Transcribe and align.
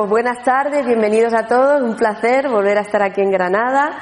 Pues 0.00 0.08
buenas 0.08 0.42
tardes, 0.42 0.86
bienvenidos 0.86 1.34
a 1.34 1.46
todos, 1.46 1.82
un 1.82 1.94
placer 1.94 2.48
volver 2.48 2.78
a 2.78 2.80
estar 2.80 3.02
aquí 3.02 3.20
en 3.20 3.30
Granada. 3.30 3.98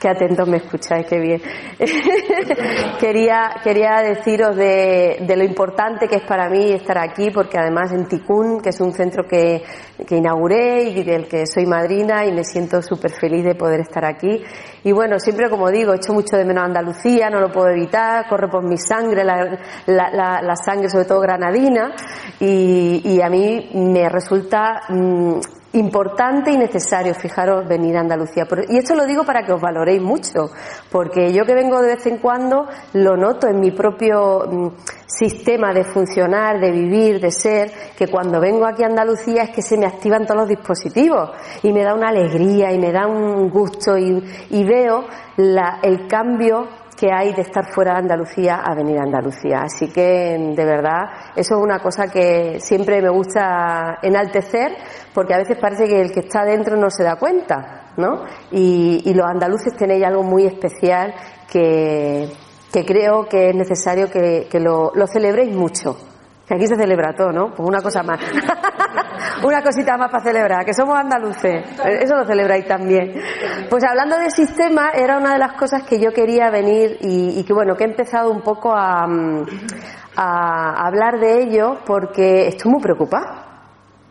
Qué 0.00 0.08
atentos 0.08 0.48
me 0.48 0.56
escucháis, 0.56 1.04
qué 1.04 1.18
bien. 1.18 1.42
quería, 3.00 3.56
quería 3.62 4.02
deciros 4.02 4.56
de, 4.56 5.24
de, 5.26 5.36
lo 5.36 5.44
importante 5.44 6.06
que 6.06 6.16
es 6.16 6.22
para 6.22 6.48
mí 6.48 6.72
estar 6.72 6.98
aquí, 6.98 7.30
porque 7.30 7.58
además 7.58 7.92
en 7.92 8.06
Ticún, 8.06 8.60
que 8.60 8.70
es 8.70 8.80
un 8.80 8.92
centro 8.92 9.24
que, 9.26 9.62
que 10.06 10.16
inauguré 10.16 10.84
y 10.84 11.02
del 11.02 11.26
que 11.26 11.46
soy 11.46 11.66
madrina, 11.66 12.24
y 12.24 12.32
me 12.32 12.44
siento 12.44 12.80
súper 12.82 13.10
feliz 13.12 13.44
de 13.44 13.54
poder 13.54 13.80
estar 13.80 14.04
aquí. 14.04 14.42
Y 14.84 14.92
bueno, 14.92 15.18
siempre 15.18 15.50
como 15.50 15.70
digo, 15.70 15.92
echo 15.94 16.12
mucho 16.12 16.36
de 16.36 16.44
menos 16.44 16.64
Andalucía, 16.64 17.30
no 17.30 17.40
lo 17.40 17.50
puedo 17.50 17.68
evitar, 17.68 18.28
corre 18.28 18.48
por 18.48 18.62
mi 18.62 18.76
sangre, 18.78 19.24
la, 19.24 19.58
la, 19.86 20.40
la 20.42 20.56
sangre 20.56 20.88
sobre 20.88 21.06
todo 21.06 21.20
granadina, 21.20 21.94
y, 22.38 23.02
y, 23.04 23.20
a 23.20 23.28
mí 23.28 23.70
me 23.74 24.08
resulta. 24.08 24.82
Mmm, 24.88 25.40
importante 25.74 26.50
y 26.50 26.56
necesario, 26.56 27.14
fijaros, 27.14 27.66
venir 27.66 27.96
a 27.96 28.00
Andalucía. 28.00 28.46
Y 28.68 28.78
esto 28.78 28.94
lo 28.94 29.06
digo 29.06 29.24
para 29.24 29.44
que 29.44 29.52
os 29.52 29.60
valoréis 29.60 30.02
mucho, 30.02 30.50
porque 30.90 31.32
yo 31.32 31.44
que 31.44 31.54
vengo 31.54 31.80
de 31.80 31.94
vez 31.94 32.06
en 32.06 32.18
cuando 32.18 32.66
lo 32.92 33.16
noto 33.16 33.48
en 33.48 33.60
mi 33.60 33.70
propio 33.70 34.46
mm, 34.46 34.68
sistema 35.06 35.72
de 35.72 35.84
funcionar, 35.84 36.60
de 36.60 36.70
vivir, 36.70 37.20
de 37.20 37.30
ser, 37.30 37.70
que 37.96 38.08
cuando 38.08 38.40
vengo 38.40 38.66
aquí 38.66 38.82
a 38.82 38.86
Andalucía 38.86 39.44
es 39.44 39.50
que 39.50 39.62
se 39.62 39.78
me 39.78 39.86
activan 39.86 40.26
todos 40.26 40.40
los 40.40 40.48
dispositivos 40.48 41.30
y 41.62 41.72
me 41.72 41.82
da 41.82 41.94
una 41.94 42.08
alegría 42.08 42.72
y 42.72 42.78
me 42.78 42.92
da 42.92 43.06
un 43.06 43.48
gusto 43.48 43.96
y, 43.96 44.22
y 44.50 44.64
veo 44.64 45.04
la, 45.36 45.78
el 45.82 46.06
cambio 46.06 46.81
que 47.02 47.12
hay 47.12 47.32
de 47.32 47.42
estar 47.42 47.66
fuera 47.66 47.94
de 47.94 47.98
Andalucía 47.98 48.62
a 48.64 48.76
venir 48.76 48.96
a 48.96 49.02
Andalucía. 49.02 49.62
Así 49.62 49.88
que, 49.88 50.38
de 50.38 50.64
verdad, 50.64 51.32
eso 51.34 51.56
es 51.56 51.60
una 51.60 51.80
cosa 51.80 52.06
que 52.06 52.60
siempre 52.60 53.02
me 53.02 53.10
gusta 53.10 53.98
enaltecer, 54.00 54.76
porque 55.12 55.34
a 55.34 55.38
veces 55.38 55.58
parece 55.60 55.88
que 55.88 56.00
el 56.00 56.12
que 56.12 56.20
está 56.20 56.44
dentro 56.44 56.76
no 56.76 56.90
se 56.90 57.02
da 57.02 57.16
cuenta, 57.16 57.90
¿no? 57.96 58.22
Y, 58.52 59.12
los 59.14 59.26
andaluces 59.26 59.74
tenéis 59.76 60.04
algo 60.04 60.22
muy 60.22 60.46
especial 60.46 61.12
que, 61.50 62.30
creo 62.70 63.24
que 63.28 63.48
es 63.48 63.54
necesario 63.56 64.08
que, 64.08 64.46
que 64.48 64.60
lo, 64.60 64.92
lo 64.94 65.08
celebréis 65.08 65.52
mucho. 65.52 65.96
Que 66.46 66.54
aquí 66.54 66.66
se 66.66 66.76
celebra 66.76 67.14
todo, 67.14 67.30
¿no? 67.32 67.54
Pues 67.54 67.68
una 67.68 67.80
cosa 67.80 68.02
más. 68.02 68.20
una 69.44 69.62
cosita 69.62 69.96
más 69.96 70.10
para 70.10 70.24
celebrar, 70.24 70.64
que 70.64 70.74
somos 70.74 70.98
andaluces. 70.98 71.64
Eso 71.84 72.16
lo 72.16 72.24
celebráis 72.24 72.66
también. 72.66 73.14
Pues 73.70 73.84
hablando 73.84 74.18
de 74.18 74.30
sistema, 74.30 74.90
era 74.90 75.18
una 75.18 75.32
de 75.34 75.38
las 75.38 75.52
cosas 75.54 75.84
que 75.84 76.00
yo 76.00 76.12
quería 76.12 76.50
venir 76.50 76.98
y, 77.00 77.42
que 77.44 77.52
bueno, 77.52 77.76
que 77.76 77.84
he 77.84 77.88
empezado 77.88 78.30
un 78.30 78.42
poco 78.42 78.72
a 78.74 79.06
hablar 80.16 81.20
de 81.20 81.42
ello 81.42 81.78
porque 81.86 82.48
estoy 82.48 82.70
muy 82.70 82.80
preocupada. 82.80 83.52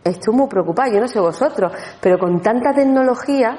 Estoy 0.04 0.34
muy 0.34 0.48
preocupada, 0.48 0.88
yo 0.88 1.00
no 1.00 1.06
sé 1.06 1.20
vosotros, 1.20 1.72
pero 2.00 2.18
con 2.18 2.40
tanta 2.40 2.72
tecnología 2.72 3.56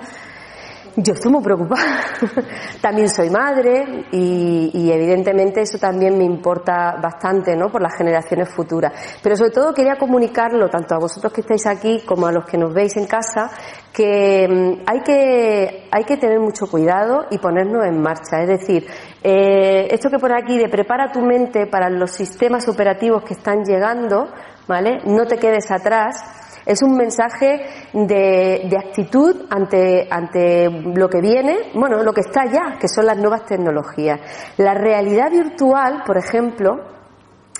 yo 0.97 1.13
estoy 1.13 1.31
muy 1.31 1.43
preocupada. 1.43 2.03
también 2.81 3.09
soy 3.09 3.29
madre 3.29 4.05
y, 4.11 4.71
y, 4.73 4.91
evidentemente 4.91 5.61
eso 5.61 5.77
también 5.77 6.17
me 6.17 6.23
importa 6.23 6.95
bastante, 7.01 7.55
¿no? 7.55 7.69
Por 7.69 7.81
las 7.81 7.95
generaciones 7.97 8.49
futuras. 8.49 8.93
Pero 9.21 9.35
sobre 9.35 9.51
todo 9.51 9.73
quería 9.73 9.95
comunicarlo 9.95 10.69
tanto 10.69 10.95
a 10.95 10.99
vosotros 10.99 11.33
que 11.33 11.41
estáis 11.41 11.65
aquí 11.65 12.01
como 12.05 12.27
a 12.27 12.31
los 12.31 12.45
que 12.45 12.57
nos 12.57 12.73
veis 12.73 12.95
en 12.97 13.07
casa 13.07 13.49
que 13.91 14.47
mm, 14.47 14.83
hay 14.85 14.99
que, 15.01 15.87
hay 15.91 16.03
que 16.03 16.17
tener 16.17 16.39
mucho 16.39 16.67
cuidado 16.67 17.25
y 17.29 17.37
ponernos 17.37 17.85
en 17.85 18.01
marcha. 18.01 18.41
Es 18.41 18.47
decir, 18.47 18.85
eh, 19.23 19.87
esto 19.91 20.09
que 20.09 20.19
pone 20.19 20.35
aquí 20.35 20.57
de 20.57 20.69
prepara 20.69 21.11
tu 21.11 21.21
mente 21.21 21.67
para 21.67 21.89
los 21.89 22.11
sistemas 22.11 22.67
operativos 22.67 23.23
que 23.23 23.33
están 23.33 23.63
llegando, 23.63 24.27
¿vale? 24.67 24.99
No 25.05 25.25
te 25.25 25.37
quedes 25.37 25.71
atrás 25.71 26.42
es 26.65 26.81
un 26.81 26.95
mensaje 26.95 27.65
de, 27.93 28.77
actitud 28.77 29.45
ante, 29.49 30.07
ante 30.09 30.69
lo 30.69 31.09
que 31.09 31.21
viene, 31.21 31.71
bueno, 31.73 32.01
lo 32.03 32.13
que 32.13 32.21
está 32.21 32.45
ya, 32.45 32.77
que 32.79 32.87
son 32.87 33.05
las 33.05 33.17
nuevas 33.17 33.45
tecnologías. 33.45 34.19
La 34.57 34.73
realidad 34.73 35.31
virtual, 35.31 36.03
por 36.05 36.17
ejemplo, 36.17 36.93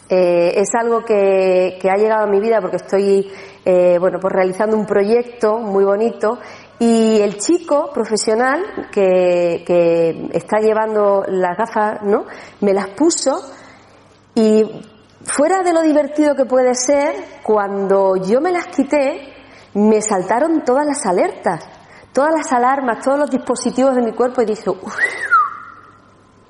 eh, 0.10 0.54
es 0.56 0.70
algo 0.76 1.04
que, 1.04 1.78
que, 1.82 1.90
ha 1.90 1.96
llegado 1.96 2.24
a 2.24 2.28
mi 2.28 2.40
vida 2.40 2.60
porque 2.62 2.78
estoy, 2.78 3.32
eh, 3.66 3.98
bueno, 4.00 4.20
pues 4.22 4.34
realizando 4.34 4.78
un 4.78 4.86
proyecto 4.86 5.58
muy 5.60 5.84
bonito 5.86 6.40
y 6.80 7.20
el 7.22 7.38
chico 7.38 7.90
profesional 7.94 8.90
que, 8.92 9.64
que 9.66 10.30
está 10.34 10.60
llevando 10.60 11.24
las 11.28 11.58
gafas, 11.58 12.02
¿no? 12.04 12.26
Me 12.62 12.74
las 12.74 12.90
puso 12.90 13.42
y 14.36 14.64
Fuera 15.26 15.64
de 15.64 15.74
lo 15.74 15.82
divertido 15.82 16.36
que 16.36 16.46
puede 16.46 16.76
ser, 16.76 17.16
cuando 17.44 18.18
yo 18.18 18.42
me 18.42 18.52
las 18.52 18.68
quité, 18.68 19.34
me 19.74 20.02
saltaron 20.02 20.64
todas 20.64 20.86
las 20.86 21.06
alertas, 21.06 21.66
todas 22.12 22.32
las 22.36 22.52
alarmas, 22.52 23.04
todos 23.04 23.20
los 23.20 23.32
dispositivos 23.32 23.96
de 23.96 24.02
mi 24.02 24.12
cuerpo 24.12 24.42
y 24.42 24.46
dije, 24.46 24.70
uff, 24.70 24.98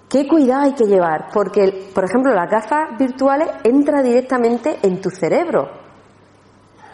qué 0.10 0.28
cuidado 0.28 0.64
hay 0.64 0.74
que 0.74 0.86
llevar, 0.86 1.30
porque, 1.34 1.90
por 1.94 2.04
ejemplo, 2.04 2.34
las 2.34 2.50
gafas 2.50 2.98
virtuales 2.98 3.50
entra 3.64 4.02
directamente 4.02 4.80
en 4.82 5.00
tu 5.02 5.10
cerebro, 5.10 5.70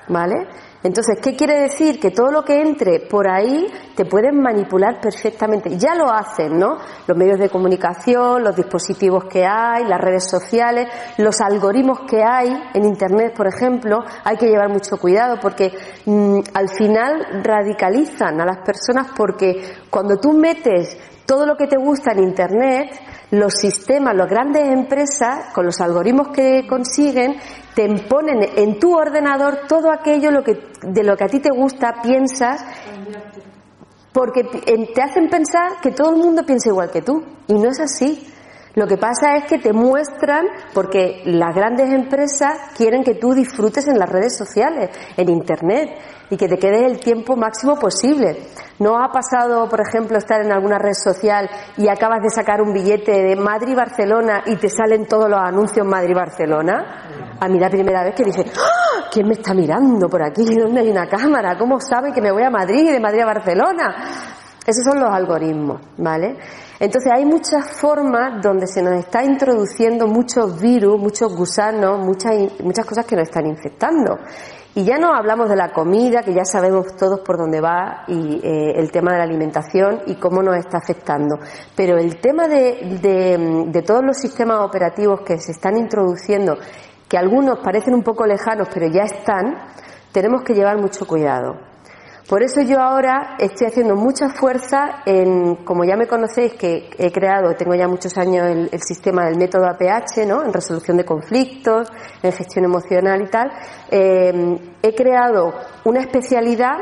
¿vale? 0.10 0.48
Entonces, 0.82 1.20
¿qué 1.22 1.36
quiere 1.36 1.62
decir? 1.64 2.00
Que 2.00 2.12
todo 2.12 2.32
lo 2.32 2.44
que 2.46 2.62
entre 2.62 3.02
por 3.02 3.30
ahí 3.30 3.68
te 3.96 4.06
pueden 4.06 4.42
manipular 4.42 5.02
perfectamente. 5.02 5.78
Ya 5.78 5.94
lo 5.94 6.10
hacen, 6.10 6.58
¿no? 6.58 6.78
Los 7.06 7.18
medios 7.18 7.38
de 7.38 7.50
comunicación, 7.50 8.44
los 8.44 8.56
dispositivos 8.56 9.26
que 9.26 9.46
hay, 9.46 9.84
las 9.84 10.00
redes 10.00 10.30
sociales, 10.30 10.88
los 11.18 11.42
algoritmos 11.42 12.02
que 12.10 12.24
hay 12.24 12.56
en 12.74 12.86
Internet, 12.86 13.34
por 13.36 13.48
ejemplo, 13.48 14.00
hay 14.24 14.38
que 14.38 14.48
llevar 14.48 14.70
mucho 14.70 14.98
cuidado 14.98 15.38
porque 15.42 15.74
mmm, 16.06 16.40
al 16.54 16.70
final 16.70 17.44
radicalizan 17.44 18.40
a 18.40 18.46
las 18.46 18.60
personas 18.66 19.08
porque 19.16 19.62
cuando 19.90 20.18
tú 20.18 20.32
metes 20.32 20.98
todo 21.26 21.46
lo 21.46 21.56
que 21.56 21.68
te 21.68 21.78
gusta 21.78 22.14
en 22.14 22.24
Internet, 22.24 22.90
los 23.32 23.54
sistemas, 23.54 24.16
las 24.16 24.28
grandes 24.28 24.68
empresas, 24.68 25.54
con 25.54 25.66
los 25.66 25.80
algoritmos 25.80 26.30
que 26.30 26.66
consiguen, 26.68 27.36
te 27.76 27.88
ponen 28.08 28.40
en 28.56 28.80
tu 28.80 28.96
ordenador 28.96 29.68
todo 29.68 29.92
aquello 29.92 30.32
lo 30.32 30.44
que, 30.44 30.60
de 30.82 31.04
lo 31.04 31.16
que 31.16 31.24
a 31.24 31.28
ti 31.28 31.40
te 31.40 31.50
gusta, 31.50 32.02
piensas, 32.02 32.66
porque 34.12 34.44
te 34.44 35.02
hacen 35.02 35.30
pensar 35.30 35.80
que 35.82 35.92
todo 35.92 36.12
el 36.12 36.18
mundo 36.18 36.44
piensa 36.46 36.70
igual 36.70 36.90
que 36.92 37.02
tú. 37.02 37.24
Y 37.48 37.54
no 37.54 37.70
es 37.70 37.80
así. 37.80 38.28
Lo 38.80 38.88
que 38.88 38.96
pasa 38.96 39.36
es 39.36 39.44
que 39.44 39.58
te 39.58 39.74
muestran, 39.74 40.46
porque 40.74 41.22
las 41.26 41.54
grandes 41.54 41.90
empresas 41.90 42.72
quieren 42.78 43.04
que 43.04 43.16
tú 43.16 43.34
disfrutes 43.34 43.86
en 43.90 44.00
las 44.00 44.08
redes 44.08 44.38
sociales, 44.38 44.90
en 45.18 45.30
Internet, 45.30 45.90
y 46.30 46.38
que 46.38 46.48
te 46.48 46.58
quedes 46.58 46.84
el 46.84 46.98
tiempo 46.98 47.36
máximo 47.36 47.76
posible. 47.76 48.38
¿No 48.80 49.04
ha 49.04 49.12
pasado, 49.12 49.68
por 49.68 49.82
ejemplo, 49.82 50.18
estar 50.18 50.40
en 50.40 50.54
alguna 50.54 50.78
red 50.78 50.94
social 50.94 51.50
y 51.76 51.90
acabas 51.90 52.24
de 52.24 52.30
sacar 52.30 52.62
un 52.62 52.72
billete 52.72 53.12
de 53.12 53.36
Madrid-Barcelona 53.36 54.44
y 54.46 54.56
te 54.56 54.70
salen 54.70 55.08
todos 55.08 55.30
los 55.30 55.42
anuncios 55.42 55.86
Madrid-Barcelona? 55.86 57.36
A 57.38 57.50
mí 57.50 57.60
la 57.60 57.70
primera 57.70 58.06
vez 58.06 58.16
que 58.16 58.24
dije, 58.24 58.46
¡Ah! 58.56 59.10
¿quién 59.12 59.28
me 59.28 59.34
está 59.34 59.54
mirando 59.54 60.08
por 60.08 60.24
aquí? 60.24 60.46
¿Dónde 60.58 60.80
hay 60.80 60.90
una 60.90 61.06
cámara? 61.06 61.58
¿Cómo 61.58 61.82
sabe 61.82 62.14
que 62.14 62.22
me 62.22 62.32
voy 62.32 62.44
a 62.44 62.50
Madrid 62.50 62.88
y 62.88 62.94
de 62.94 63.00
Madrid 63.02 63.24
a 63.24 63.26
Barcelona? 63.26 63.96
Esos 64.66 64.86
son 64.86 65.02
los 65.02 65.10
algoritmos, 65.10 65.82
¿vale? 65.98 66.38
Entonces 66.80 67.12
hay 67.12 67.26
muchas 67.26 67.70
formas 67.78 68.42
donde 68.42 68.66
se 68.66 68.82
nos 68.82 68.94
está 68.94 69.22
introduciendo 69.24 70.08
muchos 70.08 70.62
virus, 70.62 70.98
muchos 70.98 71.36
gusanos, 71.36 72.00
muchas, 72.00 72.34
muchas 72.64 72.86
cosas 72.86 73.06
que 73.06 73.18
nos 73.18 73.28
están 73.28 73.48
infectando. 73.48 74.18
Y 74.76 74.86
ya 74.86 74.98
no 74.98 75.14
hablamos 75.14 75.50
de 75.50 75.58
la 75.58 75.74
comida, 75.74 76.22
que 76.24 76.34
ya 76.34 76.46
sabemos 76.46 76.96
todos 76.96 77.20
por 77.20 77.38
dónde 77.38 77.60
va, 77.60 78.04
y 78.08 78.40
eh, 78.42 78.74
el 78.76 78.92
tema 78.92 79.12
de 79.12 79.18
la 79.18 79.24
alimentación 79.26 80.04
y 80.06 80.16
cómo 80.16 80.42
nos 80.42 80.56
está 80.56 80.78
afectando. 80.78 81.38
Pero 81.76 81.98
el 81.98 82.18
tema 82.22 82.48
de, 82.48 82.98
de, 83.02 83.66
de 83.68 83.82
todos 83.82 84.04
los 84.06 84.18
sistemas 84.18 84.62
operativos 84.62 85.20
que 85.26 85.38
se 85.38 85.52
están 85.52 85.76
introduciendo, 85.78 86.56
que 87.10 87.18
algunos 87.18 87.60
parecen 87.60 87.94
un 87.94 88.04
poco 88.04 88.26
lejanos, 88.26 88.70
pero 88.74 88.88
ya 88.88 89.04
están, 89.04 89.58
tenemos 90.14 90.44
que 90.44 90.54
llevar 90.54 90.80
mucho 90.80 91.06
cuidado. 91.06 91.69
Por 92.30 92.44
eso 92.44 92.62
yo 92.62 92.80
ahora 92.80 93.38
estoy 93.40 93.66
haciendo 93.66 93.96
mucha 93.96 94.30
fuerza 94.30 95.02
en, 95.04 95.56
como 95.66 95.84
ya 95.84 95.96
me 95.98 96.06
conocéis, 96.06 96.54
que 96.54 96.88
he 96.96 97.12
creado, 97.12 97.56
tengo 97.56 97.74
ya 97.74 97.88
muchos 97.88 98.16
años 98.20 98.46
el, 98.72 98.82
sistema 98.84 99.26
del 99.26 99.36
método 99.36 99.66
APH, 99.66 100.28
¿no? 100.28 100.44
En 100.44 100.54
resolución 100.54 100.96
de 100.98 101.06
conflictos, 101.06 101.92
en 102.22 102.32
gestión 102.32 102.66
emocional 102.66 103.24
y 103.24 103.32
tal. 103.32 103.52
Eh, 103.90 104.60
he 104.84 104.94
creado 104.94 105.56
una 105.86 106.02
especialidad 106.02 106.78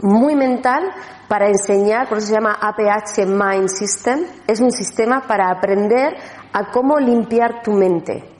muy 0.00 0.34
mental 0.36 0.90
para 1.28 1.48
enseñar, 1.48 2.08
por 2.08 2.16
eso 2.16 2.28
se 2.28 2.34
llama 2.34 2.56
APH 2.58 3.26
Mind 3.26 3.68
System. 3.68 4.20
Es 4.46 4.62
un 4.62 4.70
sistema 4.70 5.20
para 5.28 5.50
aprender 5.50 6.16
a 6.50 6.70
cómo 6.70 6.98
limpiar 6.98 7.62
tu 7.62 7.72
mente 7.72 8.31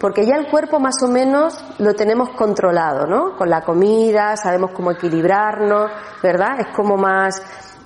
porque 0.00 0.24
ya 0.24 0.36
el 0.36 0.48
cuerpo 0.50 0.80
más 0.80 1.02
o 1.02 1.08
menos 1.08 1.62
lo 1.78 1.94
tenemos 1.94 2.30
controlado, 2.30 3.06
¿no? 3.06 3.36
Con 3.36 3.50
la 3.50 3.60
comida, 3.60 4.34
sabemos 4.36 4.70
cómo 4.72 4.92
equilibrarnos, 4.92 5.90
¿verdad? 6.22 6.60
Es 6.60 6.74
como 6.74 6.96
más 6.96 7.42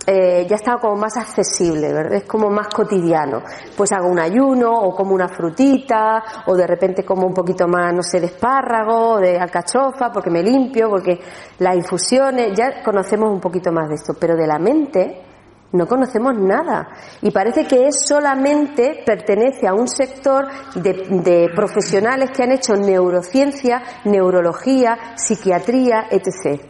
eh, 0.06 0.46
ya 0.48 0.56
está 0.56 0.76
como 0.76 0.96
más 0.96 1.16
accesible, 1.16 1.92
¿verdad? 1.92 2.12
Es 2.12 2.24
como 2.24 2.50
más 2.50 2.68
cotidiano. 2.68 3.42
Pues 3.76 3.90
hago 3.92 4.08
un 4.08 4.20
ayuno 4.20 4.70
o 4.70 4.94
como 4.94 5.14
una 5.14 5.28
frutita 5.28 6.22
o 6.46 6.54
de 6.54 6.66
repente 6.66 7.04
como 7.04 7.26
un 7.26 7.32
poquito 7.32 7.66
más, 7.66 7.92
no 7.94 8.02
sé, 8.02 8.20
de 8.20 8.26
espárrago, 8.26 9.18
de 9.18 9.38
alcachofa 9.38 10.12
porque 10.12 10.30
me 10.30 10.42
limpio, 10.42 10.90
porque 10.90 11.18
las 11.58 11.74
infusiones, 11.74 12.52
ya 12.54 12.82
conocemos 12.82 13.30
un 13.30 13.40
poquito 13.40 13.72
más 13.72 13.88
de 13.88 13.94
esto, 13.94 14.14
pero 14.20 14.36
de 14.36 14.46
la 14.46 14.58
mente 14.58 15.33
no 15.74 15.86
conocemos 15.86 16.34
nada. 16.38 16.88
Y 17.20 17.30
parece 17.30 17.66
que 17.66 17.88
es 17.88 18.06
solamente 18.06 19.02
pertenece 19.04 19.66
a 19.66 19.74
un 19.74 19.88
sector 19.88 20.46
de, 20.76 20.92
de 21.22 21.48
profesionales 21.54 22.30
que 22.30 22.44
han 22.44 22.52
hecho 22.52 22.74
neurociencia, 22.74 23.82
neurología, 24.04 25.16
psiquiatría, 25.16 26.06
etc. 26.10 26.62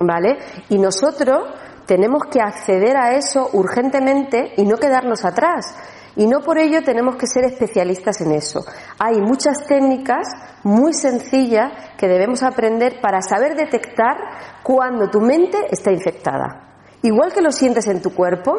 ¿Vale? 0.00 0.38
Y 0.70 0.78
nosotros 0.78 1.44
tenemos 1.86 2.22
que 2.30 2.40
acceder 2.40 2.96
a 2.96 3.16
eso 3.16 3.50
urgentemente 3.52 4.54
y 4.56 4.64
no 4.64 4.76
quedarnos 4.76 5.24
atrás. 5.24 5.74
Y 6.16 6.26
no 6.26 6.40
por 6.40 6.58
ello 6.58 6.82
tenemos 6.82 7.16
que 7.16 7.26
ser 7.26 7.44
especialistas 7.44 8.20
en 8.22 8.32
eso. 8.32 8.64
Hay 8.98 9.20
muchas 9.20 9.66
técnicas 9.66 10.26
muy 10.64 10.94
sencillas 10.94 11.70
que 11.98 12.08
debemos 12.08 12.42
aprender 12.42 13.00
para 13.00 13.20
saber 13.20 13.54
detectar 13.56 14.16
cuando 14.62 15.08
tu 15.10 15.20
mente 15.20 15.58
está 15.70 15.92
infectada. 15.92 16.67
Igual 17.02 17.32
que 17.32 17.40
lo 17.40 17.52
sientes 17.52 17.86
en 17.86 18.02
tu 18.02 18.14
cuerpo, 18.14 18.58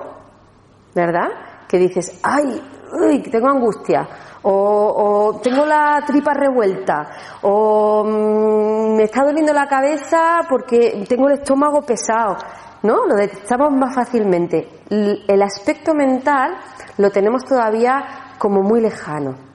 ¿verdad? 0.96 1.28
Que 1.68 1.78
dices, 1.78 2.20
ay, 2.24 2.62
uy, 3.02 3.22
tengo 3.24 3.50
angustia, 3.50 4.08
o, 4.44 5.40
tengo 5.44 5.66
la 5.66 6.02
tripa 6.08 6.34
revuelta, 6.34 7.10
o 7.42 8.04
mm, 8.06 8.96
me 8.96 9.04
está 9.04 9.24
doliendo 9.24 9.54
la 9.54 9.68
cabeza 9.68 10.42
porque 10.50 11.04
tengo 11.08 11.28
el 11.28 11.40
estómago 11.40 11.82
pesado. 11.82 12.38
¿no? 12.82 13.06
Lo 13.06 13.16
detectamos 13.16 13.74
más 13.74 13.94
fácilmente. 13.94 14.66
El 14.90 15.42
aspecto 15.42 15.94
mental 15.94 16.56
lo 16.98 17.10
tenemos 17.12 17.44
todavía 17.44 18.36
como 18.38 18.62
muy 18.62 18.80
lejano. 18.80 19.49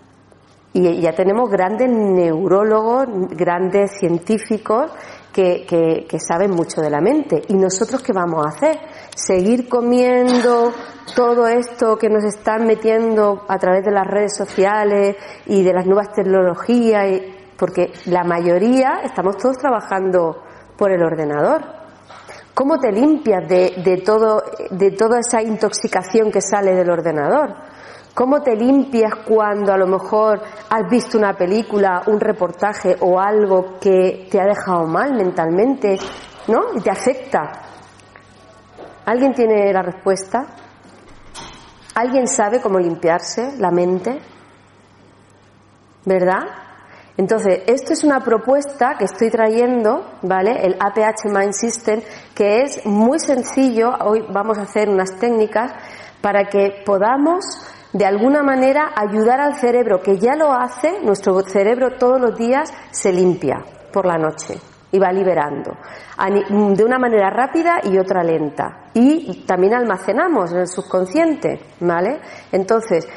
Y 0.77 1.01
ya 1.01 1.13
tenemos 1.13 1.49
grandes 1.49 1.89
neurólogos, 1.89 3.07
grandes 3.31 3.93
científicos 3.97 4.91
que, 5.33 5.65
que, 6.09 6.19
saben 6.19 6.51
mucho 6.51 6.81
de 6.81 6.91
la 6.91 7.01
mente. 7.01 7.43
¿Y 7.47 7.55
nosotros 7.55 8.03
qué 8.03 8.13
vamos 8.13 8.45
a 8.45 8.49
hacer? 8.49 8.81
¿Seguir 9.15 9.69
comiendo 9.69 10.73
todo 11.15 11.47
esto 11.47 11.97
que 11.97 12.09
nos 12.09 12.25
están 12.25 12.67
metiendo 12.67 13.45
a 13.47 13.57
través 13.57 13.85
de 13.85 13.93
las 13.93 14.07
redes 14.07 14.37
sociales 14.37 15.17
y 15.47 15.63
de 15.63 15.73
las 15.73 15.87
nuevas 15.87 16.13
tecnologías? 16.13 17.21
Porque 17.57 17.93
la 18.07 18.25
mayoría 18.25 19.01
estamos 19.05 19.37
todos 19.37 19.57
trabajando 19.59 20.43
por 20.77 20.91
el 20.91 21.05
ordenador. 21.05 21.63
¿Cómo 22.53 22.79
te 22.79 22.91
limpias 22.91 23.49
de, 23.49 24.03
todo, 24.05 24.43
de 24.71 24.91
toda 24.91 25.21
esa 25.21 25.41
intoxicación 25.41 26.33
que 26.33 26.41
sale 26.41 26.75
del 26.75 26.91
ordenador? 26.91 27.74
¿Cómo 28.15 28.43
te 28.43 28.55
limpias 28.55 29.13
cuando 29.27 29.73
a 29.73 29.77
lo 29.77 29.89
mejor 29.89 30.41
has 30.71 30.89
visto 30.89 31.19
una 31.19 31.35
película, 31.35 32.03
un 32.07 32.21
reportaje 32.21 32.97
o 33.01 33.19
algo 33.19 33.79
que 33.81 34.29
te 34.31 34.41
ha 34.41 34.47
dejado 34.47 34.87
mal 34.87 35.15
mentalmente, 35.15 35.99
¿no? 36.47 36.75
Y 36.77 36.81
te 36.81 36.91
afecta. 36.91 37.51
¿Alguien 39.05 39.35
tiene 39.35 39.73
la 39.73 39.83
respuesta? 39.83 40.47
¿Alguien 41.97 42.29
sabe 42.29 42.61
cómo 42.61 42.79
limpiarse 42.79 43.57
la 43.59 43.73
mente? 43.73 44.21
¿Verdad? 46.05 46.43
Entonces, 47.17 47.63
esto 47.67 47.93
es 47.93 48.03
una 48.03 48.21
propuesta 48.21 48.97
que 48.99 49.05
estoy 49.05 49.31
trayendo, 49.31 50.19
¿vale? 50.23 50.65
El 50.65 50.77
APH 50.81 51.27
Mind 51.27 51.53
System, 51.53 52.01
que 52.35 52.63
es 52.63 52.85
muy 52.87 53.19
sencillo. 53.19 53.91
Hoy 54.01 54.25
vamos 54.31 54.59
a 54.59 54.63
hacer 54.63 54.89
unas 54.89 55.17
técnicas 55.19 55.73
para 56.21 56.45
que 56.45 56.83
podamos, 56.85 57.45
de 57.95 58.05
alguna 58.05 58.43
manera, 58.43 58.91
ayudar 58.95 59.41
al 59.41 59.55
cerebro, 59.55 60.03
que 60.03 60.19
ya 60.19 60.35
lo 60.35 60.53
hace, 60.53 61.01
nuestro 61.03 61.41
cerebro 61.43 61.97
todos 61.97 62.21
los 62.21 62.37
días 62.37 62.75
se 62.91 63.13
limpia 63.13 63.65
por 63.93 64.05
la 64.05 64.19
noche 64.19 64.59
y 64.91 64.99
va 64.99 65.13
liberando 65.13 65.77
de 66.19 66.85
una 66.85 66.99
manera 66.99 67.31
rápida 67.31 67.81
y 67.85 67.97
otra 67.97 68.25
lenta. 68.25 68.91
Y 68.95 69.45
también 69.47 69.75
almacenamos 69.75 70.53
en 70.53 70.59
el 70.59 70.67
subconsciente, 70.67 71.61
¿vale? 71.81 72.21
Entonces, 72.51 73.09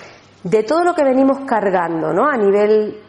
de 0.43 0.61
todo 0.61 0.83
lo 0.83 0.93
que 0.93 1.03
venimos 1.03 1.39
cargando, 1.47 2.13
¿no? 2.13 2.29
A 2.29 2.37
nivel 2.37 3.01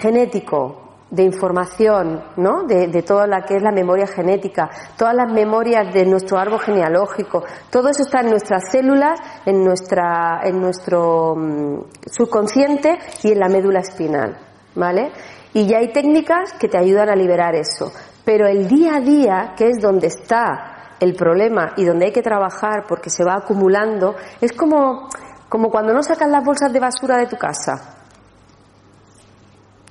genético, 0.00 0.81
de 1.12 1.22
información, 1.24 2.24
¿no? 2.38 2.64
De, 2.64 2.88
de, 2.88 3.02
toda 3.02 3.26
la 3.26 3.42
que 3.42 3.56
es 3.56 3.62
la 3.62 3.70
memoria 3.70 4.06
genética, 4.06 4.70
todas 4.96 5.14
las 5.14 5.30
memorias 5.30 5.92
de 5.92 6.06
nuestro 6.06 6.38
árbol 6.38 6.58
genealógico, 6.58 7.44
todo 7.70 7.90
eso 7.90 8.02
está 8.02 8.20
en 8.20 8.30
nuestras 8.30 8.70
células, 8.70 9.20
en 9.44 9.62
nuestra, 9.62 10.40
en 10.42 10.58
nuestro 10.58 11.36
mm, 11.36 11.80
subconsciente 12.06 12.98
y 13.22 13.32
en 13.32 13.40
la 13.40 13.48
médula 13.48 13.80
espinal, 13.80 14.38
¿vale? 14.74 15.12
Y 15.52 15.66
ya 15.66 15.78
hay 15.78 15.92
técnicas 15.92 16.54
que 16.54 16.68
te 16.68 16.78
ayudan 16.78 17.10
a 17.10 17.14
liberar 17.14 17.54
eso. 17.54 17.92
Pero 18.24 18.46
el 18.46 18.66
día 18.66 18.96
a 18.96 19.00
día, 19.00 19.52
que 19.54 19.68
es 19.68 19.82
donde 19.82 20.06
está 20.06 20.94
el 20.98 21.14
problema 21.14 21.74
y 21.76 21.84
donde 21.84 22.06
hay 22.06 22.12
que 22.12 22.22
trabajar 22.22 22.86
porque 22.88 23.10
se 23.10 23.22
va 23.22 23.34
acumulando, 23.34 24.14
es 24.40 24.52
como, 24.52 25.10
como 25.50 25.68
cuando 25.68 25.92
no 25.92 26.02
sacas 26.02 26.30
las 26.30 26.42
bolsas 26.42 26.72
de 26.72 26.80
basura 26.80 27.18
de 27.18 27.26
tu 27.26 27.36
casa. 27.36 27.98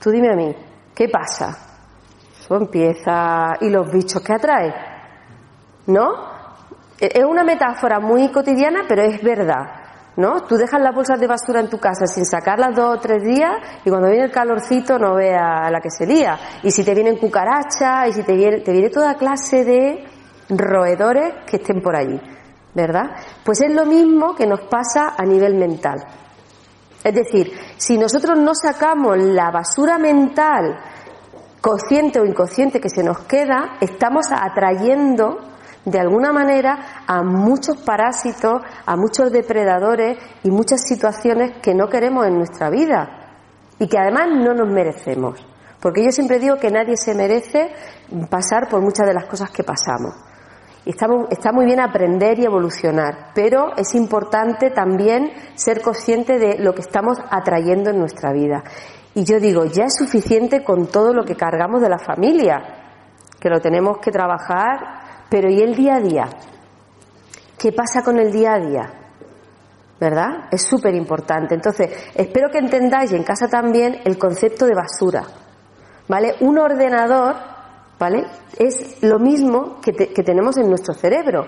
Tú 0.01 0.09
dime 0.09 0.33
a 0.33 0.35
mí, 0.35 0.55
¿qué 0.95 1.09
pasa? 1.09 1.57
Eso 2.39 2.55
empieza. 2.55 3.53
¿Y 3.61 3.69
los 3.69 3.91
bichos 3.91 4.21
que 4.21 4.33
atrae? 4.33 4.73
¿No? 5.87 6.31
E-, 6.99 7.11
es 7.13 7.25
una 7.25 7.43
metáfora 7.43 7.99
muy 7.99 8.29
cotidiana, 8.29 8.83
pero 8.87 9.03
es 9.03 9.21
verdad. 9.21 9.81
¿No? 10.17 10.41
Tú 10.41 10.57
dejas 10.57 10.81
las 10.81 10.93
bolsas 10.93 11.19
de 11.19 11.27
basura 11.27 11.61
en 11.61 11.69
tu 11.69 11.79
casa 11.79 12.05
sin 12.05 12.25
sacarlas 12.25 12.75
dos 12.75 12.97
o 12.97 12.99
tres 12.99 13.23
días 13.23 13.53
y 13.85 13.89
cuando 13.89 14.09
viene 14.09 14.25
el 14.25 14.31
calorcito 14.31 14.99
no 14.99 15.15
veas 15.15 15.67
a 15.67 15.71
la 15.71 15.79
que 15.79 15.89
se 15.89 16.05
lía. 16.05 16.37
Y 16.63 16.71
si 16.71 16.83
te 16.83 16.93
vienen 16.93 17.15
cucarachas 17.15 18.09
y 18.09 18.13
si 18.13 18.23
te 18.23 18.33
viene, 18.33 18.59
te 18.59 18.73
viene 18.73 18.89
toda 18.89 19.15
clase 19.15 19.63
de 19.63 20.05
roedores 20.49 21.45
que 21.45 21.57
estén 21.57 21.81
por 21.81 21.95
allí. 21.95 22.19
¿Verdad? 22.73 23.11
Pues 23.43 23.61
es 23.61 23.73
lo 23.73 23.85
mismo 23.85 24.35
que 24.35 24.47
nos 24.47 24.61
pasa 24.61 25.13
a 25.17 25.25
nivel 25.25 25.55
mental. 25.55 26.03
Es 27.03 27.13
decir, 27.13 27.51
si 27.77 27.97
nosotros 27.97 28.37
no 28.37 28.53
sacamos 28.53 29.17
la 29.17 29.49
basura 29.49 29.97
mental, 29.97 30.77
consciente 31.59 32.19
o 32.19 32.25
inconsciente, 32.25 32.79
que 32.79 32.89
se 32.89 33.03
nos 33.03 33.19
queda, 33.25 33.77
estamos 33.81 34.27
atrayendo 34.31 35.37
de 35.85 35.99
alguna 35.99 36.31
manera 36.31 37.03
a 37.07 37.23
muchos 37.23 37.77
parásitos, 37.77 38.61
a 38.85 38.95
muchos 38.95 39.31
depredadores 39.31 40.17
y 40.43 40.51
muchas 40.51 40.81
situaciones 40.87 41.57
que 41.61 41.73
no 41.73 41.87
queremos 41.87 42.27
en 42.27 42.37
nuestra 42.37 42.69
vida 42.69 43.37
y 43.79 43.87
que 43.87 43.97
además 43.97 44.27
no 44.29 44.53
nos 44.53 44.71
merecemos. 44.71 45.43
Porque 45.79 46.03
yo 46.03 46.11
siempre 46.11 46.37
digo 46.37 46.57
que 46.57 46.69
nadie 46.69 46.95
se 46.95 47.15
merece 47.15 47.73
pasar 48.29 48.69
por 48.69 48.81
muchas 48.81 49.07
de 49.07 49.13
las 49.15 49.25
cosas 49.25 49.49
que 49.49 49.63
pasamos. 49.63 50.13
Está, 50.85 51.05
está 51.29 51.51
muy 51.51 51.65
bien 51.65 51.79
aprender 51.79 52.39
y 52.39 52.45
evolucionar, 52.45 53.31
pero 53.35 53.75
es 53.77 53.93
importante 53.93 54.71
también 54.71 55.31
ser 55.53 55.81
consciente 55.81 56.39
de 56.39 56.57
lo 56.57 56.73
que 56.73 56.81
estamos 56.81 57.19
atrayendo 57.29 57.91
en 57.91 57.99
nuestra 57.99 58.31
vida. 58.33 58.63
Y 59.13 59.23
yo 59.23 59.39
digo, 59.39 59.65
ya 59.65 59.85
es 59.85 59.95
suficiente 59.95 60.63
con 60.63 60.87
todo 60.87 61.13
lo 61.13 61.23
que 61.23 61.35
cargamos 61.35 61.81
de 61.81 61.89
la 61.89 61.99
familia, 61.99 62.61
que 63.39 63.49
lo 63.49 63.59
tenemos 63.59 63.99
que 63.99 64.11
trabajar, 64.11 65.25
pero 65.29 65.49
¿y 65.49 65.61
el 65.61 65.75
día 65.75 65.95
a 65.95 65.99
día? 65.99 66.29
¿Qué 67.59 67.71
pasa 67.71 68.01
con 68.01 68.17
el 68.17 68.31
día 68.31 68.53
a 68.53 68.59
día? 68.59 68.93
¿Verdad? 69.99 70.47
Es 70.49 70.63
súper 70.63 70.95
importante. 70.95 71.53
Entonces, 71.53 72.11
espero 72.15 72.49
que 72.49 72.57
entendáis 72.57 73.11
en 73.13 73.23
casa 73.23 73.47
también 73.47 73.99
el 74.03 74.17
concepto 74.17 74.65
de 74.65 74.73
basura. 74.73 75.23
¿Vale? 76.07 76.37
Un 76.39 76.57
ordenador 76.57 77.50
¿vale? 78.01 78.25
Es 78.57 79.03
lo 79.03 79.19
mismo 79.19 79.79
que, 79.79 79.91
que 79.91 80.23
tenemos 80.23 80.57
en 80.57 80.67
nuestro 80.67 80.95
cerebro. 80.95 81.45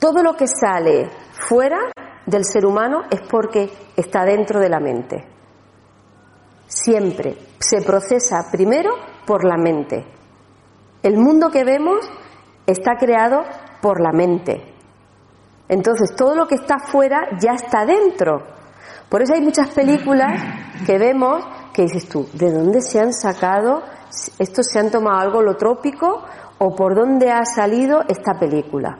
Todo 0.00 0.20
lo 0.20 0.34
que 0.34 0.48
sale 0.48 1.08
fuera 1.30 1.78
del 2.26 2.44
ser 2.44 2.66
humano 2.66 3.02
es 3.08 3.20
porque 3.30 3.70
está 3.96 4.24
dentro 4.24 4.58
de 4.58 4.68
la 4.68 4.80
mente. 4.80 5.24
Siempre 6.66 7.36
se 7.60 7.82
procesa 7.82 8.50
primero 8.50 8.90
por 9.24 9.44
la 9.44 9.56
mente. 9.56 10.04
El 11.04 11.18
mundo 11.18 11.50
que 11.50 11.62
vemos 11.62 12.00
está 12.66 12.96
creado 12.98 13.44
por 13.80 14.00
la 14.00 14.10
mente. 14.10 14.74
Entonces, 15.68 16.16
todo 16.16 16.34
lo 16.34 16.48
que 16.48 16.56
está 16.56 16.80
fuera 16.80 17.28
ya 17.40 17.52
está 17.52 17.86
dentro. 17.86 18.42
Por 19.08 19.22
eso 19.22 19.34
hay 19.34 19.40
muchas 19.40 19.68
películas 19.68 20.32
que 20.84 20.98
vemos 20.98 21.44
que 21.72 21.82
dices 21.82 22.08
tú, 22.08 22.26
¿de 22.32 22.52
dónde 22.52 22.80
se 22.80 23.00
han 23.00 23.12
sacado 23.12 23.82
¿Estos 24.38 24.66
se 24.66 24.78
han 24.78 24.90
tomado 24.90 25.18
algo 25.18 25.42
lo 25.42 25.56
trópico 25.56 26.22
o 26.58 26.74
por 26.76 26.94
dónde 26.94 27.30
ha 27.30 27.44
salido 27.44 28.02
esta 28.08 28.38
película? 28.38 28.98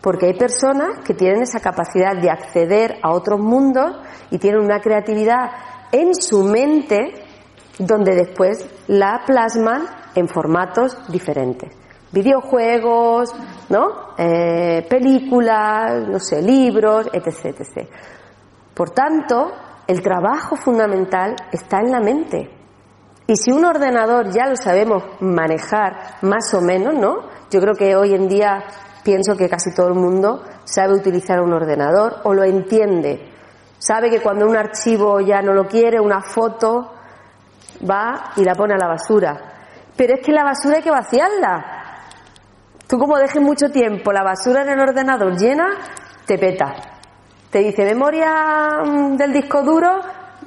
Porque 0.00 0.26
hay 0.26 0.34
personas 0.34 0.98
que 1.04 1.14
tienen 1.14 1.42
esa 1.42 1.60
capacidad 1.60 2.16
de 2.20 2.30
acceder 2.30 2.98
a 3.02 3.12
otros 3.12 3.38
mundos 3.38 3.96
y 4.30 4.38
tienen 4.38 4.60
una 4.60 4.80
creatividad 4.80 5.50
en 5.92 6.14
su 6.14 6.42
mente 6.42 7.12
donde 7.78 8.14
después 8.14 8.66
la 8.88 9.22
plasman 9.24 9.84
en 10.14 10.28
formatos 10.28 10.96
diferentes. 11.08 11.70
videojuegos, 12.12 13.32
¿no? 13.68 14.16
Eh, 14.18 14.84
películas, 14.90 16.08
no 16.08 16.18
sé, 16.18 16.42
libros, 16.42 17.08
etc, 17.12 17.60
etc. 17.60 17.88
Por 18.74 18.90
tanto, 18.90 19.52
el 19.90 20.02
trabajo 20.02 20.54
fundamental 20.54 21.34
está 21.50 21.80
en 21.80 21.90
la 21.90 21.98
mente. 21.98 22.48
Y 23.26 23.34
si 23.34 23.50
un 23.50 23.64
ordenador 23.64 24.30
ya 24.30 24.46
lo 24.46 24.54
sabemos 24.54 25.02
manejar 25.18 26.16
más 26.22 26.54
o 26.54 26.60
menos, 26.60 26.94
¿no? 26.94 27.28
Yo 27.50 27.60
creo 27.60 27.74
que 27.74 27.96
hoy 27.96 28.14
en 28.14 28.28
día 28.28 28.62
pienso 29.02 29.34
que 29.34 29.48
casi 29.48 29.74
todo 29.74 29.88
el 29.88 29.94
mundo 29.94 30.44
sabe 30.62 30.94
utilizar 30.94 31.40
un 31.40 31.52
ordenador 31.52 32.18
o 32.22 32.32
lo 32.32 32.44
entiende. 32.44 33.32
Sabe 33.78 34.10
que 34.10 34.20
cuando 34.20 34.46
un 34.46 34.56
archivo 34.56 35.18
ya 35.20 35.42
no 35.42 35.54
lo 35.54 35.66
quiere, 35.66 35.98
una 35.98 36.20
foto, 36.20 36.92
va 37.90 38.30
y 38.36 38.44
la 38.44 38.54
pone 38.54 38.74
a 38.74 38.78
la 38.78 38.86
basura. 38.86 39.40
Pero 39.96 40.14
es 40.14 40.20
que 40.24 40.30
la 40.30 40.44
basura 40.44 40.76
hay 40.76 40.82
que 40.84 40.90
vaciarla. 40.92 41.64
Tú 42.86 42.96
como 42.96 43.18
dejes 43.18 43.42
mucho 43.42 43.70
tiempo 43.70 44.12
la 44.12 44.22
basura 44.22 44.62
en 44.62 44.68
el 44.68 44.78
ordenador 44.78 45.36
llena, 45.36 45.66
te 46.26 46.38
peta. 46.38 46.99
Te 47.50 47.58
dice 47.58 47.84
memoria 47.84 48.82
mm, 48.84 49.16
del 49.16 49.32
disco 49.32 49.62
duro 49.62 49.98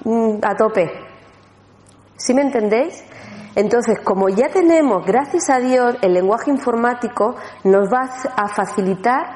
mm, 0.06 0.38
a 0.42 0.56
tope. 0.56 0.90
¿Sí 2.16 2.34
me 2.34 2.44
entendéis? 2.44 3.04
Entonces, 3.56 4.00
como 4.00 4.30
ya 4.30 4.50
tenemos, 4.50 5.06
gracias 5.06 5.50
a 5.50 5.60
Dios, 5.60 5.98
el 6.02 6.14
lenguaje 6.14 6.50
informático 6.50 7.36
nos 7.66 7.92
va 7.92 8.10
a 8.36 8.48
facilitar 8.48 9.36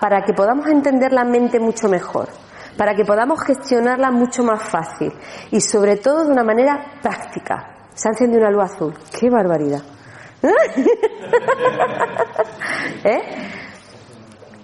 para 0.00 0.22
que 0.22 0.32
podamos 0.32 0.66
entender 0.66 1.12
la 1.12 1.24
mente 1.24 1.60
mucho 1.60 1.88
mejor, 1.88 2.28
para 2.76 2.94
que 2.94 3.04
podamos 3.04 3.40
gestionarla 3.42 4.10
mucho 4.10 4.42
más 4.42 4.62
fácil 4.62 5.12
y 5.50 5.60
sobre 5.60 5.96
todo 5.96 6.24
de 6.24 6.32
una 6.32 6.42
manera 6.42 6.98
práctica. 7.00 7.74
Se 7.94 8.08
ha 8.08 8.12
encendido 8.12 8.40
una 8.40 8.50
luz 8.50 8.64
azul. 8.64 8.94
¡Qué 9.18 9.30
barbaridad! 9.30 9.82
¿Eh? 13.04 13.20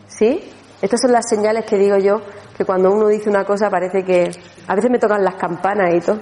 ¿Sí? 0.09 0.53
Estas 0.83 1.01
son 1.01 1.13
las 1.13 1.29
señales 1.29 1.67
que 1.67 1.77
digo 1.77 1.97
yo, 1.99 2.21
que 2.57 2.65
cuando 2.65 2.91
uno 2.91 3.09
dice 3.09 3.29
una 3.29 3.45
cosa 3.45 3.69
parece 3.69 4.03
que... 4.05 4.31
A 4.67 4.75
veces 4.75 4.91
me 4.91 4.99
tocan 4.99 5.23
las 5.23 5.35
campanas 5.35 5.95
y 5.95 6.01
todo, 6.01 6.21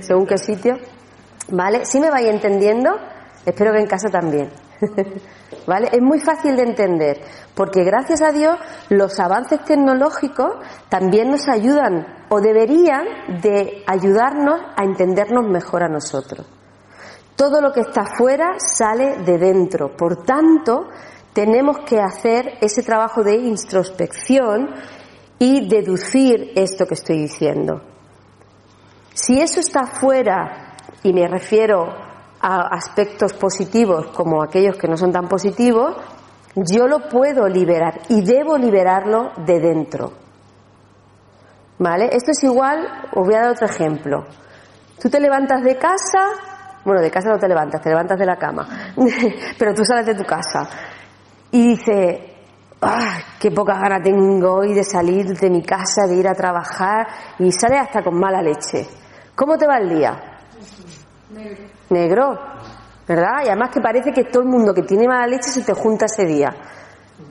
según 0.00 0.26
qué 0.26 0.36
sitio. 0.36 0.74
¿Vale? 1.48 1.84
¿Sí 1.84 2.00
me 2.00 2.10
vais 2.10 2.28
entendiendo? 2.28 2.90
Espero 3.44 3.72
que 3.72 3.80
en 3.80 3.86
casa 3.86 4.08
también. 4.08 4.50
¿Vale? 5.66 5.88
Es 5.92 6.00
muy 6.00 6.18
fácil 6.18 6.56
de 6.56 6.62
entender, 6.62 7.20
porque 7.54 7.84
gracias 7.84 8.20
a 8.22 8.32
Dios 8.32 8.58
los 8.88 9.18
avances 9.20 9.64
tecnológicos 9.64 10.54
también 10.88 11.30
nos 11.30 11.48
ayudan 11.48 12.24
o 12.28 12.40
deberían 12.40 13.04
de 13.40 13.84
ayudarnos 13.86 14.60
a 14.76 14.84
entendernos 14.84 15.46
mejor 15.46 15.84
a 15.84 15.88
nosotros. 15.88 16.46
Todo 17.36 17.60
lo 17.60 17.72
que 17.72 17.80
está 17.80 18.04
fuera 18.04 18.54
sale 18.58 19.18
de 19.18 19.38
dentro. 19.38 19.96
Por 19.96 20.24
tanto, 20.24 20.88
tenemos 21.32 21.78
que 21.80 22.00
hacer 22.00 22.58
ese 22.60 22.82
trabajo 22.82 23.22
de 23.22 23.36
introspección 23.36 24.68
y 25.38 25.68
deducir 25.68 26.52
esto 26.54 26.86
que 26.86 26.94
estoy 26.94 27.18
diciendo. 27.18 27.82
Si 29.14 29.40
eso 29.40 29.60
está 29.60 29.86
fuera, 29.86 30.76
y 31.02 31.12
me 31.12 31.26
refiero 31.26 31.86
a 32.40 32.68
aspectos 32.74 33.32
positivos 33.34 34.08
como 34.08 34.42
aquellos 34.42 34.76
que 34.76 34.88
no 34.88 34.96
son 34.96 35.12
tan 35.12 35.28
positivos, 35.28 35.96
yo 36.54 36.86
lo 36.86 37.08
puedo 37.08 37.48
liberar 37.48 38.00
y 38.08 38.22
debo 38.22 38.56
liberarlo 38.56 39.32
de 39.44 39.60
dentro. 39.60 40.12
¿Vale? 41.78 42.10
Esto 42.12 42.30
es 42.30 42.44
igual, 42.44 43.08
os 43.14 43.26
voy 43.26 43.34
a 43.34 43.40
dar 43.40 43.50
otro 43.52 43.66
ejemplo. 43.66 44.24
Tú 45.00 45.08
te 45.08 45.18
levantas 45.18 45.62
de 45.64 45.76
casa 45.76 46.52
bueno, 46.84 47.00
de 47.00 47.10
casa 47.10 47.28
no 47.30 47.38
te 47.38 47.46
levantas, 47.46 47.80
te 47.80 47.90
levantas 47.90 48.18
de 48.18 48.26
la 48.26 48.36
cama. 48.36 48.66
Pero 49.58 49.72
tú 49.72 49.84
sales 49.84 50.06
de 50.06 50.14
tu 50.14 50.24
casa 50.24 50.68
y 51.52 51.68
dices, 51.68 52.18
¡ah! 52.80 53.18
¡Qué 53.38 53.50
poca 53.50 53.74
gana 53.74 54.02
tengo 54.02 54.54
hoy 54.54 54.74
de 54.74 54.82
salir 54.82 55.26
de 55.26 55.50
mi 55.50 55.62
casa, 55.62 56.06
de 56.08 56.16
ir 56.16 56.26
a 56.26 56.34
trabajar! 56.34 57.06
Y 57.38 57.52
sales 57.52 57.82
hasta 57.82 58.02
con 58.02 58.18
mala 58.18 58.42
leche. 58.42 58.88
¿Cómo 59.34 59.56
te 59.56 59.66
va 59.66 59.76
el 59.76 59.88
día? 59.90 60.18
Negro. 61.30 61.64
Negro, 61.90 62.38
¿verdad? 63.06 63.44
Y 63.44 63.48
además 63.48 63.70
que 63.70 63.80
parece 63.80 64.12
que 64.12 64.24
todo 64.24 64.42
el 64.42 64.48
mundo 64.48 64.72
que 64.72 64.82
tiene 64.82 65.06
mala 65.06 65.26
leche 65.26 65.50
se 65.50 65.62
te 65.62 65.74
junta 65.74 66.06
ese 66.06 66.24
día. 66.24 66.48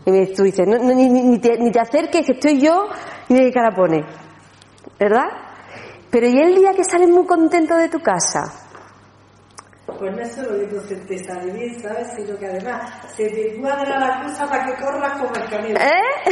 Y 0.05 0.33
tú 0.33 0.43
dices, 0.43 0.67
ni, 0.67 1.39
te, 1.39 1.57
ni, 1.57 1.71
te, 1.71 1.79
acerques, 1.79 2.25
que 2.25 2.33
estoy 2.33 2.61
yo, 2.61 2.87
y 3.27 3.33
de 3.33 3.51
cara 3.51 3.71
pone. 3.75 4.05
¿Verdad? 4.99 5.27
Pero 6.11 6.27
¿y 6.27 6.37
el 6.39 6.55
día 6.55 6.73
que 6.73 6.83
sales 6.83 7.09
muy 7.09 7.25
contento 7.25 7.75
de 7.75 7.89
tu 7.89 7.99
casa? 7.99 8.60
Pues 10.01 10.15
no 10.15 10.21
es 10.23 10.33
solo 10.33 10.57
que 10.89 10.95
te 10.95 11.23
sale 11.23 11.53
bien, 11.53 11.79
¿sabes? 11.79 12.07
Sino 12.15 12.35
que 12.35 12.47
además 12.47 12.91
se 13.15 13.29
te 13.29 13.61
cuadra 13.61 13.99
la 13.99 14.23
cosa 14.23 14.47
para 14.47 14.65
que 14.65 14.83
corras 14.83 15.13
como 15.13 15.31
el 15.35 15.47
camino. 15.47 15.79
¿Eh? 15.79 16.31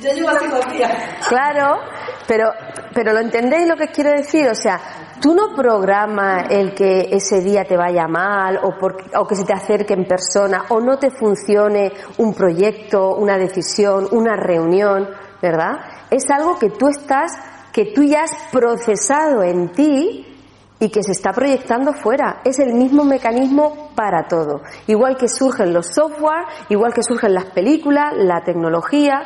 Yo 0.00 0.12
llevo 0.12 0.28
así 0.28 0.46
dos 0.46 0.72
días. 0.72 0.92
Claro, 1.28 1.80
pero, 2.28 2.52
pero 2.94 3.12
lo 3.12 3.18
entendéis 3.18 3.66
lo 3.66 3.74
que 3.74 3.88
quiero 3.88 4.12
decir, 4.12 4.48
o 4.48 4.54
sea, 4.54 4.80
tú 5.20 5.34
no 5.34 5.56
programas 5.56 6.46
el 6.48 6.76
que 6.76 7.08
ese 7.10 7.40
día 7.40 7.64
te 7.64 7.76
vaya 7.76 8.06
mal 8.06 8.58
o, 8.58 8.76
o 9.18 9.26
que 9.26 9.34
se 9.34 9.44
te 9.44 9.54
acerque 9.54 9.94
en 9.94 10.06
persona 10.06 10.66
o 10.68 10.78
no 10.78 11.00
te 11.00 11.10
funcione 11.10 11.90
un 12.18 12.34
proyecto, 12.34 13.16
una 13.16 13.36
decisión, 13.36 14.06
una 14.12 14.36
reunión, 14.36 15.08
¿verdad? 15.42 15.72
Es 16.08 16.30
algo 16.30 16.56
que 16.56 16.70
tú 16.70 16.86
estás, 16.86 17.32
que 17.72 17.86
tú 17.86 18.04
ya 18.04 18.22
has 18.22 18.52
procesado 18.52 19.42
en 19.42 19.72
ti 19.72 20.35
y 20.78 20.88
que 20.90 21.02
se 21.02 21.12
está 21.12 21.32
proyectando 21.32 21.92
fuera. 21.92 22.40
Es 22.44 22.58
el 22.58 22.74
mismo 22.74 23.04
mecanismo 23.04 23.90
para 23.94 24.26
todo. 24.28 24.62
Igual 24.86 25.16
que 25.16 25.28
surgen 25.28 25.72
los 25.72 25.86
software, 25.86 26.44
igual 26.68 26.92
que 26.92 27.02
surgen 27.02 27.34
las 27.34 27.46
películas, 27.46 28.12
la 28.16 28.42
tecnología, 28.44 29.22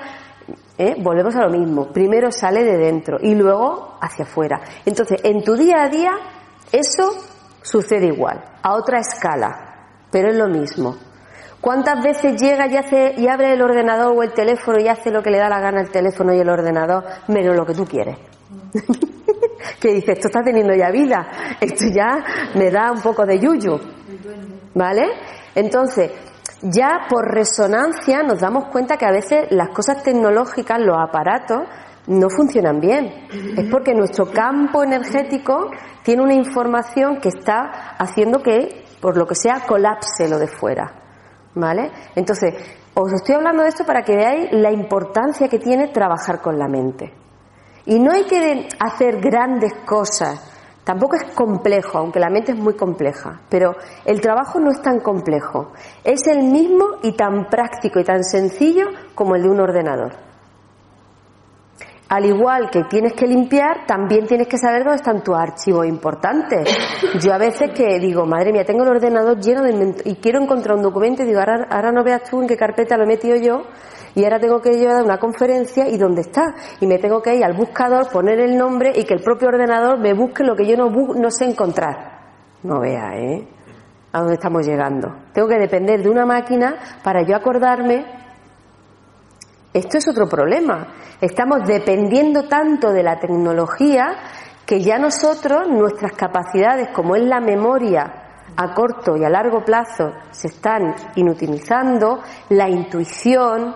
¿eh? 0.78 0.96
volvemos 0.98 1.34
a 1.36 1.42
lo 1.42 1.50
mismo. 1.50 1.88
Primero 1.92 2.30
sale 2.30 2.64
de 2.64 2.76
dentro 2.76 3.18
y 3.20 3.34
luego 3.34 3.98
hacia 4.00 4.24
afuera. 4.24 4.60
Entonces, 4.84 5.20
en 5.24 5.42
tu 5.42 5.54
día 5.54 5.82
a 5.82 5.88
día, 5.88 6.12
eso 6.72 7.12
sucede 7.62 8.06
igual, 8.06 8.42
a 8.62 8.74
otra 8.74 9.00
escala, 9.00 10.06
pero 10.10 10.30
es 10.30 10.36
lo 10.36 10.48
mismo. 10.48 10.96
¿Cuántas 11.60 12.02
veces 12.02 12.40
llega 12.40 12.66
y, 12.68 12.76
hace, 12.76 13.14
y 13.18 13.28
abre 13.28 13.52
el 13.52 13.60
ordenador 13.60 14.16
o 14.16 14.22
el 14.22 14.32
teléfono 14.32 14.78
y 14.80 14.88
hace 14.88 15.10
lo 15.10 15.22
que 15.22 15.30
le 15.30 15.38
da 15.38 15.50
la 15.50 15.60
gana 15.60 15.82
el 15.82 15.90
teléfono 15.90 16.32
y 16.32 16.38
el 16.38 16.48
ordenador, 16.48 17.04
menos 17.28 17.54
lo 17.54 17.66
que 17.66 17.74
tú 17.74 17.84
quieres? 17.84 18.16
que 19.80 19.94
dice, 19.94 20.12
esto 20.12 20.28
está 20.28 20.42
teniendo 20.42 20.74
ya 20.74 20.90
vida, 20.90 21.56
esto 21.60 21.86
ya 21.92 22.24
me 22.54 22.70
da 22.70 22.92
un 22.92 23.00
poco 23.00 23.24
de 23.24 23.38
yuyu. 23.38 23.78
¿Vale? 24.74 25.06
Entonces, 25.54 26.12
ya 26.62 27.06
por 27.08 27.32
resonancia 27.32 28.22
nos 28.22 28.40
damos 28.40 28.66
cuenta 28.66 28.96
que 28.96 29.06
a 29.06 29.10
veces 29.10 29.46
las 29.50 29.70
cosas 29.70 30.02
tecnológicas, 30.02 30.78
los 30.80 30.96
aparatos, 30.98 31.62
no 32.06 32.28
funcionan 32.28 32.80
bien. 32.80 33.28
Es 33.56 33.70
porque 33.70 33.94
nuestro 33.94 34.26
campo 34.26 34.82
energético 34.82 35.70
tiene 36.02 36.22
una 36.22 36.34
información 36.34 37.20
que 37.20 37.28
está 37.28 37.94
haciendo 37.98 38.42
que, 38.42 38.84
por 39.00 39.16
lo 39.16 39.26
que 39.26 39.34
sea, 39.34 39.60
colapse 39.66 40.28
lo 40.28 40.38
de 40.38 40.48
fuera. 40.48 40.92
¿Vale? 41.54 41.90
Entonces, 42.14 42.54
os 42.94 43.12
estoy 43.12 43.34
hablando 43.34 43.62
de 43.62 43.68
esto 43.68 43.84
para 43.84 44.02
que 44.02 44.16
veáis 44.16 44.52
la 44.52 44.70
importancia 44.70 45.48
que 45.48 45.58
tiene 45.58 45.88
trabajar 45.88 46.40
con 46.40 46.58
la 46.58 46.68
mente. 46.68 47.12
Y 47.86 47.98
no 47.98 48.12
hay 48.12 48.24
que 48.24 48.68
hacer 48.78 49.20
grandes 49.20 49.72
cosas. 49.84 50.50
Tampoco 50.84 51.16
es 51.16 51.24
complejo, 51.34 51.98
aunque 51.98 52.18
la 52.18 52.30
mente 52.30 52.52
es 52.52 52.58
muy 52.58 52.74
compleja. 52.74 53.42
Pero 53.48 53.76
el 54.04 54.20
trabajo 54.20 54.58
no 54.58 54.70
es 54.70 54.80
tan 54.82 55.00
complejo. 55.00 55.72
Es 56.02 56.26
el 56.26 56.42
mismo 56.44 56.98
y 57.02 57.12
tan 57.12 57.48
práctico 57.48 58.00
y 58.00 58.04
tan 58.04 58.24
sencillo 58.24 58.86
como 59.14 59.36
el 59.36 59.42
de 59.42 59.48
un 59.50 59.60
ordenador. 59.60 60.30
Al 62.10 62.24
igual 62.24 62.70
que 62.70 62.82
tienes 62.90 63.12
que 63.12 63.24
limpiar, 63.24 63.86
también 63.86 64.26
tienes 64.26 64.48
que 64.48 64.58
saber 64.58 64.82
dónde 64.82 64.96
están 64.96 65.22
tus 65.22 65.36
archivos 65.36 65.86
importantes. 65.86 66.68
Yo 67.22 67.32
a 67.32 67.38
veces 67.38 67.70
que 67.70 68.00
digo, 68.00 68.26
madre 68.26 68.52
mía, 68.52 68.64
tengo 68.64 68.82
el 68.82 68.88
ordenador 68.88 69.38
lleno 69.38 69.62
de... 69.62 69.94
y 70.04 70.16
quiero 70.16 70.42
encontrar 70.42 70.76
un 70.76 70.82
documento 70.82 71.22
y 71.22 71.26
digo, 71.26 71.38
ahora, 71.38 71.92
no 71.92 72.02
veas 72.02 72.28
tú 72.28 72.42
en 72.42 72.48
qué 72.48 72.56
carpeta 72.56 72.96
lo 72.96 73.04
he 73.04 73.06
metido 73.06 73.36
yo 73.36 73.62
y 74.14 74.24
ahora 74.24 74.40
tengo 74.40 74.60
que 74.60 74.72
llevar 74.72 75.02
una 75.02 75.18
conferencia 75.18 75.88
y 75.88 75.96
dónde 75.96 76.22
está. 76.22 76.54
Y 76.80 76.86
me 76.86 76.98
tengo 76.98 77.22
que 77.22 77.34
ir 77.34 77.44
al 77.44 77.54
buscador, 77.54 78.08
poner 78.10 78.40
el 78.40 78.56
nombre 78.56 78.92
y 78.94 79.04
que 79.04 79.14
el 79.14 79.22
propio 79.22 79.48
ordenador 79.48 79.98
me 79.98 80.14
busque 80.14 80.44
lo 80.44 80.56
que 80.56 80.66
yo 80.66 80.76
no, 80.76 80.90
no 80.90 81.30
sé 81.30 81.44
encontrar. 81.44 82.20
No 82.62 82.80
vea, 82.80 83.16
¿eh? 83.16 83.48
A 84.12 84.18
dónde 84.18 84.34
estamos 84.34 84.66
llegando. 84.66 85.08
Tengo 85.32 85.48
que 85.48 85.58
depender 85.58 86.02
de 86.02 86.10
una 86.10 86.26
máquina 86.26 86.76
para 87.02 87.22
yo 87.22 87.36
acordarme. 87.36 88.04
Esto 89.72 89.98
es 89.98 90.08
otro 90.08 90.28
problema. 90.28 90.88
Estamos 91.20 91.66
dependiendo 91.66 92.48
tanto 92.48 92.92
de 92.92 93.02
la 93.02 93.20
tecnología 93.20 94.16
que 94.66 94.80
ya 94.80 94.98
nosotros, 94.98 95.68
nuestras 95.68 96.12
capacidades, 96.12 96.88
como 96.92 97.14
es 97.14 97.22
la 97.22 97.40
memoria, 97.40 98.20
a 98.56 98.74
corto 98.74 99.16
y 99.16 99.24
a 99.24 99.28
largo 99.28 99.64
plazo 99.64 100.12
se 100.30 100.48
están 100.48 100.94
inutilizando, 101.14 102.20
la 102.50 102.68
intuición, 102.68 103.74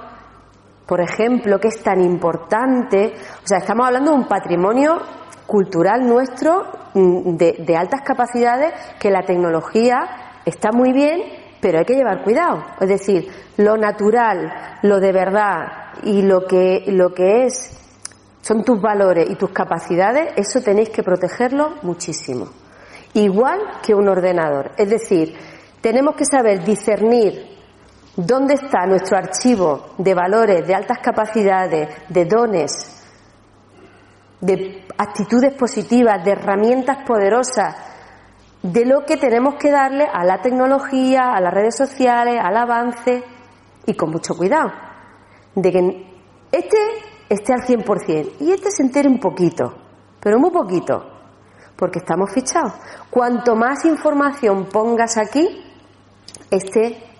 por 0.87 1.00
ejemplo, 1.00 1.59
que 1.59 1.69
es 1.69 1.83
tan 1.83 2.00
importante. 2.00 3.14
O 3.43 3.47
sea, 3.47 3.59
estamos 3.59 3.87
hablando 3.87 4.12
de 4.12 4.19
un 4.19 4.29
patrimonio 4.29 5.00
cultural 5.47 6.07
nuestro 6.07 6.64
mm, 6.95 7.37
de, 7.37 7.76
altas 7.76 8.03
capacidades 8.03 8.73
que 8.99 9.11
la 9.11 9.23
tecnología 9.23 10.41
está 10.45 10.73
muy 10.73 10.93
bien, 10.93 11.23
pero 11.61 11.79
hay 11.79 11.85
que 11.85 11.95
llevar 11.95 12.23
cuidado. 12.23 12.62
Es 12.81 12.88
decir, 12.88 13.29
lo 13.57 13.76
natural, 13.76 14.79
lo 14.83 15.00
de 15.00 15.12
verdad 15.12 15.62
y 16.03 16.23
lo 16.23 16.47
que, 16.47 16.85
lo 16.88 17.14
que 17.14 17.47
es, 17.47 17.81
son 18.43 18.62
tus 18.62 18.81
valores 18.81 19.31
y 19.31 19.37
tus 19.37 19.50
capacidades, 19.50 20.35
eso 20.37 20.61
tenéis 20.61 20.91
que 20.91 21.03
protegerlo 21.03 21.76
muchísimo. 21.83 22.49
Igual 23.14 23.61
que 23.83 23.95
un 23.95 24.09
ordenador. 24.09 24.73
Es 24.76 24.91
decir, 24.91 25.35
tenemos 25.81 26.14
que 26.14 26.26
saber 26.26 26.62
discernir 26.62 27.54
dónde 28.16 28.54
está 28.54 28.87
nuestro 28.87 29.18
archivo 29.18 29.94
de 29.99 30.14
valores, 30.14 30.66
de 30.66 30.75
altas 30.75 30.99
capacidades, 30.99 31.88
de 32.09 32.25
dones, 32.25 32.90
de 34.40 34.87
actitudes 34.99 35.54
positivas, 35.54 36.25
de 36.25 36.33
herramientas 36.33 36.99
poderosas, 37.06 37.75
de 38.62 38.85
lo 38.87 39.04
que 39.04 39.16
tenemos 39.16 39.56
que 39.56 39.71
darle 39.71 40.06
a 40.11 40.25
la 40.25 40.40
tecnología, 40.40 41.33
a 41.35 41.40
las 41.40 41.52
redes 41.52 41.76
sociales, 41.76 42.40
al 42.42 42.56
avance 42.56 43.23
y 43.87 43.94
con 43.94 44.11
mucho 44.11 44.35
cuidado. 44.35 44.71
De 45.54 45.71
que 45.71 46.06
este 46.52 46.76
esté 47.28 47.52
al 47.52 47.61
100% 47.61 48.33
y 48.40 48.52
este 48.52 48.71
se 48.71 48.83
entere 48.83 49.09
un 49.09 49.18
poquito, 49.18 49.75
pero 50.21 50.38
muy 50.38 50.50
poquito, 50.50 51.04
porque 51.76 51.99
estamos 51.99 52.33
fichados. 52.33 52.73
Cuanto 53.11 53.54
más 53.54 53.85
información 53.85 54.66
pongas 54.66 55.16
aquí, 55.16 55.62
este 56.50 57.13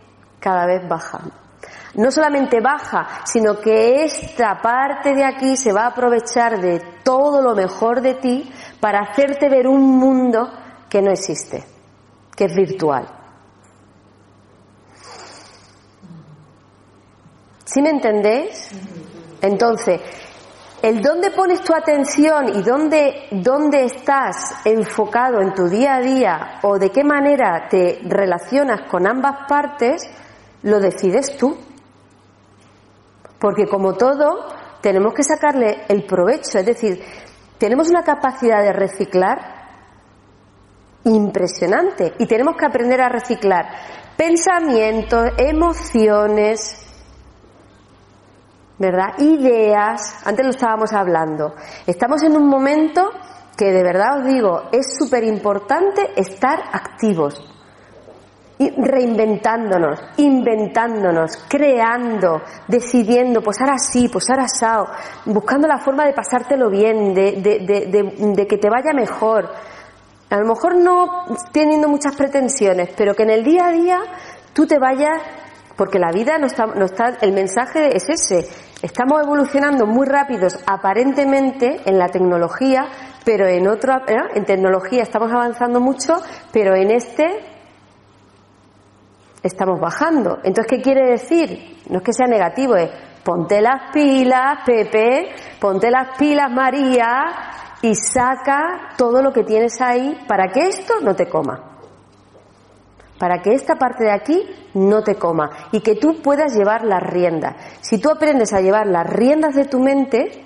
cada 0.45 0.67
vez 0.67 0.87
baja. 0.87 1.21
No 1.95 2.11
solamente 2.11 2.61
baja, 2.61 3.23
sino 3.25 3.59
que 3.59 4.05
esta 4.05 4.61
parte 4.61 5.15
de 5.15 5.25
aquí 5.25 5.57
se 5.57 5.73
va 5.73 5.85
a 5.85 5.89
aprovechar 5.89 6.61
de 6.61 6.81
todo 7.03 7.41
lo 7.41 7.55
mejor 7.55 8.03
de 8.03 8.15
ti 8.17 8.53
para 8.79 9.01
hacerte 9.01 9.49
ver 9.49 9.67
un 9.67 9.81
mundo 9.99 10.53
que 10.91 11.01
no 11.01 11.11
existe, 11.11 11.65
que 12.37 12.45
es 12.45 12.55
virtual. 12.55 13.07
¿Sí 17.65 17.81
me 17.81 17.89
entendéis? 17.89 18.69
Entonces, 19.41 20.01
el 20.83 21.01
dónde 21.01 21.31
pones 21.31 21.63
tu 21.63 21.73
atención 21.75 22.51
y 22.55 22.63
dónde, 22.63 23.29
dónde 23.31 23.85
estás 23.85 24.67
enfocado 24.67 25.41
en 25.41 25.55
tu 25.55 25.67
día 25.67 25.95
a 25.95 26.01
día 26.01 26.59
o 26.63 26.79
de 26.79 26.91
qué 26.91 27.03
manera 27.03 27.67
te 27.71 28.01
relacionas 28.05 28.83
con 28.91 29.07
ambas 29.07 29.49
partes, 29.49 30.03
lo 30.65 30.81
decides 30.81 31.37
tú. 31.37 31.57
Porque 33.39 33.67
como 33.67 33.95
todo, 33.95 34.49
tenemos 34.81 35.15
que 35.15 35.23
sacarle 35.23 35.85
el 35.89 36.05
provecho. 36.05 36.59
Es 36.59 36.67
decir, 36.67 37.01
tenemos 37.59 37.89
una 37.89 38.03
capacidad 38.03 38.63
de 38.63 38.73
reciclar 38.73 39.55
impresionante 41.05 42.15
y 42.19 42.27
tenemos 42.27 42.57
que 42.57 42.67
aprender 42.67 43.01
a 43.01 43.09
reciclar 43.09 43.67
pensamientos, 44.17 45.33
emociones, 45.37 46.81
¿verdad? 48.79 49.19
Ideas. 49.19 50.23
Antes 50.25 50.45
lo 50.45 50.51
estábamos 50.51 50.93
hablando. 50.93 51.55
Estamos 51.87 52.23
en 52.23 52.37
un 52.37 52.49
momento 52.49 53.11
que 53.57 53.71
de 53.71 53.83
verdad 53.83 54.19
os 54.19 54.25
digo, 54.27 54.63
es 54.73 54.97
súper 54.99 55.25
importante 55.25 56.13
estar 56.17 56.59
activos, 56.73 57.41
reinventándonos, 58.77 60.01
inventándonos, 60.17 61.45
creando, 61.49 62.43
decidiendo, 62.69 63.43
pues 63.43 63.61
ahora 63.61 63.79
sí, 63.79 64.09
pues 64.09 64.25
ahora 64.31 64.47
sao, 64.49 64.87
buscando 65.27 65.67
la 65.67 65.79
forma 65.79 66.05
de 66.05 66.13
pasártelo 66.13 66.71
bien, 66.71 67.15
de, 67.15 68.47
que 68.49 68.59
te 68.59 68.69
vaya 68.69 68.93
mejor. 68.93 69.51
A 70.31 70.37
lo 70.39 70.47
mejor 70.47 70.77
no 70.77 71.25
teniendo 71.53 71.89
muchas 71.89 72.17
pretensiones, 72.17 72.91
pero 72.97 73.15
que 73.15 73.23
en 73.23 73.31
el 73.31 73.45
día 73.45 73.67
a 73.67 73.73
día 73.73 74.01
tú 74.53 74.67
te 74.67 74.79
vayas, 74.79 75.21
porque 75.77 75.99
la 75.99 76.11
vida 76.13 76.39
no 76.39 76.47
está, 76.47 76.67
no 76.67 76.85
está, 76.85 77.19
el 77.21 77.33
mensaje 77.33 77.97
es 77.97 78.09
ese. 78.09 78.49
Estamos 78.83 79.23
evolucionando 79.23 79.87
muy 79.87 80.07
rápidos, 80.07 80.59
aparentemente, 80.67 81.81
en 81.87 81.99
la 81.99 82.09
tecnología, 82.09 82.87
pero 83.25 83.47
en 83.47 83.67
otra, 83.67 84.03
¿eh? 84.07 84.17
en 84.35 84.45
tecnología 84.45 85.03
estamos 85.03 85.33
avanzando 85.33 85.81
mucho, 85.81 86.17
pero 86.53 86.75
en 86.75 86.91
este 86.91 87.54
estamos 89.45 89.79
bajando. 89.79 90.39
Entonces, 90.43 90.67
¿qué 90.67 90.83
quiere 90.83 91.11
decir? 91.11 91.77
No 91.91 91.99
es 91.99 92.03
que 92.03 92.13
sea 92.13 92.27
negativo, 92.27 92.75
es 92.75 92.91
ponte 93.23 93.61
las 93.61 93.93
pilas, 93.93 94.61
Pepe, 94.67 95.35
ponte 95.61 95.91
las 95.91 96.17
pilas, 96.19 96.51
María, 96.51 97.25
y 97.83 97.95
saca 97.95 98.95
todo 98.97 99.23
lo 99.23 99.33
que 99.33 99.45
tienes 99.45 99.81
ahí 99.81 100.19
para 100.27 100.49
que 100.49 100.69
esto 100.69 100.95
no 101.03 101.15
te 101.15 101.29
coma. 101.29 101.73
Para 103.19 103.41
que 103.43 103.53
esta 103.53 103.77
parte 103.77 104.05
de 104.05 104.13
aquí 104.13 104.43
no 104.75 105.03
te 105.03 105.17
coma 105.17 105.51
y 105.73 105.81
que 105.81 105.95
tú 105.95 106.21
puedas 106.23 106.55
llevar 106.57 106.85
las 106.85 107.03
riendas. 107.03 107.55
Si 107.81 107.99
tú 107.99 108.11
aprendes 108.11 108.53
a 108.53 108.61
llevar 108.61 108.87
las 108.87 109.07
riendas 109.07 109.55
de 109.55 109.67
tu 109.67 109.79
mente, 109.79 110.45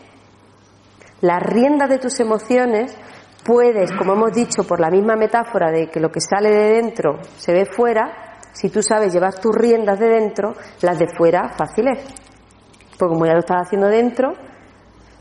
las 1.20 1.42
riendas 1.42 1.88
de 1.88 1.98
tus 1.98 2.20
emociones, 2.20 2.96
puedes, 3.44 3.90
como 3.92 4.12
hemos 4.12 4.32
dicho 4.32 4.64
por 4.64 4.80
la 4.80 4.90
misma 4.90 5.16
metáfora 5.16 5.70
de 5.70 5.88
que 5.88 6.00
lo 6.00 6.10
que 6.10 6.20
sale 6.20 6.50
de 6.50 6.74
dentro 6.74 7.18
se 7.36 7.52
ve 7.52 7.64
fuera, 7.64 8.27
si 8.60 8.70
tú 8.70 8.82
sabes 8.82 9.12
llevar 9.12 9.34
tus 9.34 9.54
riendas 9.54 10.00
de 10.00 10.08
dentro, 10.08 10.54
las 10.82 10.98
de 10.98 11.06
fuera 11.16 11.50
fáciles. 11.56 12.04
Pues 12.98 13.08
como 13.08 13.24
ya 13.24 13.34
lo 13.34 13.38
estás 13.38 13.66
haciendo 13.66 13.86
dentro, 13.86 14.32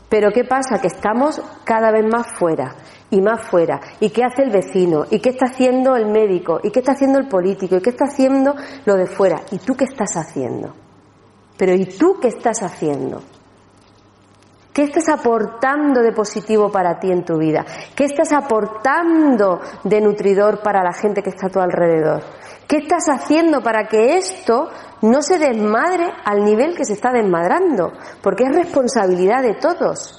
pero 0.08 0.32
¿qué 0.32 0.42
pasa? 0.42 0.80
Que 0.80 0.88
estamos 0.88 1.40
cada 1.62 1.92
vez 1.92 2.04
más 2.04 2.26
fuera 2.36 2.74
y 3.10 3.20
más 3.20 3.46
fuera. 3.46 3.80
¿Y 4.00 4.10
qué 4.10 4.24
hace 4.24 4.42
el 4.42 4.50
vecino? 4.50 5.04
¿Y 5.08 5.20
qué 5.20 5.28
está 5.28 5.46
haciendo 5.46 5.94
el 5.94 6.06
médico? 6.06 6.58
¿Y 6.64 6.72
qué 6.72 6.80
está 6.80 6.92
haciendo 6.92 7.20
el 7.20 7.28
político? 7.28 7.76
¿Y 7.76 7.80
qué 7.80 7.90
está 7.90 8.06
haciendo 8.06 8.56
lo 8.84 8.96
de 8.96 9.06
fuera? 9.06 9.42
¿Y 9.52 9.58
tú 9.58 9.76
qué 9.76 9.84
estás 9.84 10.16
haciendo? 10.16 10.74
Pero 11.56 11.74
¿y 11.74 11.84
tú 11.84 12.16
qué 12.20 12.28
estás 12.28 12.60
haciendo? 12.64 13.22
¿Qué 14.72 14.84
estás 14.84 15.08
aportando 15.08 16.02
de 16.02 16.12
positivo 16.12 16.70
para 16.70 16.98
ti 17.00 17.10
en 17.10 17.24
tu 17.24 17.36
vida? 17.36 17.64
¿Qué 17.96 18.04
estás 18.04 18.32
aportando 18.32 19.60
de 19.82 20.00
nutridor 20.00 20.62
para 20.62 20.82
la 20.82 20.92
gente 20.92 21.22
que 21.22 21.30
está 21.30 21.46
a 21.46 21.50
tu 21.50 21.58
alrededor? 21.58 22.22
¿Qué 22.68 22.76
estás 22.76 23.08
haciendo 23.08 23.62
para 23.62 23.88
que 23.88 24.18
esto 24.18 24.68
no 25.02 25.22
se 25.22 25.38
desmadre 25.38 26.12
al 26.24 26.44
nivel 26.44 26.76
que 26.76 26.84
se 26.84 26.92
está 26.92 27.10
desmadrando? 27.10 27.92
Porque 28.22 28.44
es 28.44 28.54
responsabilidad 28.54 29.42
de 29.42 29.54
todos. 29.54 30.14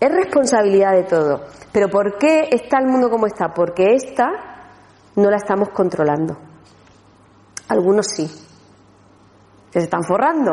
Es 0.00 0.10
responsabilidad 0.10 0.92
de 0.92 1.04
todos. 1.04 1.42
Pero 1.72 1.88
¿por 1.88 2.18
qué 2.18 2.48
está 2.50 2.78
el 2.78 2.88
mundo 2.88 3.08
como 3.08 3.26
está? 3.26 3.54
Porque 3.54 3.94
esta 3.94 4.26
no 5.16 5.30
la 5.30 5.36
estamos 5.36 5.68
controlando. 5.70 6.36
Algunos 7.68 8.06
sí. 8.08 8.28
Se 9.70 9.78
están 9.78 10.02
forrando. 10.02 10.52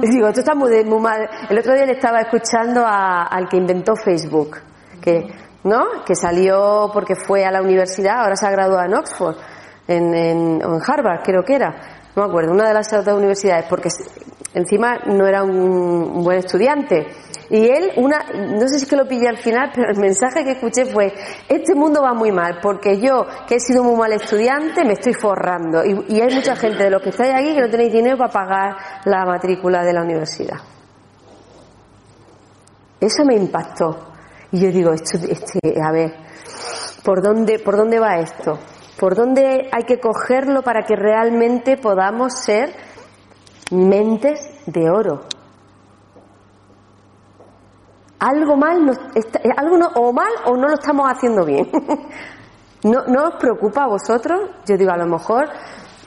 digo, 0.00 0.28
esto 0.28 0.40
está 0.40 0.54
muy, 0.54 0.84
mal. 0.84 1.28
El 1.48 1.58
otro 1.58 1.74
día 1.74 1.86
le 1.86 1.92
estaba 1.92 2.20
escuchando 2.20 2.84
al 2.86 3.48
que 3.48 3.56
inventó 3.56 3.94
Facebook, 3.96 4.58
que 5.00 5.28
¿no? 5.66 6.04
Que 6.04 6.14
salió 6.14 6.90
porque 6.92 7.14
fue 7.16 7.44
a 7.44 7.50
la 7.50 7.60
universidad, 7.60 8.20
ahora 8.20 8.36
se 8.36 8.46
ha 8.46 8.50
graduado 8.50 8.86
en 8.86 8.94
Oxford, 8.94 9.36
en, 9.88 10.14
en, 10.14 10.62
en 10.62 10.80
Harvard, 10.86 11.22
creo 11.24 11.42
que 11.42 11.56
era, 11.56 11.70
no 12.14 12.22
me 12.22 12.28
acuerdo, 12.28 12.52
una 12.52 12.68
de 12.68 12.74
las 12.74 12.92
otras 12.92 13.16
universidades, 13.16 13.66
porque 13.68 13.88
encima 14.56 14.96
no 15.06 15.26
era 15.26 15.44
un, 15.44 16.24
buen 16.24 16.38
estudiante. 16.38 17.06
Y 17.50 17.68
él, 17.68 17.92
una, 17.96 18.24
no 18.32 18.60
sé 18.62 18.78
si 18.78 18.84
es 18.84 18.90
que 18.90 18.96
lo 18.96 19.06
pillé 19.06 19.28
al 19.28 19.36
final, 19.36 19.70
pero 19.74 19.90
el 19.90 19.98
mensaje 19.98 20.42
que 20.44 20.52
escuché 20.52 20.86
fue, 20.86 21.12
este 21.48 21.74
mundo 21.74 22.02
va 22.02 22.14
muy 22.14 22.32
mal, 22.32 22.58
porque 22.62 22.98
yo, 22.98 23.26
que 23.46 23.56
he 23.56 23.60
sido 23.60 23.84
muy 23.84 23.96
mal 23.96 24.12
estudiante, 24.12 24.84
me 24.84 24.94
estoy 24.94 25.12
forrando. 25.12 25.84
Y, 25.84 26.20
hay 26.20 26.34
mucha 26.34 26.56
gente 26.56 26.84
de 26.84 26.90
los 26.90 27.02
que 27.02 27.10
estáis 27.10 27.34
aquí 27.34 27.54
que 27.54 27.60
no 27.60 27.68
tenéis 27.68 27.92
dinero 27.92 28.16
para 28.16 28.32
pagar 28.32 28.76
la 29.04 29.24
matrícula 29.26 29.84
de 29.84 29.92
la 29.92 30.02
universidad. 30.02 30.56
Eso 32.98 33.24
me 33.26 33.36
impactó. 33.36 34.08
Y 34.52 34.60
yo 34.60 34.70
digo, 34.70 34.92
esto, 34.92 35.18
este, 35.18 35.58
a 35.82 35.92
ver, 35.92 36.14
¿por 37.04 37.22
dónde, 37.22 37.58
¿por 37.58 37.76
dónde 37.76 38.00
va 38.00 38.18
esto? 38.18 38.58
¿Por 38.98 39.14
dónde 39.14 39.68
hay 39.70 39.84
que 39.84 40.00
cogerlo 40.00 40.62
para 40.62 40.84
que 40.84 40.96
realmente 40.96 41.76
podamos 41.76 42.32
ser 42.40 42.70
mentes 43.70 44.50
de 44.66 44.90
oro? 44.90 45.22
Algo 48.18 48.56
mal, 48.56 48.78
algo 49.56 49.76
no, 49.76 49.88
o 49.94 50.12
mal 50.12 50.32
o 50.46 50.56
no 50.56 50.68
lo 50.68 50.74
estamos 50.74 51.06
haciendo 51.10 51.44
bien. 51.44 51.68
¿No, 52.84 53.04
¿No 53.06 53.28
os 53.28 53.34
preocupa 53.36 53.84
a 53.84 53.88
vosotros? 53.88 54.50
Yo 54.66 54.76
digo, 54.76 54.90
a 54.92 54.96
lo 54.96 55.06
mejor 55.06 55.48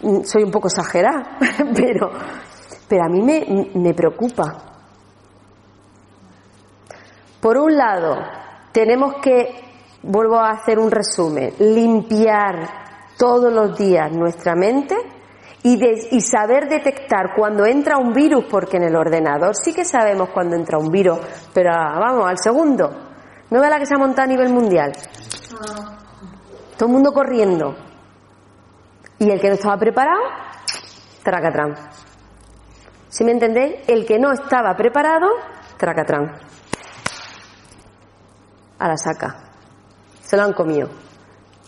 mm, 0.02 0.24
soy 0.24 0.44
un 0.44 0.52
poco 0.52 0.68
exagerada, 0.68 1.38
pero, 1.76 2.12
pero 2.88 3.04
a 3.04 3.10
mí 3.10 3.22
me, 3.22 3.72
me 3.76 3.94
preocupa. 3.94 4.46
Por 7.40 7.58
un 7.58 7.76
lado, 7.76 8.18
tenemos 8.72 9.16
que, 9.22 9.62
vuelvo 10.04 10.38
a 10.38 10.52
hacer 10.52 10.80
un 10.80 10.90
resumen, 10.90 11.54
limpiar 11.60 12.68
todos 13.18 13.52
los 13.52 13.78
días 13.78 14.12
nuestra 14.12 14.56
mente 14.56 14.96
y, 15.62 16.22
saber 16.22 16.70
detectar 16.70 17.34
cuando 17.36 17.66
entra 17.66 17.98
un 17.98 18.14
virus, 18.14 18.46
porque 18.50 18.78
en 18.78 18.84
el 18.84 18.96
ordenador 18.96 19.56
sí 19.56 19.74
que 19.74 19.84
sabemos 19.84 20.30
cuando 20.30 20.56
entra 20.56 20.78
un 20.78 20.90
virus, 20.90 21.20
pero 21.54 21.72
vamos, 21.72 22.30
al 22.30 22.38
segundo. 22.38 22.90
¿No 23.50 23.60
ve 23.60 23.70
la 23.70 23.80
que 23.80 23.86
se 23.86 23.96
ha 23.96 23.98
montado 23.98 24.24
a 24.24 24.32
nivel 24.32 24.50
mundial? 24.54 24.94
Todo 26.78 26.88
el 26.88 26.94
mundo 26.94 27.12
corriendo. 27.12 27.76
Y 29.18 29.30
el 29.30 29.42
que 29.42 29.50
no 29.50 29.56
estaba 29.56 29.78
preparado, 29.78 30.22
tracatrán. 31.24 31.76
¿Sí 33.10 33.26
me 33.26 33.32
entendéis? 33.32 33.78
El 33.88 34.06
que 34.06 34.18
no 34.18 34.32
estaba 34.32 34.76
preparado, 34.78 35.28
tracatrán. 35.78 36.40
A 38.78 38.88
la 38.88 38.96
saca. 38.96 39.52
Se 40.22 40.38
lo 40.38 40.44
han 40.44 40.54
comido. 40.54 40.88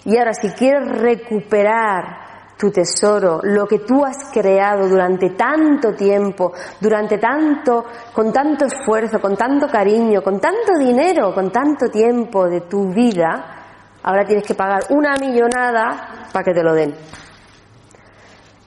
Y 0.06 0.18
ahora 0.18 0.34
si 0.34 0.50
quieres 0.52 0.88
recuperar 0.88 2.31
tu 2.62 2.70
tesoro, 2.70 3.40
lo 3.42 3.66
que 3.66 3.80
tú 3.80 4.06
has 4.06 4.30
creado 4.32 4.88
durante 4.88 5.32
tanto 5.32 5.96
tiempo, 5.96 6.54
durante 6.80 7.18
tanto, 7.18 7.86
con 8.14 8.32
tanto 8.32 8.66
esfuerzo, 8.66 9.20
con 9.20 9.36
tanto 9.36 9.68
cariño, 9.68 10.22
con 10.22 10.40
tanto 10.40 10.78
dinero, 10.78 11.34
con 11.34 11.52
tanto 11.52 11.90
tiempo 11.90 12.48
de 12.48 12.62
tu 12.62 12.94
vida, 12.94 13.98
ahora 14.04 14.26
tienes 14.26 14.46
que 14.46 14.54
pagar 14.54 14.84
una 14.92 15.16
millonada 15.20 16.28
para 16.32 16.46
que 16.46 16.54
te 16.54 16.62
lo 16.62 16.76
den. 16.76 16.94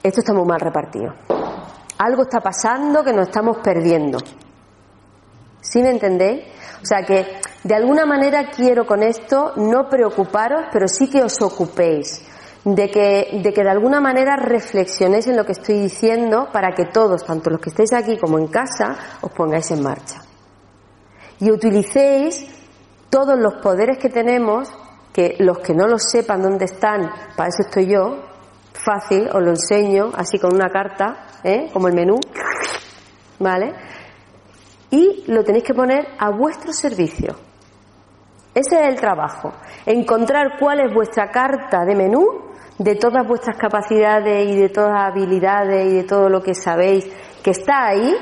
Esto 0.03 0.19
está 0.19 0.33
muy 0.33 0.45
mal 0.45 0.59
repartido. 0.59 1.13
Algo 1.97 2.23
está 2.23 2.41
pasando 2.41 3.01
que 3.01 3.13
nos 3.13 3.29
estamos 3.29 3.59
perdiendo. 3.63 4.17
¿Sí 5.61 5.81
me 5.81 5.91
entendéis? 5.91 6.43
O 6.83 6.85
sea 6.85 7.01
que 7.03 7.39
de 7.63 7.75
alguna 7.75 8.05
manera 8.05 8.49
quiero 8.53 8.85
con 8.85 9.03
esto 9.03 9.53
no 9.55 9.87
preocuparos, 9.87 10.65
pero 10.69 10.85
sí 10.89 11.09
que 11.09 11.23
os 11.23 11.41
ocupéis 11.41 12.34
de 12.65 12.89
que, 12.89 13.39
de 13.43 13.53
que 13.53 13.63
de 13.63 13.69
alguna 13.69 14.01
manera 14.01 14.35
reflexionéis 14.35 15.27
en 15.27 15.37
lo 15.37 15.45
que 15.45 15.51
estoy 15.51 15.79
diciendo 15.79 16.49
para 16.51 16.73
que 16.73 16.85
todos, 16.85 17.23
tanto 17.23 17.51
los 17.51 17.61
que 17.61 17.69
estéis 17.69 17.93
aquí 17.93 18.17
como 18.17 18.39
en 18.39 18.47
casa, 18.47 18.97
os 19.21 19.31
pongáis 19.31 19.69
en 19.69 19.83
marcha. 19.83 20.21
Y 21.39 21.51
utilicéis 21.51 22.47
todos 23.11 23.37
los 23.37 23.61
poderes 23.61 23.99
que 23.99 24.09
tenemos, 24.09 24.67
que 25.13 25.35
los 25.39 25.59
que 25.59 25.75
no 25.75 25.87
lo 25.87 25.99
sepan 25.99 26.41
dónde 26.41 26.65
están, 26.65 27.07
para 27.37 27.49
eso 27.49 27.61
estoy 27.61 27.85
yo, 27.85 28.23
fácil, 28.73 29.29
os 29.31 29.43
lo 29.43 29.51
enseño, 29.51 30.11
así 30.15 30.39
con 30.39 30.53
una 30.53 30.69
carta, 30.69 31.27
¿eh? 31.43 31.69
como 31.71 31.87
el 31.87 31.93
menú, 31.93 32.19
¿vale? 33.39 33.73
Y 34.89 35.23
lo 35.27 35.43
tenéis 35.43 35.63
que 35.63 35.73
poner 35.75 36.07
a 36.17 36.31
vuestro 36.31 36.73
servicio. 36.73 37.35
Ese 38.55 38.75
es 38.81 38.87
el 38.87 38.95
trabajo. 38.95 39.51
Encontrar 39.85 40.57
cuál 40.59 40.79
es 40.79 40.93
vuestra 40.93 41.29
carta 41.29 41.83
de 41.85 41.93
menú 41.93 42.34
de 42.77 42.95
todas 42.95 43.25
vuestras 43.27 43.57
capacidades 43.57 44.49
y 44.49 44.59
de 44.59 44.69
todas 44.69 45.11
habilidades 45.11 45.87
y 45.91 45.95
de 45.97 46.03
todo 46.03 46.29
lo 46.29 46.41
que 46.41 46.53
sabéis 46.53 47.07
que 47.41 47.51
está 47.51 47.87
ahí, 47.87 48.13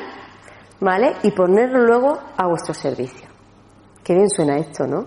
¿vale? 0.79 1.13
Y 1.23 1.31
ponerlo 1.31 1.85
luego 1.85 2.19
a 2.37 2.47
vuestro 2.47 2.73
servicio. 2.73 3.27
Qué 4.03 4.13
bien 4.13 4.29
suena 4.29 4.57
esto, 4.57 4.85
¿no? 4.85 4.99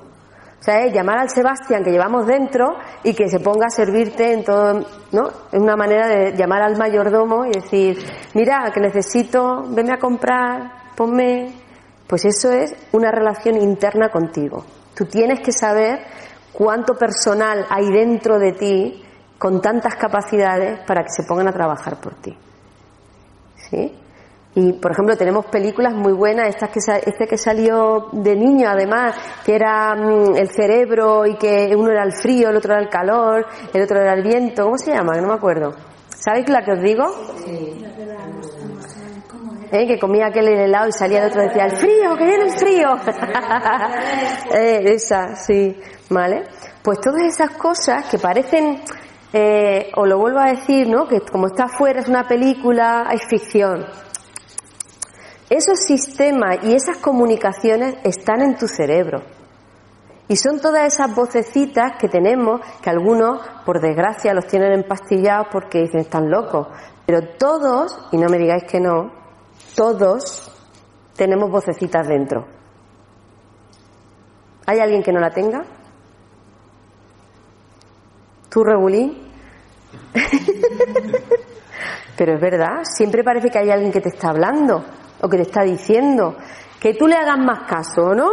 O 0.58 0.62
sea, 0.66 0.80
es 0.84 0.92
llamar 0.92 1.18
al 1.18 1.30
Sebastián 1.30 1.84
que 1.84 1.92
llevamos 1.92 2.26
dentro 2.26 2.76
y 3.04 3.14
que 3.14 3.28
se 3.28 3.38
ponga 3.38 3.66
a 3.66 3.70
servirte 3.70 4.32
en 4.32 4.42
todo, 4.42 4.84
¿no? 5.12 5.28
Es 5.52 5.60
una 5.60 5.76
manera 5.76 6.08
de 6.08 6.32
llamar 6.32 6.62
al 6.62 6.76
mayordomo 6.76 7.44
y 7.44 7.52
decir, 7.52 7.98
mira, 8.34 8.70
que 8.72 8.80
necesito, 8.80 9.64
venme 9.68 9.92
a 9.92 9.98
comprar, 9.98 10.94
ponme. 10.96 11.52
Pues 12.06 12.24
eso 12.24 12.50
es 12.50 12.74
una 12.92 13.10
relación 13.10 13.56
interna 13.60 14.08
contigo. 14.08 14.64
Tú 14.94 15.04
tienes 15.04 15.40
que 15.40 15.52
saber 15.52 16.00
cuánto 16.52 16.94
personal 16.94 17.66
hay 17.68 17.90
dentro 17.90 18.38
de 18.38 18.52
ti 18.52 19.05
con 19.38 19.60
tantas 19.60 19.94
capacidades 19.96 20.80
para 20.86 21.02
que 21.02 21.10
se 21.10 21.24
pongan 21.24 21.48
a 21.48 21.52
trabajar 21.52 22.00
por 22.00 22.14
ti. 22.14 22.36
¿Sí? 23.56 23.92
Y, 24.58 24.72
por 24.72 24.92
ejemplo, 24.92 25.14
tenemos 25.18 25.44
películas 25.46 25.92
muy 25.92 26.14
buenas, 26.14 26.48
estas 26.48 26.70
que, 26.70 26.78
este 26.78 27.26
que 27.26 27.36
salió 27.36 28.08
de 28.12 28.34
niño, 28.34 28.70
además, 28.70 29.14
que 29.44 29.54
era 29.54 29.94
mm, 29.94 30.34
el 30.34 30.48
cerebro 30.48 31.26
y 31.26 31.36
que 31.36 31.74
uno 31.76 31.90
era 31.90 32.02
el 32.02 32.12
frío, 32.12 32.48
el 32.48 32.56
otro 32.56 32.72
era 32.72 32.82
el 32.82 32.88
calor, 32.88 33.44
el 33.74 33.82
otro 33.82 34.00
era 34.00 34.14
el 34.14 34.22
viento. 34.22 34.64
¿Cómo 34.64 34.78
se 34.78 34.92
llama? 34.92 35.20
No 35.20 35.28
me 35.28 35.34
acuerdo. 35.34 35.74
¿Sabéis 36.08 36.48
la 36.48 36.64
que 36.64 36.72
os 36.72 36.80
digo? 36.80 37.04
Sí. 37.44 37.84
¿Eh? 39.72 39.86
Que 39.86 39.98
comía 39.98 40.28
aquel 40.28 40.48
helado 40.48 40.88
y 40.88 40.92
salía 40.92 41.18
el 41.18 41.28
otro 41.28 41.42
y 41.42 41.48
decía, 41.48 41.66
el 41.66 41.76
frío, 41.76 42.16
que 42.16 42.24
viene 42.24 42.44
el 42.44 42.52
frío. 42.52 42.96
eh, 44.54 44.80
esa, 44.86 45.36
sí. 45.36 45.78
¿Vale? 46.08 46.44
Pues 46.82 46.98
todas 47.00 47.24
esas 47.24 47.50
cosas 47.50 48.08
que 48.08 48.18
parecen 48.18 48.80
eh, 49.38 49.90
o 49.96 50.06
lo 50.06 50.16
vuelvo 50.16 50.38
a 50.38 50.46
decir, 50.46 50.88
¿no? 50.88 51.06
Que 51.06 51.20
como 51.20 51.48
está 51.48 51.64
afuera 51.64 52.00
es 52.00 52.08
una 52.08 52.26
película, 52.26 53.04
hay 53.06 53.18
ficción. 53.18 53.84
Esos 55.50 55.80
sistemas 55.80 56.60
y 56.62 56.72
esas 56.72 56.96
comunicaciones 56.96 57.96
están 58.02 58.40
en 58.40 58.56
tu 58.56 58.66
cerebro. 58.66 59.20
Y 60.26 60.36
son 60.36 60.58
todas 60.58 60.90
esas 60.90 61.14
vocecitas 61.14 61.98
que 62.00 62.08
tenemos, 62.08 62.62
que 62.80 62.88
algunos, 62.88 63.46
por 63.66 63.78
desgracia, 63.78 64.32
los 64.32 64.46
tienen 64.46 64.72
empastillados 64.72 65.48
porque 65.52 65.82
dicen 65.82 66.00
están 66.00 66.30
locos. 66.30 66.68
Pero 67.04 67.20
todos, 67.38 68.08
y 68.12 68.16
no 68.16 68.30
me 68.30 68.38
digáis 68.38 68.64
que 68.64 68.80
no, 68.80 69.12
todos 69.76 70.50
tenemos 71.14 71.50
vocecitas 71.50 72.08
dentro. 72.08 72.46
¿Hay 74.64 74.80
alguien 74.80 75.02
que 75.02 75.12
no 75.12 75.20
la 75.20 75.30
tenga? 75.30 75.62
¿Tú, 78.48 78.64
Regulín? 78.64 79.25
Pero 82.16 82.34
es 82.34 82.40
verdad, 82.40 82.82
siempre 82.84 83.22
parece 83.22 83.50
que 83.50 83.58
hay 83.58 83.70
alguien 83.70 83.92
que 83.92 84.00
te 84.00 84.08
está 84.08 84.30
hablando 84.30 84.84
o 85.20 85.28
que 85.28 85.36
te 85.36 85.42
está 85.42 85.62
diciendo 85.62 86.36
que 86.80 86.94
tú 86.94 87.06
le 87.06 87.16
hagas 87.16 87.38
más 87.38 87.68
caso, 87.68 88.14
¿no? 88.14 88.28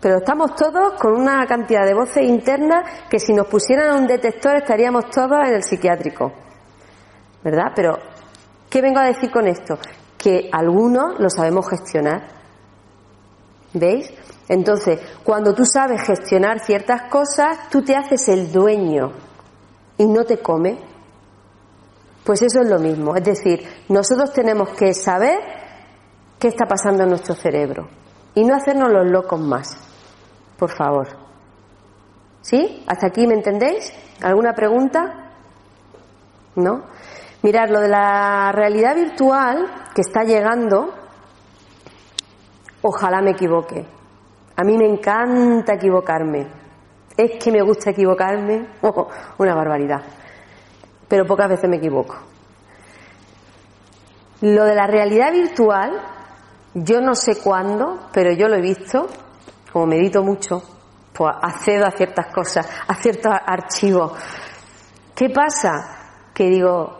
Pero 0.00 0.16
estamos 0.16 0.56
todos 0.56 0.94
con 0.94 1.12
una 1.14 1.46
cantidad 1.46 1.86
de 1.86 1.94
voces 1.94 2.24
internas 2.24 3.06
que 3.08 3.20
si 3.20 3.32
nos 3.32 3.46
pusieran 3.46 4.00
un 4.00 4.06
detector 4.06 4.56
estaríamos 4.56 5.08
todos 5.10 5.38
en 5.46 5.54
el 5.54 5.62
psiquiátrico. 5.62 6.32
¿Verdad? 7.44 7.72
Pero, 7.74 7.98
¿qué 8.68 8.82
vengo 8.82 8.98
a 8.98 9.04
decir 9.04 9.30
con 9.30 9.46
esto? 9.46 9.78
Que 10.18 10.48
algunos 10.52 11.20
lo 11.20 11.30
sabemos 11.30 11.68
gestionar. 11.68 12.26
¿Veis? 13.74 14.12
Entonces, 14.48 15.00
cuando 15.22 15.54
tú 15.54 15.64
sabes 15.64 16.02
gestionar 16.02 16.58
ciertas 16.60 17.02
cosas, 17.02 17.68
tú 17.70 17.82
te 17.82 17.94
haces 17.94 18.28
el 18.28 18.50
dueño 18.50 19.12
y 19.98 20.06
no 20.06 20.24
te 20.24 20.38
come, 20.38 20.78
pues 22.24 22.42
eso 22.42 22.60
es 22.60 22.68
lo 22.68 22.78
mismo. 22.78 23.16
Es 23.16 23.24
decir, 23.24 23.66
nosotros 23.88 24.32
tenemos 24.32 24.70
que 24.70 24.94
saber 24.94 25.38
qué 26.38 26.48
está 26.48 26.66
pasando 26.66 27.02
en 27.02 27.10
nuestro 27.10 27.34
cerebro 27.34 27.88
y 28.34 28.44
no 28.44 28.54
hacernos 28.54 28.90
los 28.92 29.06
locos 29.06 29.40
más. 29.40 29.76
Por 30.58 30.70
favor. 30.70 31.08
¿Sí? 32.40 32.84
¿Hasta 32.86 33.08
aquí 33.08 33.26
me 33.26 33.34
entendéis? 33.34 33.92
¿Alguna 34.22 34.52
pregunta? 34.52 35.32
¿No? 36.56 36.84
Mirad, 37.42 37.70
lo 37.70 37.80
de 37.80 37.88
la 37.88 38.52
realidad 38.52 38.94
virtual 38.94 39.88
que 39.94 40.02
está 40.02 40.22
llegando, 40.22 40.94
ojalá 42.82 43.20
me 43.20 43.32
equivoque. 43.32 43.84
A 44.56 44.62
mí 44.62 44.76
me 44.76 44.86
encanta 44.86 45.74
equivocarme. 45.74 46.61
Es 47.16 47.42
que 47.42 47.52
me 47.52 47.62
gusta 47.62 47.90
equivocarme, 47.90 48.66
oh, 48.82 49.08
una 49.38 49.54
barbaridad. 49.54 50.02
Pero 51.08 51.26
pocas 51.26 51.48
veces 51.48 51.68
me 51.68 51.76
equivoco. 51.76 52.16
Lo 54.40 54.64
de 54.64 54.74
la 54.74 54.86
realidad 54.86 55.32
virtual, 55.32 55.92
yo 56.74 57.00
no 57.00 57.14
sé 57.14 57.40
cuándo, 57.40 58.08
pero 58.12 58.32
yo 58.32 58.48
lo 58.48 58.56
he 58.56 58.60
visto, 58.60 59.06
como 59.72 59.86
medito 59.86 60.22
mucho, 60.22 60.62
pues 61.12 61.34
accedo 61.40 61.86
a 61.86 61.90
ciertas 61.90 62.26
cosas, 62.34 62.68
a 62.88 62.94
ciertos 62.94 63.32
archivos. 63.46 64.12
¿Qué 65.14 65.28
pasa? 65.28 66.30
Que 66.34 66.48
digo, 66.48 66.98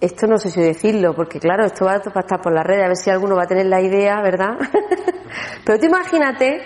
esto 0.00 0.26
no 0.26 0.36
sé 0.38 0.50
si 0.50 0.60
decirlo, 0.60 1.14
porque 1.14 1.38
claro, 1.38 1.64
esto 1.64 1.84
va 1.84 1.92
a 1.92 1.96
estar 1.96 2.40
por 2.40 2.52
la 2.52 2.62
red, 2.62 2.80
a 2.80 2.88
ver 2.88 2.96
si 2.96 3.10
alguno 3.10 3.36
va 3.36 3.44
a 3.44 3.46
tener 3.46 3.66
la 3.66 3.80
idea, 3.80 4.20
¿verdad? 4.20 4.56
pero 5.64 5.78
tú 5.78 5.86
imagínate 5.86 6.60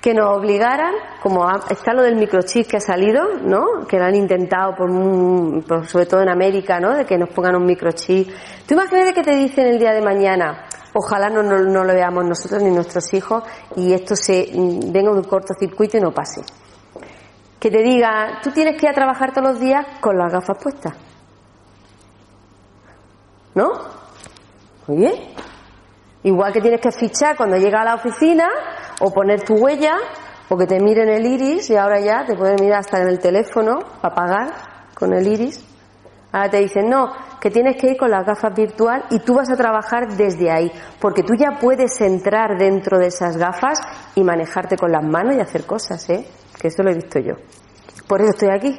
que 0.00 0.14
nos 0.14 0.36
obligaran, 0.36 0.94
como 1.22 1.48
está 1.68 1.92
lo 1.92 2.02
del 2.02 2.16
microchip 2.16 2.68
que 2.68 2.76
ha 2.76 2.80
salido, 2.80 3.38
¿no? 3.42 3.86
Que 3.88 3.98
lo 3.98 4.04
han 4.04 4.14
intentado 4.14 4.74
por, 4.76 5.86
sobre 5.86 6.06
todo 6.06 6.22
en 6.22 6.28
América, 6.28 6.78
¿no? 6.78 6.94
De 6.94 7.04
que 7.04 7.18
nos 7.18 7.30
pongan 7.30 7.56
un 7.56 7.66
microchip. 7.66 8.28
Tú 8.66 8.74
imagínate 8.74 9.12
que 9.12 9.22
te 9.22 9.34
dicen 9.34 9.66
el 9.66 9.78
día 9.78 9.92
de 9.92 10.00
mañana, 10.00 10.66
ojalá 10.94 11.28
no, 11.28 11.42
no, 11.42 11.84
lo 11.84 11.92
veamos 11.92 12.24
nosotros 12.24 12.62
ni 12.62 12.70
nuestros 12.70 13.12
hijos 13.12 13.42
y 13.76 13.92
esto 13.92 14.14
se 14.14 14.50
mm, 14.54 14.92
venga 14.92 15.10
un 15.10 15.24
cortocircuito 15.24 15.98
y 15.98 16.00
no 16.00 16.12
pase. 16.12 16.42
Que 17.58 17.70
te 17.70 17.82
diga, 17.82 18.40
tú 18.42 18.52
tienes 18.52 18.76
que 18.76 18.86
ir 18.86 18.92
a 18.92 18.94
trabajar 18.94 19.32
todos 19.32 19.48
los 19.48 19.60
días 19.60 19.84
con 20.00 20.16
las 20.16 20.32
gafas 20.32 20.58
puestas. 20.62 20.94
¿No? 23.56 23.72
Oye, 24.86 25.34
igual 26.28 26.52
que 26.52 26.60
tienes 26.60 26.80
que 26.80 26.92
fichar 26.92 27.36
cuando 27.36 27.56
llega 27.56 27.80
a 27.80 27.84
la 27.84 27.94
oficina 27.94 28.48
o 29.00 29.10
poner 29.10 29.42
tu 29.42 29.54
huella 29.54 29.96
o 30.48 30.56
que 30.56 30.66
te 30.66 30.80
miren 30.80 31.08
el 31.08 31.26
iris 31.26 31.70
y 31.70 31.76
ahora 31.76 32.00
ya 32.00 32.24
te 32.24 32.36
pueden 32.36 32.56
mirar 32.60 32.80
hasta 32.80 33.00
en 33.02 33.08
el 33.08 33.18
teléfono 33.18 33.78
para 34.00 34.14
pagar 34.14 34.48
con 34.94 35.12
el 35.12 35.26
iris. 35.26 35.64
Ahora 36.32 36.50
te 36.50 36.58
dicen, 36.58 36.90
no, 36.90 37.10
que 37.40 37.50
tienes 37.50 37.76
que 37.80 37.92
ir 37.92 37.96
con 37.96 38.10
las 38.10 38.26
gafas 38.26 38.54
virtual 38.54 39.04
y 39.10 39.20
tú 39.20 39.34
vas 39.34 39.50
a 39.50 39.56
trabajar 39.56 40.08
desde 40.08 40.50
ahí, 40.50 40.70
porque 41.00 41.22
tú 41.22 41.34
ya 41.34 41.58
puedes 41.58 41.98
entrar 42.00 42.58
dentro 42.58 42.98
de 42.98 43.06
esas 43.06 43.36
gafas 43.36 43.80
y 44.14 44.22
manejarte 44.22 44.76
con 44.76 44.92
las 44.92 45.02
manos 45.02 45.36
y 45.36 45.40
hacer 45.40 45.64
cosas, 45.64 46.08
¿eh? 46.10 46.26
Que 46.60 46.68
eso 46.68 46.82
lo 46.82 46.90
he 46.90 46.94
visto 46.94 47.18
yo. 47.20 47.34
Por 48.06 48.20
eso 48.20 48.30
estoy 48.30 48.50
aquí. 48.50 48.78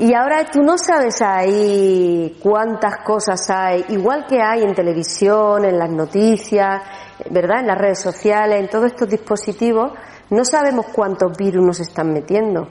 Y 0.00 0.14
ahora 0.14 0.44
tú 0.44 0.62
no 0.62 0.78
sabes 0.78 1.20
ahí 1.22 2.38
cuántas 2.40 2.98
cosas 3.04 3.50
hay, 3.50 3.84
igual 3.88 4.26
que 4.28 4.40
hay 4.40 4.62
en 4.62 4.72
televisión, 4.72 5.64
en 5.64 5.76
las 5.76 5.90
noticias, 5.90 6.82
¿verdad? 7.30 7.60
En 7.60 7.66
las 7.66 7.78
redes 7.78 8.00
sociales, 8.00 8.60
en 8.60 8.68
todos 8.68 8.86
estos 8.86 9.08
dispositivos, 9.08 9.92
no 10.30 10.44
sabemos 10.44 10.86
cuántos 10.92 11.36
virus 11.36 11.66
nos 11.66 11.80
están 11.80 12.12
metiendo. 12.12 12.68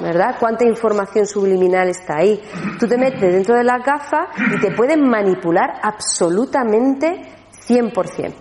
¿verdad? 0.00 0.36
Cuánta 0.40 0.64
información 0.64 1.26
subliminal 1.26 1.88
está 1.88 2.16
ahí. 2.16 2.40
Tú 2.80 2.88
te 2.88 2.96
metes 2.96 3.20
dentro 3.20 3.54
de 3.54 3.62
las 3.62 3.84
gafas 3.84 4.28
y 4.56 4.60
te 4.60 4.72
pueden 4.72 5.06
manipular 5.06 5.80
absolutamente 5.82 7.22
100%. 7.68 8.34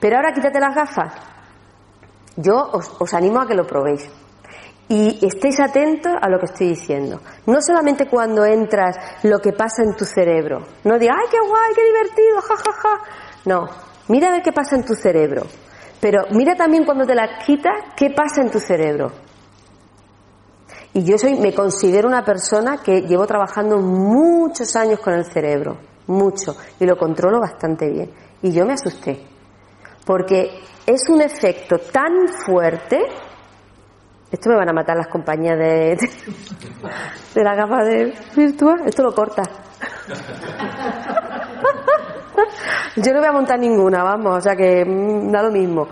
Pero 0.00 0.16
ahora 0.16 0.32
quítate 0.32 0.58
las 0.58 0.74
gafas. 0.74 1.12
Yo 2.36 2.70
os, 2.72 2.90
os 2.98 3.14
animo 3.14 3.40
a 3.40 3.46
que 3.46 3.54
lo 3.54 3.66
probéis. 3.66 4.10
Y 4.88 5.26
estéis 5.26 5.60
atentos 5.60 6.12
a 6.20 6.28
lo 6.28 6.38
que 6.38 6.46
estoy 6.46 6.68
diciendo. 6.68 7.20
No 7.46 7.60
solamente 7.60 8.06
cuando 8.06 8.44
entras 8.44 8.96
lo 9.22 9.38
que 9.38 9.52
pasa 9.52 9.82
en 9.82 9.96
tu 9.96 10.04
cerebro. 10.04 10.66
No 10.84 10.98
digas, 10.98 11.16
¡ay, 11.18 11.28
qué 11.30 11.38
guay, 11.40 11.72
qué 11.74 11.84
divertido, 11.84 12.40
ja, 12.42 12.56
ja, 12.56 12.72
ja! 12.72 13.00
No, 13.46 13.66
mira 14.08 14.28
a 14.28 14.32
ver 14.32 14.42
qué 14.42 14.52
pasa 14.52 14.76
en 14.76 14.84
tu 14.84 14.94
cerebro. 14.94 15.42
Pero 16.00 16.24
mira 16.32 16.54
también 16.54 16.84
cuando 16.84 17.06
te 17.06 17.14
las 17.14 17.44
quitas, 17.46 17.72
qué 17.96 18.10
pasa 18.10 18.42
en 18.42 18.50
tu 18.50 18.60
cerebro. 18.60 19.10
Y 20.92 21.02
yo 21.02 21.18
soy, 21.18 21.34
me 21.34 21.52
considero 21.52 22.06
una 22.06 22.24
persona 22.24 22.76
que 22.76 23.00
llevo 23.02 23.26
trabajando 23.26 23.78
muchos 23.78 24.76
años 24.76 25.00
con 25.00 25.14
el 25.14 25.24
cerebro, 25.24 25.78
mucho, 26.06 26.56
y 26.78 26.86
lo 26.86 26.96
controlo 26.96 27.40
bastante 27.40 27.88
bien. 27.90 28.10
Y 28.42 28.52
yo 28.52 28.64
me 28.64 28.74
asusté, 28.74 29.26
porque 30.06 30.60
es 30.86 31.08
un 31.08 31.20
efecto 31.20 31.78
tan 31.78 32.28
fuerte. 32.28 32.98
Esto 34.34 34.50
me 34.50 34.56
van 34.56 34.68
a 34.68 34.72
matar 34.72 34.96
las 34.96 35.06
compañías 35.06 35.56
de, 35.56 35.96
de, 37.34 37.44
la 37.44 37.54
capa 37.54 37.84
de 37.84 38.12
virtual. 38.34 38.80
Esto 38.84 39.04
lo 39.04 39.14
corta. 39.14 39.44
Yo 42.96 43.12
no 43.12 43.20
voy 43.20 43.28
a 43.28 43.32
montar 43.32 43.60
ninguna, 43.60 44.02
vamos, 44.02 44.38
o 44.38 44.40
sea 44.40 44.56
que 44.56 44.84
mm, 44.84 45.30
da 45.30 45.40
lo 45.40 45.52
mismo. 45.52 45.86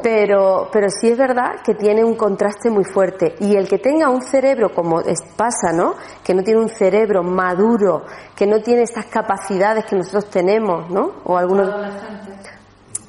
Pero, 0.00 0.68
pero 0.72 0.86
sí 0.88 1.08
es 1.08 1.18
verdad 1.18 1.56
que 1.64 1.74
tiene 1.74 2.04
un 2.04 2.14
contraste 2.14 2.70
muy 2.70 2.84
fuerte. 2.84 3.34
Y 3.40 3.56
el 3.56 3.68
que 3.68 3.78
tenga 3.78 4.08
un 4.08 4.22
cerebro, 4.22 4.72
como 4.72 5.02
pasa, 5.36 5.72
¿no? 5.72 5.96
Que 6.22 6.34
no 6.34 6.44
tiene 6.44 6.60
un 6.60 6.68
cerebro 6.68 7.24
maduro, 7.24 8.04
que 8.36 8.46
no 8.46 8.60
tiene 8.60 8.82
estas 8.82 9.06
capacidades 9.06 9.84
que 9.84 9.96
nosotros 9.96 10.30
tenemos, 10.30 10.88
¿no? 10.90 11.10
O 11.24 11.36
algunos. 11.36 11.68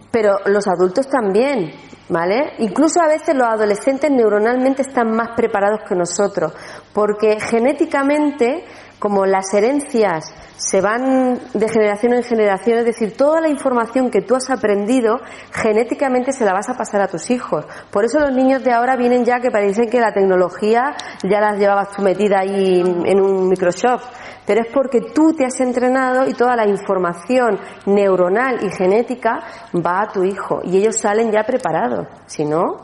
Pero 0.10 0.40
los 0.48 0.68
adultos 0.68 1.08
también, 1.08 1.72
¿vale? 2.10 2.54
Incluso 2.60 3.02
a 3.02 3.08
veces 3.08 3.36
los 3.36 3.48
adolescentes 3.48 4.12
neuronalmente 4.12 4.82
están 4.82 5.12
más 5.12 5.30
preparados 5.36 5.82
que 5.88 5.96
nosotros, 5.96 6.54
porque 6.94 7.40
genéticamente 7.40 8.66
como 9.00 9.26
las 9.26 9.54
herencias 9.54 10.34
se 10.58 10.82
van 10.82 11.40
de 11.54 11.70
generación 11.70 12.14
en 12.14 12.24
generación, 12.24 12.80
es 12.80 12.86
decir, 12.86 13.16
toda 13.16 13.40
la 13.40 13.48
información 13.48 14.12
que 14.12 14.22
tú 14.22 14.36
has 14.36 14.50
aprendido 14.50 15.22
genéticamente 15.54 16.34
se 16.34 16.44
la 16.44 16.52
vas 16.52 16.68
a 16.70 16.74
pasar 16.74 17.02
a 17.02 17.08
tus 17.08 17.32
hijos. 17.32 17.66
Por 17.92 18.04
eso 18.04 18.20
los 18.20 18.34
niños 18.34 18.62
de 18.62 18.74
ahora 18.74 18.98
vienen 18.98 19.24
ya 19.24 19.40
que 19.40 19.52
parecen 19.52 19.90
que 19.90 20.02
la 20.02 20.12
tecnología 20.12 20.96
ya 21.24 21.40
las 21.40 21.58
llevabas 21.58 21.96
tú 21.96 22.02
metida 22.02 22.40
ahí 22.42 22.82
en 22.82 23.22
un 23.22 23.48
Microsoft. 23.48 24.06
Pero 24.50 24.62
es 24.62 24.74
porque 24.74 25.02
tú 25.14 25.32
te 25.34 25.46
has 25.46 25.60
entrenado 25.60 26.28
y 26.28 26.34
toda 26.34 26.56
la 26.56 26.68
información 26.68 27.60
neuronal 27.86 28.58
y 28.64 28.72
genética 28.72 29.42
va 29.76 30.02
a 30.02 30.12
tu 30.12 30.24
hijo 30.24 30.62
y 30.64 30.78
ellos 30.78 30.98
salen 30.98 31.32
ya 31.32 31.44
preparados. 31.44 32.08
Si 32.26 32.44
no, 32.46 32.78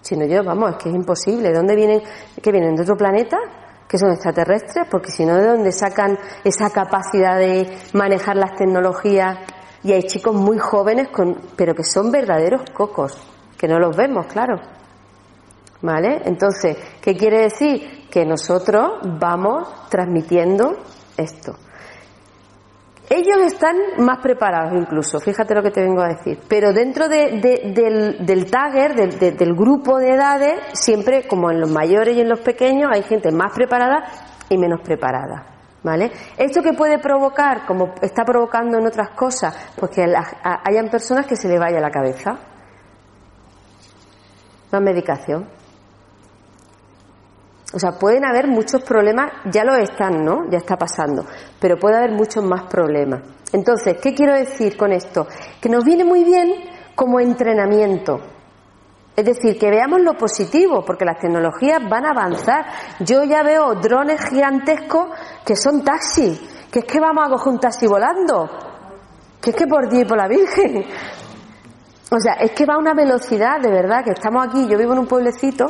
si 0.00 0.16
no 0.16 0.24
yo, 0.24 0.44
vamos, 0.44 0.70
es 0.70 0.76
que 0.76 0.88
es 0.88 0.94
imposible. 0.94 1.48
¿De 1.48 1.54
dónde 1.56 1.74
vienen? 1.74 2.00
¿Que 2.40 2.52
vienen 2.52 2.76
de 2.76 2.82
otro 2.82 2.96
planeta? 2.96 3.38
que 3.88 3.98
son 3.98 4.12
extraterrestres, 4.12 4.86
porque 4.88 5.10
si 5.10 5.26
no, 5.26 5.34
¿de 5.34 5.48
dónde 5.48 5.72
sacan 5.72 6.16
esa 6.44 6.70
capacidad 6.70 7.36
de 7.36 7.76
manejar 7.92 8.36
las 8.36 8.54
tecnologías? 8.54 9.36
Y 9.82 9.90
hay 9.90 10.04
chicos 10.04 10.32
muy 10.32 10.58
jóvenes, 10.58 11.08
con, 11.08 11.40
pero 11.56 11.74
que 11.74 11.82
son 11.82 12.12
verdaderos 12.12 12.70
cocos, 12.72 13.18
que 13.58 13.66
no 13.66 13.80
los 13.80 13.96
vemos, 13.96 14.26
claro. 14.26 14.60
¿Vale? 15.82 16.22
Entonces, 16.24 16.76
¿qué 17.02 17.16
quiere 17.16 17.40
decir? 17.42 18.06
Que 18.08 18.24
nosotros 18.24 19.00
vamos 19.18 19.88
transmitiendo 19.88 20.76
esto. 21.20 21.54
Ellos 23.12 23.38
están 23.44 23.76
más 23.98 24.18
preparados 24.22 24.72
incluso, 24.72 25.18
fíjate 25.18 25.52
lo 25.52 25.64
que 25.64 25.72
te 25.72 25.82
vengo 25.82 26.00
a 26.00 26.08
decir. 26.10 26.38
Pero 26.48 26.72
dentro 26.72 27.08
del, 27.08 27.40
del 27.40 28.50
tagger, 28.50 28.94
del, 28.94 29.36
del 29.36 29.54
grupo 29.54 29.98
de 29.98 30.10
edades, 30.10 30.60
siempre, 30.74 31.26
como 31.26 31.50
en 31.50 31.60
los 31.60 31.70
mayores 31.70 32.16
y 32.16 32.20
en 32.20 32.28
los 32.28 32.38
pequeños, 32.38 32.88
hay 32.94 33.02
gente 33.02 33.32
más 33.32 33.52
preparada 33.52 34.04
y 34.48 34.56
menos 34.56 34.80
preparada. 34.82 35.44
¿Vale? 35.82 36.12
Esto 36.36 36.62
que 36.62 36.74
puede 36.74 36.98
provocar, 36.98 37.66
como 37.66 37.94
está 38.00 38.22
provocando 38.24 38.78
en 38.78 38.86
otras 38.86 39.10
cosas, 39.10 39.72
pues 39.76 39.90
que 39.90 40.02
hayan 40.02 40.88
personas 40.88 41.26
que 41.26 41.34
se 41.34 41.48
le 41.48 41.58
vaya 41.58 41.80
la 41.80 41.90
cabeza. 41.90 42.38
Más 44.70 44.82
medicación. 44.82 45.48
O 47.72 47.78
sea, 47.78 47.92
pueden 47.92 48.24
haber 48.24 48.48
muchos 48.48 48.82
problemas, 48.82 49.30
ya 49.50 49.64
lo 49.64 49.76
están, 49.76 50.24
¿no? 50.24 50.50
Ya 50.50 50.58
está 50.58 50.76
pasando, 50.76 51.24
pero 51.60 51.78
puede 51.78 51.96
haber 51.96 52.12
muchos 52.12 52.42
más 52.42 52.64
problemas. 52.64 53.22
Entonces, 53.52 53.96
¿qué 54.02 54.12
quiero 54.12 54.34
decir 54.34 54.76
con 54.76 54.92
esto? 54.92 55.26
Que 55.60 55.68
nos 55.68 55.84
viene 55.84 56.04
muy 56.04 56.24
bien 56.24 56.52
como 56.96 57.20
entrenamiento. 57.20 58.20
Es 59.14 59.24
decir, 59.24 59.58
que 59.58 59.70
veamos 59.70 60.00
lo 60.00 60.14
positivo, 60.14 60.84
porque 60.84 61.04
las 61.04 61.18
tecnologías 61.18 61.80
van 61.88 62.06
a 62.06 62.10
avanzar. 62.10 62.64
Yo 63.00 63.22
ya 63.24 63.42
veo 63.42 63.74
drones 63.74 64.20
gigantescos 64.28 65.08
que 65.44 65.54
son 65.54 65.84
taxis, 65.84 66.40
que 66.72 66.80
es 66.80 66.84
que 66.84 66.98
vamos 66.98 67.24
a 67.26 67.30
coger 67.30 67.52
un 67.52 67.60
taxi 67.60 67.86
volando, 67.86 68.48
que 69.40 69.50
es 69.50 69.56
que 69.56 69.66
por 69.66 69.88
Dios 69.88 70.02
y 70.02 70.06
por 70.06 70.16
la 70.16 70.26
Virgen. 70.26 70.84
O 72.12 72.18
sea, 72.18 72.34
es 72.34 72.50
que 72.52 72.66
va 72.66 72.74
a 72.74 72.78
una 72.78 72.94
velocidad, 72.94 73.60
de 73.60 73.70
verdad, 73.70 74.02
que 74.04 74.10
estamos 74.10 74.44
aquí, 74.46 74.66
yo 74.66 74.76
vivo 74.76 74.92
en 74.92 75.00
un 75.00 75.06
pueblecito 75.06 75.68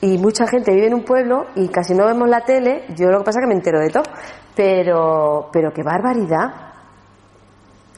y 0.00 0.18
mucha 0.18 0.46
gente 0.46 0.72
vive 0.72 0.88
en 0.88 0.94
un 0.94 1.04
pueblo 1.04 1.46
y 1.54 1.68
casi 1.68 1.94
no 1.94 2.06
vemos 2.06 2.28
la 2.28 2.42
tele, 2.42 2.84
yo 2.94 3.08
lo 3.08 3.18
que 3.18 3.24
pasa 3.24 3.38
es 3.40 3.44
que 3.44 3.48
me 3.48 3.54
entero 3.54 3.80
de 3.80 3.88
todo, 3.88 4.04
pero, 4.54 5.48
pero 5.52 5.72
qué 5.72 5.82
barbaridad. 5.82 6.66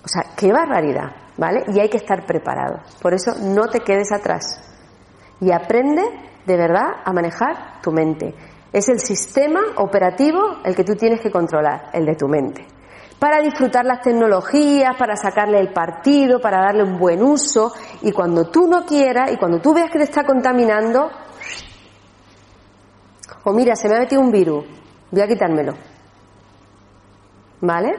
O 0.05 0.09
sea, 0.09 0.23
qué 0.37 0.53
barbaridad, 0.53 1.11
¿vale? 1.37 1.65
Y 1.69 1.81
hay 1.81 1.89
que 1.89 1.97
estar 1.97 2.25
preparado. 2.25 2.81
Por 3.03 3.15
eso 3.15 3.33
no 3.43 3.67
te 3.67 3.81
quedes 3.81 4.13
atrás. 4.13 4.63
Y 5.41 5.53
aprende 5.53 6.03
de 6.47 6.57
verdad 6.57 7.03
a 7.05 7.13
manejar 7.13 7.81
tu 7.83 7.93
mente. 7.93 8.35
Es 8.73 8.89
el 8.89 9.01
sistema 9.01 9.61
operativo 9.77 10.59
el 10.65 10.75
que 10.75 10.85
tú 10.85 10.95
tienes 10.95 11.21
que 11.21 11.31
controlar, 11.31 11.91
el 11.93 12.07
de 12.07 12.15
tu 12.15 12.29
mente. 12.29 12.67
Para 13.19 13.41
disfrutar 13.41 13.85
las 13.85 14.01
tecnologías, 14.01 14.97
para 14.97 15.17
sacarle 15.17 15.59
el 15.59 15.73
partido, 15.73 16.41
para 16.41 16.59
darle 16.59 16.85
un 16.85 16.99
buen 16.99 17.23
uso. 17.23 17.73
Y 18.03 18.13
cuando 18.13 18.49
tú 18.49 18.69
no 18.69 18.87
quieras 18.87 19.33
y 19.33 19.37
cuando 19.37 19.61
tú 19.61 19.75
veas 19.75 19.91
que 19.91 19.99
te 19.99 20.05
está 20.05 20.25
contaminando, 20.25 21.11
o 23.49 23.53
mira, 23.55 23.75
se 23.75 23.89
me 23.89 23.97
ha 23.97 24.01
metido 24.01 24.21
un 24.21 24.31
virus, 24.31 24.63
voy 25.11 25.23
a 25.23 25.27
quitármelo. 25.27 25.73
¿Vale? 27.63 27.95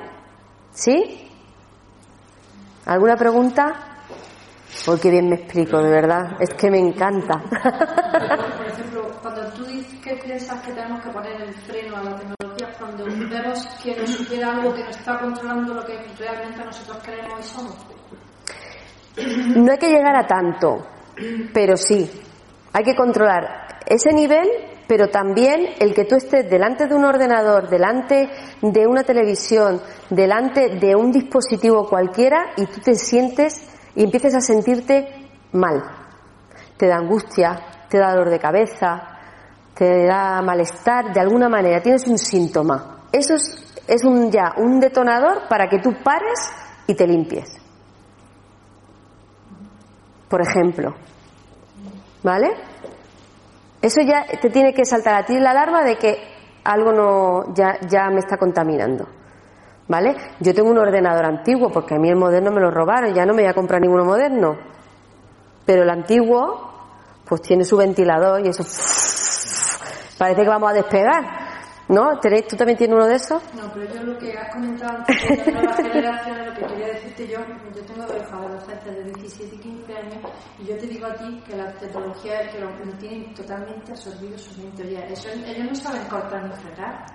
¿Sí? 0.72 1.28
¿Alguna 2.86 3.16
pregunta? 3.16 3.74
Porque 4.86 5.02
qué 5.02 5.10
bien 5.10 5.28
me 5.28 5.38
explico, 5.38 5.82
de 5.82 5.90
verdad. 5.90 6.38
Es 6.40 6.54
que 6.54 6.70
me 6.70 6.78
encanta. 6.78 7.42
Por 7.42 8.68
ejemplo, 8.68 9.12
cuando 9.24 9.52
tú 9.54 9.66
dices 9.66 10.00
que 10.00 10.16
piensas 10.18 10.62
que 10.62 10.72
tenemos 10.72 11.02
que 11.02 11.10
poner 11.10 11.42
el 11.42 11.54
freno 11.56 11.98
a 11.98 12.04
la 12.04 12.16
tecnología, 12.16 12.68
cuando 12.78 13.06
vemos 13.06 13.68
que 13.84 13.96
nos 14.00 14.10
suceda 14.12 14.52
algo 14.52 14.74
que 14.76 14.84
nos 14.84 14.98
está 14.98 15.20
controlando 15.20 15.74
lo 15.74 15.84
que 15.84 15.98
realmente 16.20 16.64
nosotros 16.64 16.98
queremos 17.00 17.40
y 17.40 17.44
somos. 17.44 17.76
No 19.56 19.72
hay 19.72 19.78
que 19.80 19.90
llegar 19.90 20.16
a 20.16 20.28
tanto, 20.28 20.86
pero 21.52 21.76
sí. 21.76 22.10
Hay 22.72 22.84
que 22.84 22.96
controlar 22.96 23.80
ese 23.88 24.14
nivel 24.14 24.48
pero 24.89 25.10
también 25.10 25.75
el 25.80 25.93
que 25.93 26.06
tú 26.06 26.15
estés 26.15 26.49
delante 26.49 26.88
de 26.88 26.95
un 26.95 27.06
ordenador, 27.06 27.69
delante 27.69 28.28
de 28.60 28.88
una 28.88 29.04
televisión, 29.04 29.80
delante 30.10 30.80
de 30.80 30.95
un 30.95 31.12
dispositivo 31.12 31.88
cualquiera 31.88 32.54
y 32.58 32.65
tú 32.65 32.82
te 32.82 32.95
sientes 32.95 33.69
y 33.93 34.06
empieces 34.06 34.34
a 34.34 34.41
sentirte 34.41 35.30
mal. 35.52 35.84
Te 36.75 36.88
da 36.88 36.95
angustia, 36.95 37.86
te 37.88 37.99
da 37.99 38.10
dolor 38.10 38.32
de 38.32 38.39
cabeza, 38.39 39.19
te 39.75 40.08
da 40.08 40.41
malestar, 40.41 41.13
de 41.13 41.19
alguna 41.19 41.49
manera 41.49 41.84
tienes 41.84 42.08
un 42.08 42.17
síntoma. 42.17 43.06
Eso 43.12 43.36
es, 43.36 43.84
es 43.88 44.04
un, 44.04 44.32
ya 44.32 44.56
un 44.58 44.80
detonador 44.80 45.47
para 45.47 45.69
que 45.69 45.78
tú 45.78 45.91
pares 46.04 46.49
y 46.88 46.95
te 46.95 47.06
limpies. 47.06 47.62
Por 50.28 50.41
ejemplo. 50.41 50.95
¿Vale? 52.23 52.69
Eso 53.82 54.02
ya 54.02 54.26
te 54.42 54.50
tiene 54.50 54.74
que 54.74 54.86
saltar 54.86 55.15
a 55.15 55.26
ti 55.26 55.39
la 55.39 55.52
alarma 55.52 55.84
de 55.84 55.98
que 55.98 56.18
algo 56.63 56.92
no 56.92 57.54
ya, 57.54 57.80
ya 57.88 58.10
me 58.10 58.20
está 58.20 58.38
contaminando. 58.38 59.08
¿Vale? 59.88 60.15
Yo 60.39 60.54
tengo 60.54 60.70
un 60.70 60.78
ordenador 60.78 61.26
antiguo 61.26 61.72
porque 61.72 61.96
a 61.96 61.98
mí 61.98 62.10
el 62.10 62.15
moderno 62.15 62.52
me 62.52 62.62
lo 62.62 62.70
robaron, 62.70 63.13
ya 63.13 63.26
no 63.26 63.34
me 63.34 63.42
voy 63.42 63.50
a 63.50 63.56
comprar 63.56 63.82
ninguno 63.82 64.06
moderno. 64.06 64.56
Pero 65.65 65.84
el 65.84 65.89
antiguo, 65.89 66.72
pues 67.26 67.42
tiene 67.42 67.63
su 67.63 67.76
ventilador 67.78 68.46
y 68.46 68.50
eso 68.50 68.63
parece 70.18 70.44
que 70.44 70.50
vamos 70.50 70.70
a 70.70 70.74
despegar. 70.74 71.38
¿No? 71.89 72.19
¿Tú 72.19 72.56
también 72.56 72.78
tienes 72.78 72.95
uno 72.95 73.08
de 73.08 73.15
esos? 73.15 73.41
No, 73.56 73.71
pero 73.73 73.91
yo 73.91 74.04
lo 74.04 74.17
que 74.19 74.38
has 74.38 74.54
comentado 74.54 74.99
antes 74.99 75.28
de 75.28 75.52
las 75.52 75.63
nuevas 75.63 75.78
generaciones, 75.78 76.47
lo 76.47 76.54
que 76.54 76.65
quería 76.67 76.88
decirte 76.93 77.28
yo, 77.28 77.39
yo 77.75 77.84
tengo 77.84 78.06
dos 78.06 78.15
hijos 78.15 78.32
adolescentes 78.32 78.95
de 78.95 79.04
17 79.06 79.56
y 79.56 79.60
15 79.60 79.95
años, 79.95 80.32
y 80.60 80.65
yo 80.65 80.78
te 80.78 80.86
digo 80.86 81.08
a 81.08 81.15
ti 81.15 81.43
que 81.47 81.58
la 81.58 81.73
tecnología 81.73 82.41
es 82.41 82.54
que 82.54 82.60
lo, 82.62 82.69
tienen 82.99 83.34
totalmente 83.34 83.91
absorbido 83.91 84.38
su 84.38 84.62
mente. 84.62 84.84
Oye, 84.84 85.12
eso, 85.12 85.30
ellos 85.30 85.65
no 85.67 85.75
saben 85.75 86.08
cortar 86.08 86.43
ni 86.43 86.54
fregar. 86.58 87.06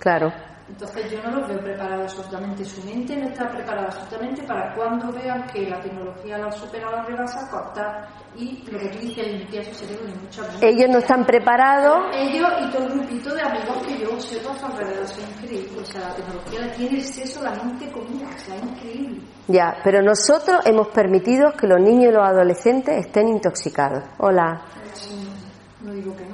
Claro. 0.00 0.32
Entonces 0.66 1.10
yo 1.10 1.22
no 1.22 1.38
los 1.38 1.48
veo 1.48 1.58
preparados 1.58 2.12
absolutamente. 2.12 2.64
Su 2.64 2.82
mente 2.84 3.16
no 3.16 3.28
está 3.28 3.48
preparada 3.48 3.86
absolutamente 3.86 4.42
para 4.44 4.74
cuando 4.74 5.12
vean 5.12 5.46
que 5.52 5.68
la 5.68 5.78
tecnología 5.80 6.38
la 6.38 6.50
supera 6.50 6.88
o 6.88 6.92
la 6.92 7.02
rebasa, 7.02 7.50
cortar 7.50 8.08
y 8.34 8.64
lo 8.70 8.78
que 8.78 8.88
tú 8.88 8.98
dices, 8.98 9.26
limpiar 9.26 9.64
su 9.64 9.74
cerebro 9.74 10.06
de 10.06 10.14
muchas 10.14 10.46
maneras. 10.46 10.62
Ellos 10.62 10.90
no 10.90 10.98
están 10.98 11.24
preparados. 11.26 11.98
Ellos 12.14 12.48
y 12.62 12.70
todo 12.70 12.86
el 12.86 12.92
grupito 12.94 13.34
de 13.34 13.42
amigos 13.42 13.86
que 13.86 13.98
yo 13.98 14.10
observo 14.10 14.50
a 14.50 14.58
su 14.58 14.66
alrededor, 14.66 15.04
es 15.04 15.18
increíble. 15.18 15.80
O 15.80 15.84
sea, 15.84 16.00
la 16.00 16.14
tecnología 16.14 16.60
la 16.60 16.72
tiene 16.72 16.98
exceso 16.98 17.42
la 17.42 17.50
mente 17.52 17.92
comida, 17.92 18.26
o 18.34 18.38
sea, 18.38 18.56
es 18.56 18.62
increíble. 18.62 19.20
Ya, 19.48 19.76
pero 19.84 20.02
nosotros 20.02 20.64
hemos 20.64 20.88
permitido 20.88 21.52
que 21.52 21.66
los 21.66 21.80
niños 21.80 22.10
y 22.10 22.14
los 22.14 22.26
adolescentes 22.26 23.06
estén 23.06 23.28
intoxicados. 23.28 24.02
Hola. 24.18 24.62
No 25.82 25.92
digo 25.92 26.16
que 26.16 26.24
no. 26.24 26.33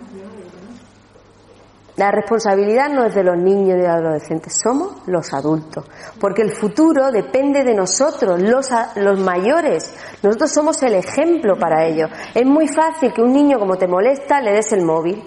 La 2.01 2.11
responsabilidad 2.11 2.89
no 2.89 3.05
es 3.05 3.15
de 3.15 3.23
los 3.23 3.37
niños 3.37 3.77
y 3.77 3.83
de 3.83 3.87
adolescentes, 3.87 4.59
somos 4.59 5.07
los 5.07 5.35
adultos. 5.35 5.85
Porque 6.19 6.41
el 6.41 6.51
futuro 6.51 7.13
depende 7.13 7.63
de 7.63 7.75
nosotros, 7.75 8.41
los, 8.41 8.71
los 8.97 9.21
mayores. 9.21 9.93
Nosotros 10.23 10.51
somos 10.51 10.83
el 10.83 10.95
ejemplo 10.95 11.59
para 11.59 11.85
ellos. 11.85 12.09
Es 12.35 12.47
muy 12.47 12.69
fácil 12.69 13.13
que 13.13 13.21
un 13.21 13.35
niño, 13.35 13.59
como 13.59 13.77
te 13.77 13.87
molesta, 13.87 14.41
le 14.41 14.53
des 14.53 14.73
el 14.73 14.83
móvil. 14.83 15.23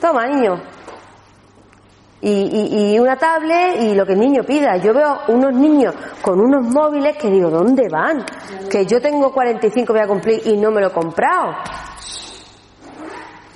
Toma, 0.00 0.26
niño. 0.26 0.54
Y, 2.22 2.94
y, 2.94 2.98
una 2.98 3.16
tablet 3.16 3.78
y 3.82 3.94
lo 3.94 4.06
que 4.06 4.14
el 4.14 4.20
niño 4.20 4.44
pida. 4.44 4.78
Yo 4.78 4.94
veo 4.94 5.14
unos 5.28 5.52
niños 5.52 5.94
con 6.22 6.40
unos 6.40 6.64
móviles 6.72 7.18
que 7.18 7.28
digo, 7.28 7.50
¿dónde 7.50 7.86
van? 7.90 8.24
Que 8.70 8.86
yo 8.86 8.98
tengo 8.98 9.30
45 9.30 9.92
voy 9.92 10.00
a 10.00 10.08
cumplir 10.08 10.40
y 10.46 10.56
no 10.56 10.70
me 10.70 10.80
lo 10.80 10.86
he 10.86 10.92
comprado. 10.92 11.52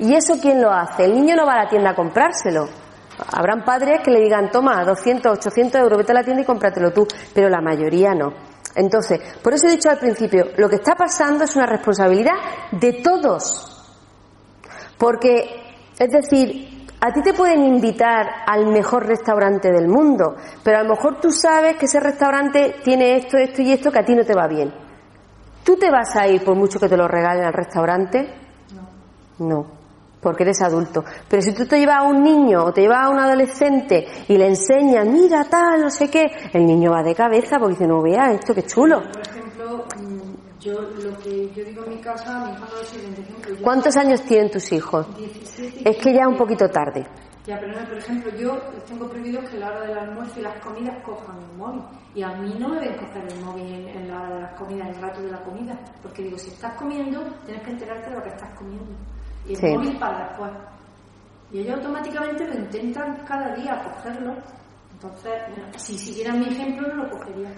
¿Y 0.02 0.16
eso 0.16 0.34
quién 0.42 0.60
lo 0.60 0.72
hace? 0.72 1.04
El 1.04 1.14
niño 1.14 1.36
no 1.36 1.46
va 1.46 1.52
a 1.52 1.62
la 1.62 1.68
tienda 1.68 1.90
a 1.90 1.94
comprárselo. 1.94 2.68
Habrán 3.32 3.64
padres 3.64 4.00
que 4.04 4.10
le 4.10 4.18
digan, 4.18 4.50
toma, 4.50 4.82
200, 4.84 5.38
800 5.38 5.80
euros, 5.80 5.98
vete 5.98 6.10
a 6.10 6.16
la 6.16 6.24
tienda 6.24 6.42
y 6.42 6.44
cómpratelo 6.44 6.92
tú, 6.92 7.06
pero 7.32 7.48
la 7.48 7.60
mayoría 7.60 8.12
no. 8.12 8.32
Entonces, 8.74 9.20
por 9.40 9.54
eso 9.54 9.68
he 9.68 9.70
dicho 9.70 9.88
al 9.90 9.98
principio, 9.98 10.46
lo 10.56 10.68
que 10.68 10.76
está 10.76 10.96
pasando 10.96 11.44
es 11.44 11.54
una 11.54 11.66
responsabilidad 11.66 12.34
de 12.72 12.94
todos. 12.94 13.94
Porque, 14.98 15.76
es 15.96 16.10
decir, 16.10 16.88
a 17.00 17.12
ti 17.12 17.22
te 17.22 17.32
pueden 17.32 17.62
invitar 17.62 18.26
al 18.44 18.66
mejor 18.72 19.06
restaurante 19.06 19.70
del 19.70 19.86
mundo, 19.86 20.34
pero 20.64 20.78
a 20.78 20.82
lo 20.82 20.96
mejor 20.96 21.20
tú 21.20 21.30
sabes 21.30 21.76
que 21.76 21.86
ese 21.86 22.00
restaurante 22.00 22.74
tiene 22.82 23.18
esto, 23.18 23.38
esto 23.38 23.62
y 23.62 23.70
esto 23.70 23.92
que 23.92 24.00
a 24.00 24.04
ti 24.04 24.16
no 24.16 24.24
te 24.24 24.34
va 24.34 24.48
bien. 24.48 24.74
¿Tú 25.62 25.76
te 25.76 25.92
vas 25.92 26.16
a 26.16 26.26
ir 26.26 26.42
por 26.42 26.56
mucho 26.56 26.80
que 26.80 26.88
te 26.88 26.96
lo 26.96 27.06
regalen 27.06 27.44
al 27.44 27.52
restaurante? 27.52 28.34
No. 29.38 29.46
No 29.46 29.81
porque 30.22 30.44
eres 30.44 30.62
adulto. 30.62 31.04
Pero 31.28 31.42
si 31.42 31.52
tú 31.52 31.66
te 31.66 31.78
llevas 31.78 31.98
a 31.98 32.02
un 32.04 32.22
niño 32.22 32.64
o 32.64 32.72
te 32.72 32.82
llevas 32.82 33.06
a 33.06 33.10
un 33.10 33.18
adolescente 33.18 34.06
y 34.28 34.38
le 34.38 34.46
enseñas, 34.46 35.06
mira 35.06 35.44
tal, 35.44 35.80
no 35.80 35.90
sé 35.90 36.08
qué, 36.08 36.26
el 36.52 36.64
niño 36.64 36.92
va 36.92 37.02
de 37.02 37.14
cabeza 37.14 37.58
porque 37.58 37.74
dice, 37.74 37.88
no 37.88 38.00
vea 38.00 38.32
esto, 38.32 38.54
qué 38.54 38.62
chulo. 38.62 39.02
Por 39.12 39.20
ejemplo, 39.20 39.84
mm, 39.98 40.60
yo 40.60 40.80
lo 40.80 41.18
que 41.18 41.50
yo 41.52 41.64
digo 41.64 41.84
en 41.84 41.90
mi 41.90 42.00
casa, 42.00 42.46
mi 42.46 42.52
hijo 42.52 42.64
no 42.64 43.54
es 43.54 43.60
¿Cuántos 43.60 43.96
años 43.96 44.22
tienen 44.22 44.50
tus 44.50 44.72
hijos? 44.72 45.06
17. 45.18 45.90
Es 45.90 45.96
que 45.96 46.14
ya 46.14 46.20
es 46.20 46.28
un 46.28 46.36
poquito 46.36 46.68
tarde. 46.68 47.04
Ya, 47.44 47.58
pero 47.58 47.72
no, 47.72 47.88
por 47.88 47.98
ejemplo, 47.98 48.30
yo 48.38 48.56
tengo 48.86 49.08
prohibido 49.08 49.40
que 49.40 49.56
a 49.56 49.60
la 49.60 49.66
hora 49.70 49.80
del 49.80 49.98
almuerzo 49.98 50.38
y 50.38 50.42
las 50.42 50.60
comidas 50.60 51.02
cojan 51.04 51.36
el 51.42 51.56
móvil. 51.56 51.82
Y 52.14 52.22
a 52.22 52.28
mí 52.34 52.54
no 52.56 52.68
me 52.68 52.78
ven 52.78 52.96
coger 52.96 53.24
el 53.32 53.44
móvil 53.44 53.88
en, 53.88 54.08
la 54.08 54.22
hora 54.22 54.34
de 54.36 54.40
las 54.42 54.54
comidas, 54.54 54.88
en 54.88 54.94
el 54.94 55.02
rato 55.02 55.22
de 55.22 55.32
la 55.32 55.42
comida. 55.42 55.76
Porque 56.00 56.22
digo, 56.22 56.38
si 56.38 56.50
estás 56.50 56.74
comiendo, 56.74 57.20
tienes 57.44 57.64
que 57.64 57.70
enterarte 57.72 58.10
de 58.10 58.16
lo 58.16 58.22
que 58.22 58.28
estás 58.28 58.56
comiendo 58.56 58.92
y 59.46 59.54
el 59.54 59.78
móvil 59.78 59.98
para 59.98 60.28
después. 60.28 60.50
Y 61.52 61.60
ellos 61.60 61.76
automáticamente 61.76 62.46
lo 62.46 62.54
intentan 62.54 63.24
cada 63.26 63.54
día 63.54 63.82
cogerlo. 63.84 64.34
Entonces, 64.92 65.32
si 65.76 65.98
siguieran 65.98 66.38
mi 66.38 66.48
ejemplo, 66.48 66.88
no 66.88 67.04
lo 67.04 67.10
cogerían. 67.10 67.52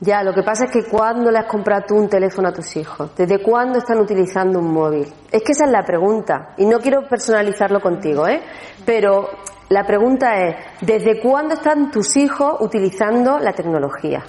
Ya, 0.00 0.22
lo 0.22 0.32
que 0.32 0.42
pasa 0.42 0.64
es 0.64 0.70
que 0.70 0.84
cuando 0.90 1.30
le 1.30 1.38
has 1.38 1.46
comprado 1.46 1.84
tú 1.88 1.96
un 1.96 2.08
teléfono 2.08 2.48
a 2.48 2.52
tus 2.52 2.76
hijos, 2.76 3.14
¿desde 3.16 3.42
cuándo 3.42 3.78
están 3.78 3.98
utilizando 3.98 4.58
un 4.58 4.72
móvil? 4.72 5.06
Es 5.30 5.42
que 5.42 5.52
esa 5.52 5.64
es 5.64 5.70
la 5.70 5.84
pregunta, 5.84 6.54
y 6.58 6.66
no 6.66 6.78
quiero 6.78 7.06
personalizarlo 7.08 7.80
contigo, 7.80 8.26
¿eh? 8.28 8.42
Pero 8.84 9.28
la 9.70 9.84
pregunta 9.84 10.34
es, 10.36 10.56
¿desde 10.82 11.20
cuándo 11.20 11.54
están 11.54 11.90
tus 11.90 12.16
hijos 12.16 12.56
utilizando 12.60 13.38
la 13.38 13.52
tecnología? 13.52 14.22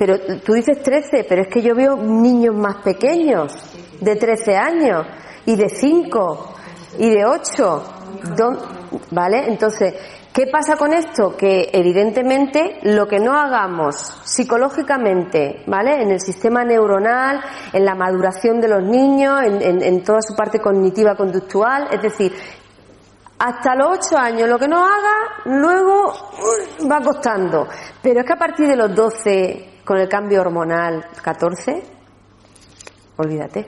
Pero 0.00 0.18
tú 0.40 0.54
dices 0.54 0.82
13, 0.82 1.26
pero 1.28 1.42
es 1.42 1.48
que 1.48 1.60
yo 1.60 1.74
veo 1.74 1.94
niños 1.94 2.56
más 2.56 2.76
pequeños, 2.76 3.52
de 4.00 4.16
13 4.16 4.56
años, 4.56 5.06
y 5.44 5.56
de 5.56 5.68
5, 5.68 6.54
y 7.00 7.10
de 7.10 7.26
8. 7.26 7.82
¿Vale? 9.10 9.44
Entonces, 9.46 9.94
¿qué 10.32 10.46
pasa 10.46 10.76
con 10.76 10.94
esto? 10.94 11.36
Que 11.36 11.68
evidentemente 11.70 12.78
lo 12.84 13.06
que 13.06 13.20
no 13.20 13.38
hagamos 13.38 14.22
psicológicamente, 14.24 15.64
¿vale? 15.66 16.00
En 16.02 16.12
el 16.12 16.20
sistema 16.20 16.64
neuronal, 16.64 17.38
en 17.70 17.84
la 17.84 17.94
maduración 17.94 18.58
de 18.58 18.68
los 18.68 18.82
niños, 18.82 19.42
en, 19.44 19.82
en 19.82 20.02
toda 20.02 20.22
su 20.22 20.34
parte 20.34 20.60
cognitiva 20.60 21.14
conductual, 21.14 21.88
es 21.92 22.00
decir, 22.00 22.32
hasta 23.38 23.74
los 23.74 23.98
8 23.98 24.16
años 24.16 24.48
lo 24.48 24.58
que 24.58 24.68
no 24.68 24.82
haga, 24.82 25.42
luego 25.44 26.14
va 26.90 27.00
costando. 27.02 27.68
Pero 28.02 28.20
es 28.20 28.26
que 28.26 28.32
a 28.32 28.38
partir 28.38 28.66
de 28.66 28.76
los 28.76 28.94
12, 28.94 29.69
con 29.90 29.98
el 29.98 30.08
cambio 30.08 30.42
hormonal 30.42 31.04
14, 31.20 31.82
olvídate, 33.16 33.66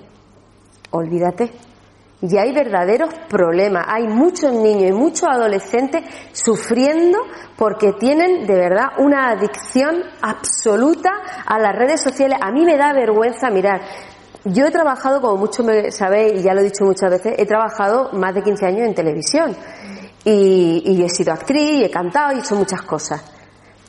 olvídate. 0.93 1.51
Y 2.21 2.39
hay 2.39 2.53
verdaderos 2.53 3.13
problemas. 3.29 3.87
Hay 3.89 4.07
muchos 4.07 4.53
niños 4.53 4.91
y 4.91 4.93
muchos 4.93 5.29
adolescentes 5.29 6.05
sufriendo 6.31 7.19
porque 7.57 7.95
tienen 7.95 8.47
de 8.47 8.55
verdad 8.55 8.91
una 8.99 9.31
adicción 9.31 10.01
absoluta 10.21 11.11
a 11.45 11.59
las 11.59 11.75
redes 11.75 12.01
sociales. 12.01 12.39
A 12.41 12.53
mí 12.53 12.65
me 12.65 12.77
da 12.77 12.93
vergüenza 12.93 13.51
mirar. 13.51 13.81
Yo 14.45 14.67
he 14.67 14.71
trabajado, 14.71 15.21
como 15.21 15.39
muchos 15.39 15.67
me 15.67 15.91
sabéis, 15.91 16.35
y 16.39 16.43
ya 16.45 16.55
lo 16.55 16.61
he 16.61 16.65
dicho 16.67 16.85
muchas 16.85 17.11
veces, 17.11 17.35
he 17.37 17.47
trabajado 17.47 18.13
más 18.13 18.33
de 18.33 18.45
15 18.45 18.65
años 18.65 18.87
en 18.87 18.95
televisión. 18.95 19.57
Y, 20.25 20.85
y 20.87 21.03
he 21.03 21.09
sido 21.09 21.33
actriz, 21.33 21.81
y 21.81 21.85
he 21.85 21.91
cantado, 21.91 22.33
y 22.33 22.37
he 22.37 22.39
hecho 22.39 22.55
muchas 22.55 22.83
cosas. 22.83 23.42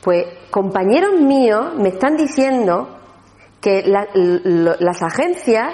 Pues 0.04 0.26
compañeros 0.50 1.18
míos 1.18 1.72
me 1.76 1.88
están 1.88 2.14
diciendo 2.14 3.00
que 3.58 3.82
las 3.86 5.02
agencias, 5.02 5.72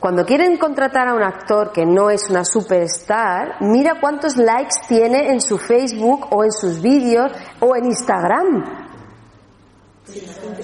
cuando 0.00 0.24
quieren 0.24 0.56
contratar 0.56 1.08
a 1.08 1.14
un 1.14 1.22
actor 1.22 1.70
que 1.70 1.84
no 1.84 2.08
es 2.08 2.30
una 2.30 2.46
superstar, 2.46 3.56
mira 3.60 4.00
cuántos 4.00 4.38
likes 4.38 4.76
tiene 4.88 5.30
en 5.30 5.42
su 5.42 5.58
Facebook 5.58 6.28
o 6.30 6.42
en 6.42 6.50
sus 6.50 6.80
vídeos 6.80 7.30
o 7.60 7.76
en 7.76 7.84
Instagram. 7.84 8.82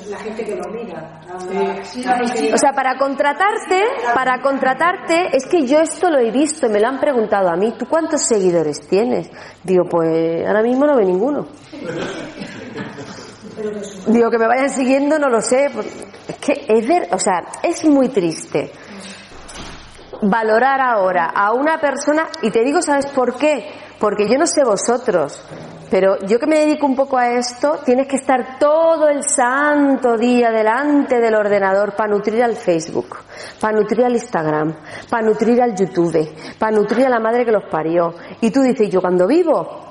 La 0.09 0.16
gente 0.18 0.45
que 0.45 0.57
lo 0.57 0.64
mira. 0.72 1.20
O 2.55 2.59
sea, 2.59 2.72
para 2.72 2.97
contratarte, 2.97 3.82
para 4.14 4.41
contratarte, 4.41 5.36
es 5.36 5.47
que 5.47 5.66
yo 5.66 5.80
esto 5.80 6.11
lo 6.11 6.18
he 6.18 6.30
visto, 6.30 6.68
me 6.70 6.80
lo 6.80 6.89
han 6.89 6.99
preguntado 6.99 7.51
a 7.51 7.57
mí, 7.57 7.74
¿tú 7.78 7.86
cuántos 7.86 8.22
seguidores 8.22 8.80
tienes? 8.89 9.30
Digo, 9.62 9.84
pues 9.84 10.47
ahora 10.47 10.62
mismo 10.62 10.86
no 10.86 10.97
ve 10.97 11.05
ninguno. 11.05 11.47
Digo, 14.06 14.30
que 14.30 14.38
me 14.38 14.46
vayan 14.46 14.70
siguiendo, 14.70 15.18
no 15.18 15.28
lo 15.28 15.40
sé. 15.40 15.66
Es 16.28 16.36
que 16.36 16.66
es, 16.68 17.12
o 17.12 17.18
sea, 17.18 17.44
es 17.62 17.84
muy 17.84 18.09
triste 18.09 18.72
valorar 20.22 20.80
ahora 20.80 21.30
a 21.34 21.52
una 21.52 21.80
persona, 21.80 22.28
y 22.42 22.50
te 22.50 22.64
digo, 22.64 22.82
¿sabes 22.82 23.06
por 23.06 23.36
qué? 23.36 23.70
Porque 24.00 24.28
yo 24.28 24.38
no 24.38 24.46
sé 24.46 24.64
vosotros, 24.64 25.42
pero 25.90 26.18
yo 26.26 26.38
que 26.38 26.46
me 26.46 26.61
dedico 26.61 26.86
un 26.86 26.96
poco 26.96 27.16
a 27.16 27.30
esto, 27.30 27.80
tienes 27.84 28.06
que 28.09 28.16
estar 28.16 28.59
todo 28.59 29.09
el 29.09 29.22
santo 29.24 30.16
día 30.16 30.50
delante 30.50 31.18
del 31.18 31.34
ordenador 31.34 31.94
para 31.96 32.11
nutrir 32.11 32.42
al 32.42 32.56
Facebook, 32.56 33.16
para 33.61 33.76
nutrir 33.78 34.04
al 34.04 34.12
Instagram, 34.12 34.76
para 35.09 35.26
nutrir 35.26 35.62
al 35.62 35.74
YouTube, 35.74 36.30
para 36.59 36.76
nutrir 36.76 37.06
a 37.06 37.11
la 37.11 37.20
madre 37.20 37.44
que 37.44 37.52
los 37.52 37.64
parió. 37.70 38.14
Y 38.40 38.50
tú 38.50 38.61
dices, 38.62 38.90
¿yo 38.90 39.00
cuando 39.00 39.26
vivo? 39.26 39.84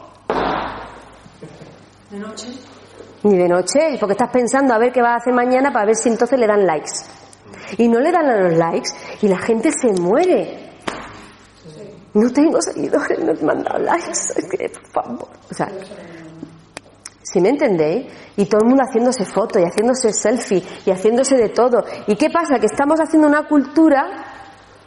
De 2.10 2.20
noche. 2.20 2.77
Ni 3.24 3.38
de 3.38 3.48
noche, 3.48 3.98
porque 4.00 4.14
estás 4.14 4.30
pensando 4.32 4.74
a 4.74 4.78
ver 4.78 4.92
qué 4.92 5.02
va 5.02 5.14
a 5.14 5.16
hacer 5.18 5.34
mañana 5.34 5.72
para 5.72 5.86
ver 5.86 5.96
si 5.96 6.10
entonces 6.10 6.40
le 6.40 6.48
dan 6.48 6.66
likes. 6.66 6.92
Y 7.78 7.88
no 7.88 8.00
le 8.00 8.12
dan 8.12 8.30
a 8.30 8.42
los 8.42 8.54
likes 8.58 8.90
y 9.22 9.28
la 9.28 9.40
gente 9.40 9.70
se 9.72 9.92
muere. 10.00 10.68
No 12.14 12.32
tengo 12.32 12.62
seguidores, 12.62 13.20
no 13.20 13.32
he 13.32 13.44
mandado 13.44 13.80
likes. 13.80 14.12
por 14.74 14.88
favor. 15.04 15.30
O 15.50 15.54
sea, 15.54 15.68
si 17.24 17.42
me 17.42 17.50
entendéis? 17.50 18.08
Y 18.38 18.46
todo 18.46 18.62
el 18.62 18.68
mundo 18.68 18.84
haciéndose 18.84 19.26
fotos 19.26 19.62
y 19.62 19.66
haciéndose 19.66 20.14
selfie 20.14 20.64
y 20.86 20.92
haciéndose 20.92 21.36
de 21.36 21.50
todo. 21.50 21.84
¿Y 22.08 22.16
qué 22.16 22.30
pasa? 22.30 22.60
Que 22.60 22.68
estamos 22.68 23.00
haciendo 23.00 23.28
una 23.28 23.48
cultura 23.48 24.37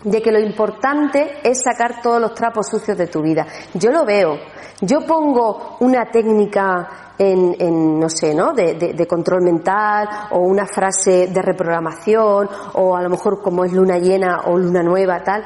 de 0.05 0.23
que 0.23 0.33
lo 0.33 0.41
importante 0.41 1.41
es 1.43 1.63
sacar 1.63 2.01
todos 2.03 2.21
los 2.21 2.35
trapos 2.35 2.69
sucios 2.69 2.97
de 2.97 3.07
tu 3.07 3.21
vida. 3.23 3.47
Yo 3.75 3.91
lo 3.91 4.05
veo. 4.05 4.37
Yo 4.81 5.05
pongo 5.07 5.77
una 5.81 6.11
técnica 6.11 7.15
en, 7.19 8.01
no 8.01 8.09
sé, 8.09 8.35
¿no? 8.35 8.55
De, 8.55 8.75
de, 8.75 9.07
control 9.07 9.43
mental 9.43 10.09
o 10.31 10.39
una 10.39 10.65
frase 10.65 11.27
de 11.27 11.43
reprogramación 11.43 12.49
o 12.75 12.97
a 12.97 13.03
lo 13.03 13.11
mejor 13.11 13.43
como 13.43 13.65
es 13.65 13.73
luna 13.75 13.99
llena 13.99 14.45
o 14.47 14.57
luna 14.57 14.83
nueva, 14.83 15.23
tal. 15.23 15.45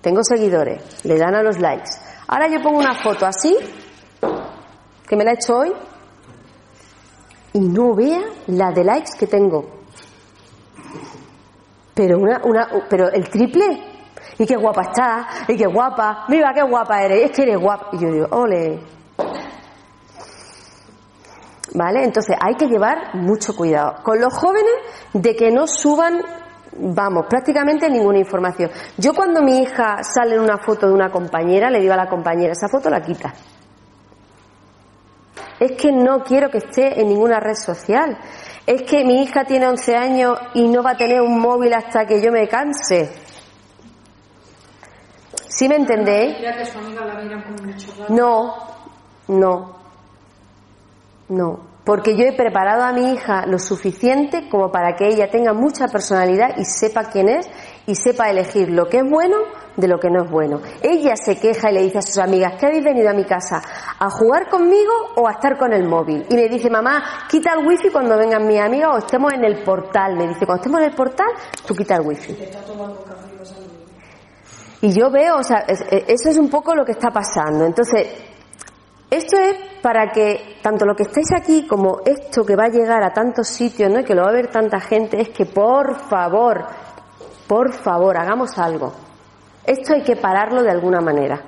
Tengo 0.00 0.22
seguidores, 0.22 1.04
le 1.04 1.18
dan 1.18 1.34
a 1.34 1.42
los 1.42 1.58
likes. 1.58 1.90
Ahora 2.28 2.46
yo 2.48 2.62
pongo 2.62 2.78
una 2.78 2.94
foto 2.94 3.26
así, 3.26 3.56
que 5.06 5.16
me 5.16 5.24
la 5.24 5.32
he 5.32 5.34
hecho 5.34 5.58
hoy, 5.58 5.72
y 7.52 7.58
no 7.58 7.96
vea 7.96 8.22
la 8.46 8.70
de 8.70 8.84
likes 8.84 9.10
que 9.18 9.26
tengo 9.26 9.79
pero 11.94 12.18
una, 12.18 12.40
una, 12.44 12.68
pero 12.88 13.10
el 13.10 13.28
triple. 13.28 13.86
Y 14.38 14.46
qué 14.46 14.56
guapa 14.56 14.82
está, 14.82 15.28
y 15.48 15.56
qué 15.56 15.66
guapa, 15.66 16.24
mira 16.28 16.52
qué 16.54 16.62
guapa 16.62 17.02
eres, 17.02 17.26
es 17.26 17.30
que 17.30 17.42
eres 17.42 17.58
guapa. 17.58 17.88
Y 17.92 17.98
yo 17.98 18.10
digo, 18.10 18.26
ole. 18.30 18.80
¿Vale? 21.74 22.04
Entonces 22.04 22.36
hay 22.40 22.54
que 22.54 22.66
llevar 22.66 23.14
mucho 23.14 23.54
cuidado 23.54 24.02
con 24.02 24.20
los 24.20 24.34
jóvenes 24.34 24.72
de 25.12 25.36
que 25.36 25.50
no 25.50 25.66
suban, 25.66 26.20
vamos, 26.76 27.26
prácticamente 27.28 27.88
ninguna 27.88 28.18
información. 28.18 28.70
Yo 28.96 29.14
cuando 29.14 29.42
mi 29.42 29.58
hija 29.58 30.02
sale 30.02 30.34
en 30.34 30.40
una 30.40 30.58
foto 30.58 30.88
de 30.88 30.94
una 30.94 31.10
compañera, 31.10 31.70
le 31.70 31.80
digo 31.80 31.92
a 31.92 31.96
la 31.96 32.08
compañera, 32.08 32.52
esa 32.52 32.68
foto 32.68 32.90
la 32.90 33.02
quita. 33.02 33.32
Es 35.60 35.72
que 35.72 35.92
no 35.92 36.24
quiero 36.24 36.48
que 36.50 36.58
esté 36.58 37.00
en 37.00 37.08
ninguna 37.08 37.38
red 37.38 37.54
social 37.54 38.18
es 38.70 38.82
que 38.82 39.04
mi 39.04 39.22
hija 39.24 39.44
tiene 39.44 39.66
11 39.66 39.96
años 39.96 40.38
y 40.54 40.68
no 40.68 40.80
va 40.80 40.92
a 40.92 40.96
tener 40.96 41.20
un 41.20 41.40
móvil 41.40 41.74
hasta 41.74 42.06
que 42.06 42.22
yo 42.22 42.30
me 42.30 42.46
canse. 42.46 43.10
¿Sí 45.48 45.68
me 45.68 45.74
entendéis? 45.74 46.36
No, 48.10 48.54
no, 49.26 49.76
no. 51.30 51.60
Porque 51.84 52.16
yo 52.16 52.24
he 52.24 52.32
preparado 52.32 52.84
a 52.84 52.92
mi 52.92 53.12
hija 53.12 53.44
lo 53.46 53.58
suficiente 53.58 54.48
como 54.48 54.70
para 54.70 54.94
que 54.94 55.08
ella 55.08 55.28
tenga 55.28 55.52
mucha 55.52 55.88
personalidad 55.88 56.56
y 56.56 56.64
sepa 56.64 57.10
quién 57.10 57.28
es 57.28 57.50
y 57.88 57.96
sepa 57.96 58.30
elegir 58.30 58.70
lo 58.70 58.88
que 58.88 58.98
es 58.98 59.10
bueno 59.10 59.38
de 59.76 59.88
lo 59.88 59.98
que 59.98 60.10
no 60.10 60.24
es 60.24 60.30
bueno. 60.30 60.60
Ella 60.82 61.14
se 61.16 61.38
queja 61.38 61.70
y 61.70 61.74
le 61.74 61.82
dice 61.82 61.98
a 61.98 62.02
sus 62.02 62.18
amigas, 62.18 62.54
¿qué 62.58 62.66
habéis 62.66 62.84
venido 62.84 63.10
a 63.10 63.12
mi 63.12 63.24
casa? 63.24 63.62
¿A 63.98 64.10
jugar 64.10 64.48
conmigo 64.48 64.92
o 65.16 65.28
a 65.28 65.32
estar 65.32 65.56
con 65.56 65.72
el 65.72 65.86
móvil? 65.88 66.26
Y 66.28 66.34
me 66.34 66.48
dice, 66.48 66.70
mamá, 66.70 67.26
quita 67.28 67.52
el 67.54 67.66
wifi 67.66 67.90
cuando 67.90 68.16
vengan 68.16 68.46
mis 68.46 68.60
amigas 68.60 68.90
o 68.94 68.98
estemos 68.98 69.32
en 69.32 69.44
el 69.44 69.62
portal. 69.62 70.16
Me 70.16 70.28
dice, 70.28 70.46
cuando 70.46 70.62
estemos 70.62 70.80
en 70.80 70.86
el 70.90 70.94
portal, 70.94 71.28
tú 71.66 71.74
quita 71.74 71.96
el 71.96 72.06
wifi. 72.06 72.36
Y 74.82 74.92
yo 74.92 75.10
veo, 75.10 75.36
o 75.36 75.42
sea, 75.42 75.58
eso 75.58 76.30
es 76.30 76.38
un 76.38 76.48
poco 76.48 76.74
lo 76.74 76.84
que 76.84 76.92
está 76.92 77.10
pasando. 77.10 77.66
Entonces, 77.66 78.08
esto 79.10 79.36
es 79.36 79.56
para 79.82 80.10
que 80.12 80.58
tanto 80.62 80.86
lo 80.86 80.94
que 80.94 81.02
estáis 81.02 81.32
aquí 81.36 81.66
como 81.66 81.98
esto 82.04 82.44
que 82.44 82.56
va 82.56 82.64
a 82.66 82.68
llegar 82.68 83.02
a 83.02 83.12
tantos 83.12 83.48
sitios, 83.48 83.90
¿no? 83.90 84.00
Y 84.00 84.04
que 84.04 84.14
lo 84.14 84.22
va 84.22 84.30
a 84.30 84.32
ver 84.32 84.48
tanta 84.48 84.78
gente, 84.80 85.20
es 85.20 85.30
que 85.30 85.46
por 85.46 85.96
favor, 86.08 86.64
por 87.46 87.72
favor, 87.72 88.16
hagamos 88.16 88.56
algo. 88.56 88.92
Esto 89.64 89.94
hay 89.94 90.02
que 90.02 90.16
pararlo 90.16 90.62
de 90.62 90.70
alguna 90.70 91.00
manera. 91.00 91.42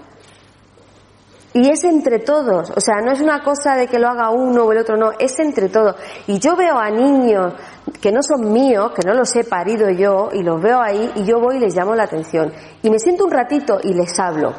Y 1.54 1.68
es 1.68 1.84
entre 1.84 2.20
todos, 2.20 2.70
o 2.70 2.80
sea, 2.80 3.02
no 3.04 3.12
es 3.12 3.20
una 3.20 3.42
cosa 3.42 3.76
de 3.76 3.86
que 3.86 3.98
lo 3.98 4.08
haga 4.08 4.30
uno 4.30 4.64
o 4.64 4.72
el 4.72 4.78
otro, 4.78 4.96
no, 4.96 5.12
es 5.18 5.38
entre 5.38 5.68
todos. 5.68 5.96
Y 6.26 6.38
yo 6.38 6.56
veo 6.56 6.78
a 6.78 6.88
niños 6.88 7.52
que 8.00 8.10
no 8.10 8.22
son 8.22 8.50
míos, 8.52 8.92
que 8.94 9.06
no 9.06 9.12
los 9.12 9.36
he 9.36 9.44
parido 9.44 9.90
yo, 9.90 10.30
y 10.32 10.42
los 10.42 10.62
veo 10.62 10.80
ahí, 10.80 11.12
y 11.16 11.24
yo 11.24 11.40
voy 11.40 11.56
y 11.56 11.60
les 11.60 11.76
llamo 11.76 11.94
la 11.94 12.04
atención. 12.04 12.50
Y 12.82 12.88
me 12.88 12.98
siento 12.98 13.26
un 13.26 13.30
ratito 13.30 13.78
y 13.82 13.92
les 13.92 14.18
hablo. 14.18 14.54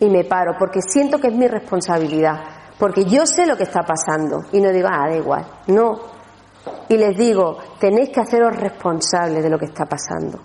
Y 0.00 0.10
me 0.10 0.24
paro, 0.24 0.56
porque 0.58 0.82
siento 0.82 1.18
que 1.18 1.28
es 1.28 1.34
mi 1.34 1.46
responsabilidad. 1.46 2.40
Porque 2.76 3.04
yo 3.04 3.24
sé 3.24 3.46
lo 3.46 3.56
que 3.56 3.64
está 3.64 3.82
pasando. 3.82 4.46
Y 4.52 4.60
no 4.60 4.70
digo, 4.70 4.88
ah, 4.90 5.08
da 5.08 5.16
igual. 5.16 5.46
No. 5.68 6.00
Y 6.88 6.96
les 6.96 7.16
digo, 7.16 7.56
tenéis 7.78 8.10
que 8.10 8.20
haceros 8.20 8.56
responsables 8.56 9.44
de 9.44 9.50
lo 9.50 9.58
que 9.58 9.66
está 9.66 9.84
pasando 9.86 10.40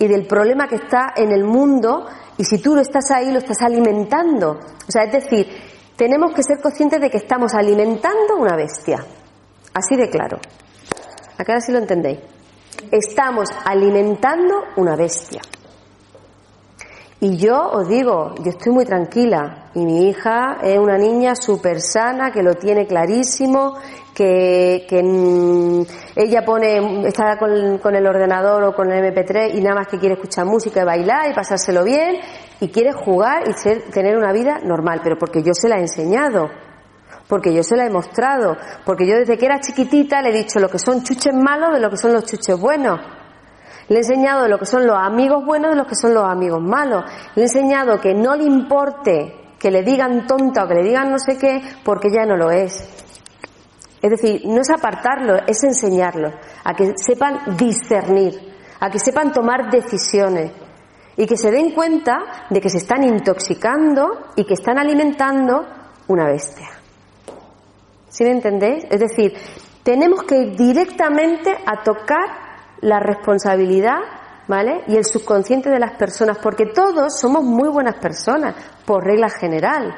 y 0.00 0.08
del 0.08 0.26
problema 0.26 0.66
que 0.66 0.76
está 0.76 1.12
en 1.14 1.30
el 1.30 1.44
mundo 1.44 2.06
y 2.38 2.44
si 2.44 2.58
tú 2.58 2.74
lo 2.74 2.80
estás 2.80 3.10
ahí, 3.10 3.30
lo 3.30 3.38
estás 3.38 3.60
alimentando. 3.60 4.52
O 4.52 4.90
sea, 4.90 5.04
es 5.04 5.12
decir, 5.12 5.46
tenemos 5.94 6.32
que 6.32 6.42
ser 6.42 6.58
conscientes 6.58 7.02
de 7.02 7.10
que 7.10 7.18
estamos 7.18 7.52
alimentando 7.52 8.36
una 8.38 8.56
bestia. 8.56 9.04
Así 9.74 9.96
de 9.96 10.08
claro. 10.08 10.38
Acá 11.36 11.52
ahora 11.52 11.60
sí 11.60 11.70
lo 11.70 11.78
entendéis. 11.78 12.18
Estamos 12.90 13.50
alimentando 13.62 14.62
una 14.76 14.96
bestia. 14.96 15.42
Y 17.22 17.36
yo 17.36 17.70
os 17.70 17.86
digo, 17.86 18.34
yo 18.42 18.50
estoy 18.50 18.72
muy 18.72 18.86
tranquila 18.86 19.70
y 19.74 19.84
mi 19.84 20.08
hija 20.08 20.56
es 20.62 20.78
una 20.78 20.96
niña 20.96 21.34
súper 21.34 21.82
sana 21.82 22.30
que 22.32 22.42
lo 22.42 22.54
tiene 22.54 22.86
clarísimo 22.86 23.74
que, 24.14 25.02
mm, 25.02 25.82
ella 26.16 26.44
pone, 26.44 27.06
está 27.06 27.36
con, 27.38 27.94
el 27.94 28.06
ordenador 28.06 28.64
o 28.64 28.74
con 28.74 28.90
el 28.90 29.04
MP3 29.04 29.54
y 29.54 29.60
nada 29.60 29.76
más 29.76 29.88
que 29.88 29.98
quiere 29.98 30.14
escuchar 30.14 30.46
música 30.46 30.80
y 30.80 30.84
bailar 30.84 31.30
y 31.30 31.34
pasárselo 31.34 31.84
bien 31.84 32.16
y 32.58 32.68
quiere 32.68 32.92
jugar 32.92 33.44
y 33.48 33.90
tener 33.90 34.16
una 34.16 34.32
vida 34.32 34.58
normal, 34.62 35.00
pero 35.02 35.18
porque 35.18 35.42
yo 35.42 35.52
se 35.52 35.68
la 35.68 35.76
he 35.76 35.80
enseñado, 35.80 36.48
porque 37.28 37.52
yo 37.52 37.62
se 37.62 37.76
la 37.76 37.84
he 37.84 37.90
mostrado, 37.90 38.56
porque 38.86 39.06
yo 39.06 39.16
desde 39.16 39.36
que 39.36 39.44
era 39.44 39.60
chiquitita 39.60 40.22
le 40.22 40.30
he 40.30 40.38
dicho 40.38 40.58
lo 40.58 40.70
que 40.70 40.78
son 40.78 41.02
chuches 41.02 41.34
malos 41.34 41.74
de 41.74 41.80
lo 41.80 41.90
que 41.90 41.98
son 41.98 42.14
los 42.14 42.24
chuches 42.24 42.58
buenos. 42.58 43.19
Le 43.90 43.96
he 43.96 43.98
enseñado 43.98 44.46
lo 44.46 44.56
que 44.56 44.66
son 44.66 44.86
los 44.86 44.96
amigos 44.96 45.44
buenos 45.44 45.72
de 45.72 45.76
lo 45.76 45.84
que 45.84 45.96
son 45.96 46.14
los 46.14 46.22
amigos 46.22 46.62
malos. 46.62 47.02
Le 47.34 47.42
he 47.42 47.46
enseñado 47.46 48.00
que 48.00 48.14
no 48.14 48.36
le 48.36 48.44
importe 48.44 49.34
que 49.58 49.68
le 49.68 49.82
digan 49.82 50.28
tonta 50.28 50.62
o 50.62 50.68
que 50.68 50.74
le 50.74 50.84
digan 50.84 51.10
no 51.10 51.18
sé 51.18 51.36
qué, 51.36 51.60
porque 51.84 52.08
ya 52.08 52.24
no 52.24 52.36
lo 52.36 52.52
es. 52.52 52.88
Es 54.00 54.10
decir, 54.10 54.42
no 54.46 54.60
es 54.60 54.70
apartarlo, 54.70 55.40
es 55.44 55.64
enseñarlo, 55.64 56.30
a 56.62 56.72
que 56.72 56.92
sepan 56.94 57.56
discernir, 57.56 58.34
a 58.78 58.88
que 58.90 59.00
sepan 59.00 59.32
tomar 59.32 59.68
decisiones 59.72 60.52
y 61.16 61.26
que 61.26 61.36
se 61.36 61.50
den 61.50 61.72
cuenta 61.72 62.46
de 62.48 62.60
que 62.60 62.70
se 62.70 62.78
están 62.78 63.02
intoxicando 63.02 64.28
y 64.36 64.44
que 64.44 64.54
están 64.54 64.78
alimentando 64.78 65.66
una 66.06 66.26
bestia. 66.26 66.68
¿Sí 68.08 68.22
me 68.22 68.30
entendéis? 68.30 68.84
Es 68.88 69.00
decir, 69.00 69.34
tenemos 69.82 70.22
que 70.22 70.36
ir 70.36 70.56
directamente 70.56 71.50
a 71.66 71.82
tocar 71.82 72.49
la 72.80 73.00
responsabilidad, 73.00 73.98
¿vale? 74.48 74.84
Y 74.88 74.96
el 74.96 75.04
subconsciente 75.04 75.70
de 75.70 75.78
las 75.78 75.92
personas, 75.92 76.38
porque 76.38 76.66
todos 76.66 77.18
somos 77.18 77.44
muy 77.44 77.68
buenas 77.68 77.96
personas, 77.96 78.54
por 78.84 79.04
regla 79.04 79.28
general. 79.28 79.94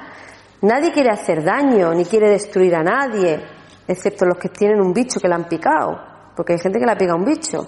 Nadie 0.62 0.92
quiere 0.92 1.10
hacer 1.10 1.42
daño, 1.42 1.92
ni 1.94 2.04
quiere 2.04 2.30
destruir 2.30 2.74
a 2.74 2.82
nadie 2.82 3.42
excepto 3.86 4.24
los 4.24 4.38
que 4.38 4.48
tienen 4.48 4.80
un 4.80 4.92
bicho 4.92 5.20
que 5.20 5.28
le 5.28 5.34
han 5.34 5.48
picado, 5.48 5.98
porque 6.36 6.54
hay 6.54 6.58
gente 6.58 6.78
que 6.78 6.86
le 6.86 6.92
ha 6.92 7.14
un 7.14 7.24
bicho 7.24 7.66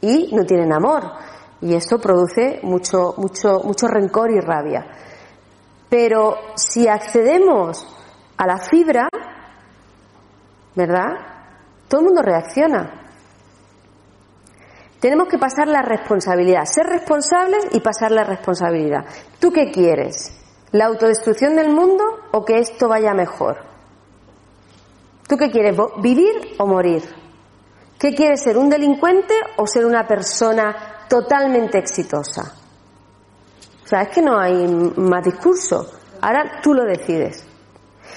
y 0.00 0.34
no 0.34 0.44
tienen 0.44 0.72
amor 0.72 1.02
y 1.60 1.74
eso 1.74 1.98
produce 1.98 2.60
mucho 2.62 3.14
mucho 3.18 3.60
mucho 3.64 3.86
rencor 3.86 4.30
y 4.30 4.40
rabia. 4.40 4.86
Pero 5.88 6.36
si 6.54 6.88
accedemos 6.88 7.86
a 8.36 8.46
la 8.46 8.58
fibra, 8.58 9.08
¿verdad? 10.74 11.10
Todo 11.88 12.00
el 12.00 12.06
mundo 12.06 12.22
reacciona. 12.22 12.99
Tenemos 15.00 15.28
que 15.28 15.38
pasar 15.38 15.66
la 15.66 15.80
responsabilidad, 15.80 16.66
ser 16.66 16.86
responsables 16.86 17.66
y 17.72 17.80
pasar 17.80 18.10
la 18.10 18.24
responsabilidad. 18.24 19.06
¿Tú 19.38 19.50
qué 19.50 19.70
quieres? 19.70 20.36
¿La 20.72 20.86
autodestrucción 20.86 21.56
del 21.56 21.70
mundo 21.70 22.04
o 22.32 22.44
que 22.44 22.58
esto 22.58 22.86
vaya 22.86 23.14
mejor? 23.14 23.56
¿Tú 25.26 25.36
qué 25.36 25.50
quieres? 25.50 25.76
¿Vivir 26.02 26.54
o 26.58 26.66
morir? 26.66 27.02
¿Qué 27.98 28.14
quieres 28.14 28.42
ser? 28.42 28.58
¿Un 28.58 28.68
delincuente 28.68 29.34
o 29.56 29.66
ser 29.66 29.86
una 29.86 30.06
persona 30.06 31.06
totalmente 31.08 31.78
exitosa? 31.78 32.54
O 33.84 33.86
sea, 33.86 34.02
es 34.02 34.08
que 34.08 34.22
no 34.22 34.38
hay 34.38 34.66
más 34.96 35.24
discurso. 35.24 35.90
Ahora 36.20 36.60
tú 36.62 36.74
lo 36.74 36.84
decides. 36.84 37.46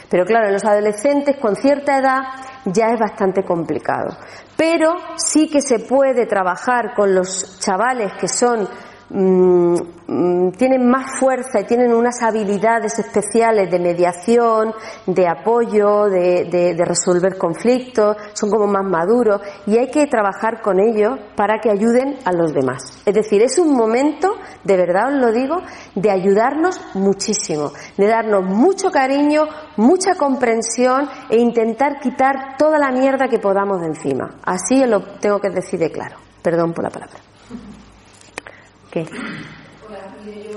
Pero 0.10 0.26
claro, 0.26 0.48
en 0.48 0.54
los 0.54 0.66
adolescentes 0.66 1.38
con 1.38 1.56
cierta 1.56 1.98
edad 1.98 2.22
ya 2.66 2.88
es 2.88 3.00
bastante 3.00 3.44
complicado. 3.44 4.18
Pero 4.56 4.96
sí 5.18 5.50
que 5.50 5.62
se 5.62 5.80
puede 5.80 6.26
trabajar 6.26 6.94
con 6.96 7.14
los 7.14 7.60
chavales 7.60 8.14
que 8.20 8.28
son 8.28 8.68
Mm, 9.10 9.76
mm, 10.08 10.52
tienen 10.54 10.90
más 10.90 11.20
fuerza 11.20 11.60
y 11.62 11.66
tienen 11.66 11.94
unas 11.94 12.22
habilidades 12.24 12.98
especiales 12.98 13.70
de 13.70 13.80
mediación, 13.80 14.74
de 15.06 15.28
apoyo, 15.28 16.06
de, 16.06 16.76
resolver 16.86 17.38
conflictos, 17.38 18.18
son 18.34 18.50
como 18.50 18.66
más 18.66 18.84
maduros 18.84 19.42
y 19.68 19.78
hay 19.78 19.90
que 19.92 20.08
trabajar 20.08 20.62
con 20.62 20.80
ellos 20.80 21.20
para 21.36 21.60
que 21.60 21.70
ayuden 21.70 22.18
a 22.26 22.32
los 22.32 22.54
demás. 22.54 23.04
Es 23.06 23.14
decir, 23.14 23.42
es 23.42 23.58
un 23.60 23.76
momento, 23.76 24.36
de 24.64 24.78
verdad 24.78 25.14
os 25.14 25.22
lo 25.22 25.32
digo, 25.32 25.58
de 25.96 26.10
ayudarnos 26.10 26.80
muchísimo, 26.96 27.72
de 27.98 28.08
darnos 28.08 28.46
mucho 28.46 28.90
cariño, 28.90 29.48
mucha 29.78 30.16
comprensión 30.16 31.08
e 31.30 31.38
intentar 31.38 32.00
quitar 32.00 32.58
toda 32.58 32.78
la 32.78 32.92
mierda 32.92 33.28
que 33.28 33.40
podamos 33.40 33.82
de 33.82 33.88
encima. 33.88 34.36
Así 34.44 34.84
lo 34.86 35.02
tengo 35.20 35.40
que 35.40 35.50
decir 35.50 35.80
de 35.80 35.92
claro. 35.92 36.18
Perdón 36.42 36.74
por 36.74 36.84
la 36.84 36.90
palabra. 36.90 37.33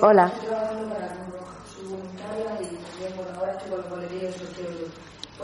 Hola. 0.02 0.30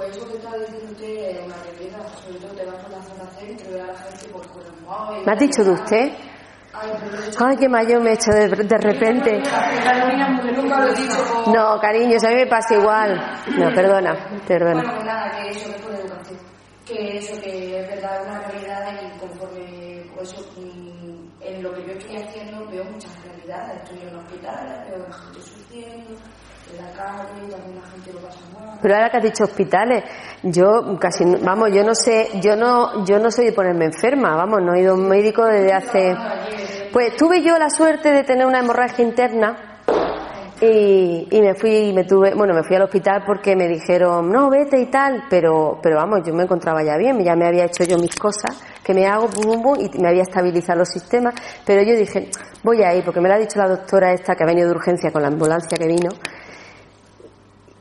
Eso 0.02 0.28
que 0.28 0.36
está 0.36 0.58
diciendo 0.58 0.92
usted 0.92 1.06
es 1.06 1.46
una 1.46 1.54
realidad, 1.62 2.06
sobre 2.22 2.38
todo 2.38 2.50
te 2.52 2.66
vas 2.66 2.84
a 2.84 2.88
la 2.88 3.02
zona 3.02 3.30
centro 3.38 3.76
y 3.76 3.80
a 3.80 3.86
la 3.86 3.94
gente 3.94 4.28
por 4.28 4.46
con 4.48 4.62
el 4.62 4.82
móvil. 4.82 5.24
¿Me 5.24 5.32
ha 5.32 5.36
dicho 5.36 5.64
de 5.64 5.70
usted? 5.70 6.12
Ay, 7.38 7.56
qué 7.56 7.68
mayo 7.68 8.00
me 8.00 8.10
he 8.10 8.14
hecho 8.14 8.30
de, 8.32 8.48
repente. 8.78 9.42
No, 11.46 11.78
cariños, 11.80 12.24
a 12.24 12.28
mí 12.28 12.34
me 12.34 12.46
pasa 12.46 12.74
igual. 12.74 13.20
No, 13.56 13.74
perdona, 13.74 14.40
perdona. 14.46 14.82
pues. 14.82 16.06
Que 16.84 17.18
eso, 17.18 17.40
que 17.40 17.80
es 17.80 17.88
verdad, 17.88 18.22
una 18.26 18.40
realidad 18.40 18.92
y 19.00 19.18
conforme, 19.18 19.81
pues 20.22 20.32
eso, 20.34 20.44
en 21.40 21.62
lo 21.62 21.72
que 21.72 21.84
yo 21.84 21.92
estoy 21.92 22.16
haciendo 22.16 22.64
veo 22.70 22.84
muchas 22.84 23.10
realidades. 23.24 23.82
Estoy 23.82 24.08
en 24.08 24.16
hospitales, 24.16 24.88
veo 24.88 25.04
a 25.04 25.08
la 25.08 25.14
gente 25.14 25.40
sufriendo, 25.40 26.10
en 26.70 26.84
la 26.84 26.92
calle, 26.92 27.50
también 27.50 27.80
la 27.82 27.90
gente 27.90 28.12
lo 28.12 28.20
pasa 28.20 28.40
mal. 28.54 28.78
Pero 28.80 28.94
ahora 28.94 29.10
que 29.10 29.16
has 29.16 29.22
dicho 29.24 29.44
hospitales, 29.44 30.04
yo 30.44 30.96
casi, 31.00 31.24
vamos, 31.42 31.70
yo 31.72 31.82
no 31.82 31.94
sé, 31.94 32.28
yo 32.40 32.54
no, 32.54 33.04
yo 33.04 33.18
no 33.18 33.30
soy 33.30 33.46
de 33.46 33.52
ponerme 33.52 33.86
enferma, 33.86 34.36
vamos, 34.36 34.60
no 34.62 34.74
he 34.74 34.82
ido 34.82 34.92
a 34.92 34.94
un 34.94 35.08
médico 35.08 35.44
desde 35.44 35.72
hace, 35.72 36.14
pues 36.92 37.16
tuve 37.16 37.42
yo 37.42 37.58
la 37.58 37.70
suerte 37.70 38.12
de 38.12 38.22
tener 38.22 38.46
una 38.46 38.60
hemorragia 38.60 39.04
interna 39.04 39.71
y, 40.64 41.26
y 41.28 41.42
me 41.42 41.54
fui, 41.56 41.88
y 41.88 41.92
me 41.92 42.04
tuve, 42.04 42.34
bueno, 42.34 42.54
me 42.54 42.62
fui 42.62 42.76
al 42.76 42.82
hospital 42.82 43.24
porque 43.26 43.56
me 43.56 43.66
dijeron, 43.66 44.30
no, 44.30 44.48
vete 44.48 44.78
y 44.78 44.86
tal, 44.86 45.24
pero, 45.28 45.80
pero 45.82 45.96
vamos, 45.96 46.20
yo 46.24 46.32
me 46.32 46.44
encontraba 46.44 46.84
ya 46.84 46.96
bien, 46.96 47.18
ya 47.24 47.34
me 47.34 47.48
había 47.48 47.64
hecho 47.64 47.82
yo 47.82 47.98
mis 47.98 48.14
cosas, 48.14 48.62
que 48.84 48.94
me 48.94 49.04
hago, 49.04 49.26
bum, 49.26 49.60
bum, 49.60 49.76
y 49.80 49.98
me 49.98 50.08
había 50.08 50.22
estabilizado 50.22 50.78
los 50.78 50.88
sistemas, 50.88 51.34
pero 51.66 51.82
yo 51.82 51.96
dije, 51.96 52.30
voy 52.62 52.80
a 52.84 52.94
ir, 52.94 53.04
porque 53.04 53.20
me 53.20 53.28
lo 53.28 53.34
ha 53.34 53.38
dicho 53.38 53.58
la 53.58 53.66
doctora 53.66 54.12
esta 54.12 54.36
que 54.36 54.44
ha 54.44 54.46
venido 54.46 54.68
de 54.68 54.76
urgencia 54.76 55.10
con 55.10 55.22
la 55.22 55.28
ambulancia 55.28 55.76
que 55.76 55.88
vino, 55.88 56.10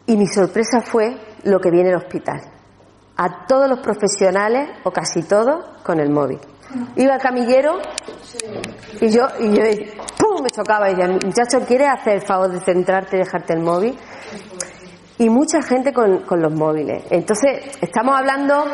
y 0.07 0.17
mi 0.17 0.25
sorpresa 0.25 0.81
fue 0.81 1.15
lo 1.43 1.59
que 1.59 1.69
viene 1.69 1.89
el 1.89 1.97
hospital. 1.97 2.41
A 3.17 3.45
todos 3.45 3.69
los 3.69 3.79
profesionales, 3.81 4.69
o 4.83 4.91
casi 4.91 5.21
todos, 5.21 5.63
con 5.83 5.99
el 5.99 6.09
móvil. 6.09 6.39
Iba 6.95 7.15
el 7.15 7.21
camillero 7.21 7.79
y 8.99 9.09
yo, 9.09 9.23
y 9.39 9.51
yo 9.51 9.63
¡pum! 10.17 10.43
me 10.43 10.49
chocaba 10.49 10.89
y 10.89 10.95
decía, 10.95 11.07
muchacho, 11.11 11.59
¿quieres 11.67 11.89
hacer 11.89 12.15
el 12.15 12.21
favor 12.21 12.51
de 12.51 12.59
centrarte 12.59 13.17
y 13.17 13.19
dejarte 13.19 13.53
el 13.53 13.61
móvil? 13.61 13.97
Y 15.17 15.29
mucha 15.29 15.61
gente 15.61 15.93
con, 15.93 16.23
con 16.23 16.41
los 16.41 16.53
móviles. 16.53 17.03
Entonces, 17.11 17.77
estamos 17.81 18.17
hablando 18.17 18.65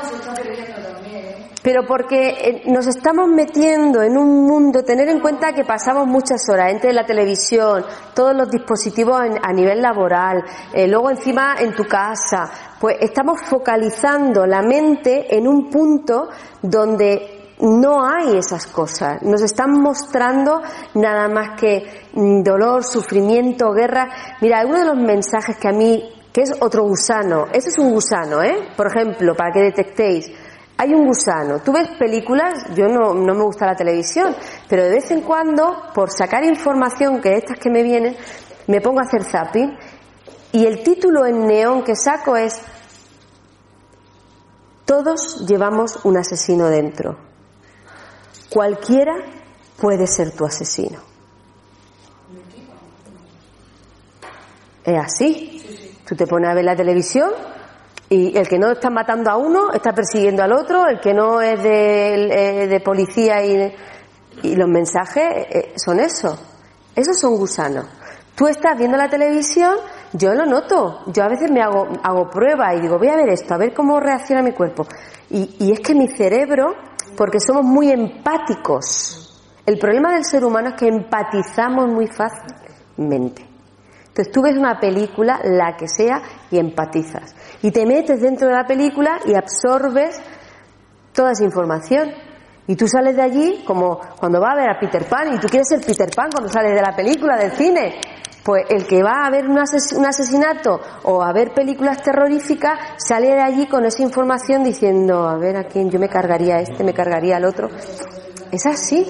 pero 1.67 1.85
porque 1.85 2.29
eh, 2.29 2.63
nos 2.67 2.87
estamos 2.87 3.27
metiendo 3.27 4.01
en 4.01 4.17
un 4.17 4.45
mundo, 4.45 4.83
tener 4.83 5.09
en 5.09 5.19
cuenta 5.19 5.51
que 5.51 5.65
pasamos 5.65 6.07
muchas 6.07 6.39
horas 6.49 6.71
entre 6.71 6.93
la 6.93 7.05
televisión, 7.05 7.83
todos 8.13 8.33
los 8.33 8.49
dispositivos 8.49 9.19
a 9.19 9.51
nivel 9.51 9.81
laboral, 9.81 10.45
eh, 10.71 10.87
luego 10.87 11.09
encima 11.09 11.55
en 11.59 11.75
tu 11.75 11.83
casa, 11.83 12.49
pues 12.79 12.95
estamos 13.01 13.41
focalizando 13.41 14.45
la 14.45 14.61
mente 14.61 15.35
en 15.35 15.45
un 15.45 15.69
punto 15.69 16.29
donde 16.61 17.36
no 17.59 18.05
hay 18.05 18.37
esas 18.37 18.67
cosas. 18.67 19.21
Nos 19.23 19.41
están 19.41 19.81
mostrando 19.81 20.61
nada 20.93 21.27
más 21.27 21.59
que 21.59 22.07
mm, 22.13 22.43
dolor, 22.43 22.83
sufrimiento, 22.83 23.71
guerra. 23.71 24.09
Mira, 24.41 24.65
uno 24.65 24.79
de 24.79 24.85
los 24.85 24.97
mensajes 24.97 25.57
que 25.57 25.67
a 25.67 25.71
mí, 25.71 26.03
que 26.31 26.41
es 26.41 26.53
otro 26.59 26.83
gusano, 26.83 27.45
ese 27.51 27.69
es 27.69 27.79
un 27.79 27.91
gusano, 27.91 28.43
¿eh? 28.43 28.69
Por 28.75 28.87
ejemplo, 28.87 29.35
para 29.35 29.51
que 29.51 29.61
detectéis. 29.61 30.29
Hay 30.79 30.93
un 30.93 31.07
gusano. 31.07 31.59
Tú 31.59 31.73
ves 31.73 31.89
películas, 31.97 32.53
yo 32.75 32.87
no, 32.87 33.15
no 33.15 33.33
me 33.33 33.43
gusta 33.43 33.65
la 33.65 33.75
televisión, 33.75 34.35
pero 34.69 34.83
de 34.83 34.91
vez 34.91 35.09
en 35.09 35.21
cuando, 35.21 35.75
por 35.95 36.11
sacar 36.11 36.43
información 36.43 37.19
que 37.19 37.35
estas 37.35 37.57
que 37.57 37.71
me 37.71 37.81
vienen, 37.81 38.15
me 38.67 38.81
pongo 38.81 38.99
a 38.99 39.03
hacer 39.03 39.23
zapping 39.23 39.75
y 40.51 40.65
el 40.65 40.83
título 40.83 41.25
en 41.25 41.47
neón 41.47 41.83
que 41.83 41.95
saco 41.95 42.35
es 42.35 42.61
Todos 44.85 45.45
llevamos 45.47 46.05
un 46.05 46.17
asesino 46.17 46.67
dentro. 46.67 47.26
Cualquiera 48.57 49.13
puede 49.79 50.07
ser 50.07 50.31
tu 50.31 50.43
asesino. 50.43 50.97
Es 54.83 54.97
así. 54.97 55.61
Tú 56.03 56.15
te 56.15 56.25
pones 56.25 56.49
a 56.49 56.55
ver 56.55 56.65
la 56.65 56.75
televisión 56.75 57.29
y 58.09 58.35
el 58.35 58.47
que 58.47 58.57
no 58.57 58.71
está 58.71 58.89
matando 58.89 59.29
a 59.29 59.37
uno 59.37 59.71
está 59.73 59.93
persiguiendo 59.93 60.41
al 60.41 60.53
otro, 60.53 60.87
el 60.87 60.99
que 60.99 61.13
no 61.13 61.39
es 61.39 61.61
de, 61.61 62.73
eh, 62.73 62.79
policía 62.79 63.45
y, 63.45 63.75
los 64.55 64.67
mensajes 64.67 65.23
eh, 65.51 65.73
son 65.75 65.99
eso. 65.99 66.35
Esos 66.95 67.19
son 67.19 67.35
gusanos. 67.37 67.85
Tú 68.33 68.47
estás 68.47 68.75
viendo 68.75 68.97
la 68.97 69.07
televisión, 69.07 69.75
yo 70.13 70.33
lo 70.33 70.47
noto. 70.47 71.03
Yo 71.13 71.23
a 71.23 71.27
veces 71.27 71.51
me 71.51 71.61
hago, 71.61 71.89
hago 72.01 72.27
pruebas 72.31 72.75
y 72.75 72.81
digo, 72.81 72.97
voy 72.97 73.09
a 73.09 73.17
ver 73.17 73.29
esto, 73.29 73.53
a 73.53 73.57
ver 73.57 73.75
cómo 73.75 73.99
reacciona 73.99 74.41
mi 74.41 74.53
cuerpo. 74.53 74.87
Y 75.29 75.71
es 75.71 75.79
que 75.81 75.93
mi 75.93 76.07
cerebro, 76.07 76.86
porque 77.15 77.39
somos 77.39 77.63
muy 77.63 77.89
empáticos, 77.89 79.27
el 79.65 79.77
problema 79.77 80.13
del 80.13 80.23
ser 80.23 80.45
humano 80.45 80.69
es 80.69 80.75
que 80.75 80.87
empatizamos 80.87 81.87
muy 81.87 82.07
fácilmente. 82.07 83.45
Entonces 84.07 84.33
tú 84.33 84.41
ves 84.41 84.57
una 84.57 84.79
película, 84.79 85.39
la 85.43 85.75
que 85.77 85.87
sea, 85.87 86.21
y 86.49 86.57
empatizas. 86.57 87.35
Y 87.61 87.71
te 87.71 87.85
metes 87.85 88.21
dentro 88.21 88.47
de 88.47 88.53
la 88.55 88.65
película 88.65 89.19
y 89.25 89.35
absorbes 89.35 90.19
toda 91.13 91.33
esa 91.33 91.43
información. 91.43 92.09
Y 92.67 92.75
tú 92.75 92.87
sales 92.87 93.15
de 93.15 93.21
allí 93.23 93.63
como 93.65 93.99
cuando 94.19 94.41
va 94.41 94.51
a 94.51 94.55
ver 94.55 94.69
a 94.69 94.79
Peter 94.79 95.05
Pan 95.05 95.33
y 95.33 95.39
tú 95.39 95.47
quieres 95.47 95.69
ser 95.69 95.79
Peter 95.85 96.09
Pan 96.15 96.29
cuando 96.31 96.49
sales 96.51 96.73
de 96.75 96.81
la 96.81 96.95
película, 96.95 97.37
del 97.37 97.51
cine. 97.51 97.99
Pues 98.43 98.63
el 98.69 98.85
que 98.87 99.03
va 99.03 99.25
a 99.25 99.29
ver 99.29 99.45
un, 99.47 99.57
ases- 99.57 99.93
un 99.97 100.05
asesinato 100.05 100.79
o 101.03 101.21
a 101.21 101.33
ver 101.33 101.53
películas 101.53 102.01
terroríficas 102.01 102.79
sale 102.97 103.27
de 103.33 103.41
allí 103.41 103.67
con 103.67 103.83
esa 103.85 104.03
información 104.03 104.63
diciendo, 104.63 105.27
a 105.27 105.37
ver 105.37 105.57
a 105.57 105.63
quién 105.65 105.89
yo 105.89 105.99
me 105.99 106.07
cargaría 106.07 106.55
a 106.55 106.61
este, 106.61 106.83
me 106.83 106.93
cargaría 106.93 107.37
al 107.37 107.45
otro. 107.45 107.67
Es 108.51 108.65
así. 108.65 109.05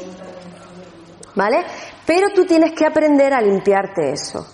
¿Vale? 1.35 1.63
Pero 2.05 2.29
tú 2.33 2.45
tienes 2.45 2.71
que 2.73 2.85
aprender 2.85 3.33
a 3.33 3.41
limpiarte 3.41 4.11
eso. 4.11 4.45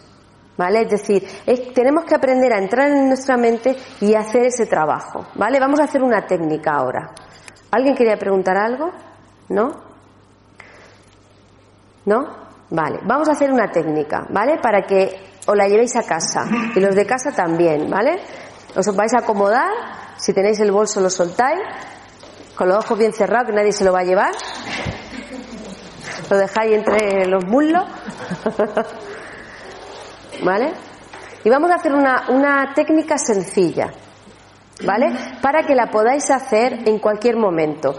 ¿Vale? 0.58 0.82
Es 0.82 0.90
decir, 0.92 1.24
es- 1.46 1.74
tenemos 1.74 2.04
que 2.06 2.16
aprender 2.16 2.52
a 2.54 2.58
entrar 2.60 2.90
en 2.90 3.08
nuestra 3.08 3.38
mente 3.38 3.76
y 4.02 4.14
hacer 4.16 4.44
ese 4.48 4.66
trabajo. 4.66 5.26
¿Vale? 5.36 5.60
Vamos 5.60 5.80
a 5.80 5.86
hacer 5.86 6.04
una 6.04 6.26
técnica 6.28 6.72
ahora. 6.76 7.12
¿Alguien 7.74 7.96
quería 7.96 8.18
preguntar 8.18 8.56
algo? 8.56 8.92
¿No? 9.50 9.72
¿No? 12.06 12.44
Vale, 12.70 13.00
vamos 13.02 13.28
a 13.30 13.32
hacer 13.32 13.52
una 13.52 13.72
técnica, 13.72 14.28
¿vale? 14.30 14.60
Para 14.62 14.84
que 14.84 15.40
os 15.48 15.58
la 15.58 15.68
llevéis 15.68 15.96
a 15.96 16.04
casa 16.04 16.46
y 16.76 16.80
los 16.80 16.94
de 16.94 17.08
casa 17.08 17.32
también, 17.32 17.90
¿vale? 17.90 18.20
Os 18.76 18.96
vais 18.96 19.12
a 19.16 19.20
acomodar, 19.20 19.72
si 20.18 20.34
tenéis 20.34 20.60
el 20.60 20.72
bolso 20.72 21.02
lo 21.02 21.10
soltáis, 21.10 21.62
con 22.56 22.68
los 22.68 22.78
ojos 22.78 22.96
bien 22.96 23.12
cerrados 23.12 23.48
que 23.48 23.54
nadie 23.54 23.72
se 23.72 23.84
lo 23.84 23.92
va 23.92 24.02
a 24.02 24.04
llevar. 24.04 24.34
Lo 26.30 26.38
dejáis 26.38 26.74
entre 26.74 27.26
los 27.26 27.44
muslos. 27.46 27.86
¿Vale? 30.44 30.74
Y 31.44 31.50
vamos 31.50 31.72
a 31.72 31.76
hacer 31.76 31.92
una, 31.92 32.26
una 32.30 32.72
técnica 32.76 33.18
sencilla, 33.18 33.92
¿vale? 34.86 35.12
Para 35.42 35.64
que 35.64 35.76
la 35.76 35.90
podáis 35.90 36.30
hacer 36.32 36.88
en 36.88 37.00
cualquier 37.00 37.38
momento. 37.38 37.94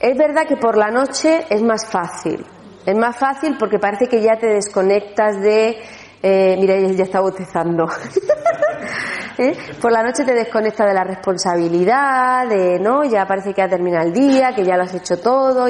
Es 0.00 0.16
verdad 0.16 0.46
que 0.46 0.56
por 0.56 0.76
la 0.76 0.90
noche 0.90 1.46
es 1.50 1.62
más 1.62 1.86
fácil. 1.86 2.44
Es 2.86 2.96
más 2.96 3.16
fácil 3.16 3.56
porque 3.58 3.78
parece 3.78 4.06
que 4.06 4.22
ya 4.22 4.38
te 4.38 4.46
desconectas 4.46 5.40
de... 5.40 5.76
eh, 6.22 6.56
mira, 6.58 6.78
ya 6.78 7.04
está 7.04 7.20
botezando. 7.20 7.86
¿Eh? 9.38 9.56
Por 9.80 9.92
la 9.92 10.02
noche 10.02 10.24
te 10.24 10.34
desconectas 10.34 10.88
de 10.88 10.94
la 10.94 11.04
responsabilidad, 11.04 12.48
de, 12.48 12.78
¿no? 12.80 13.04
Ya 13.04 13.24
parece 13.26 13.54
que 13.54 13.62
ha 13.62 13.68
terminado 13.68 14.06
el 14.06 14.12
día, 14.12 14.52
que 14.54 14.64
ya 14.64 14.76
lo 14.76 14.82
has 14.82 14.94
hecho 14.94 15.18
todo. 15.20 15.68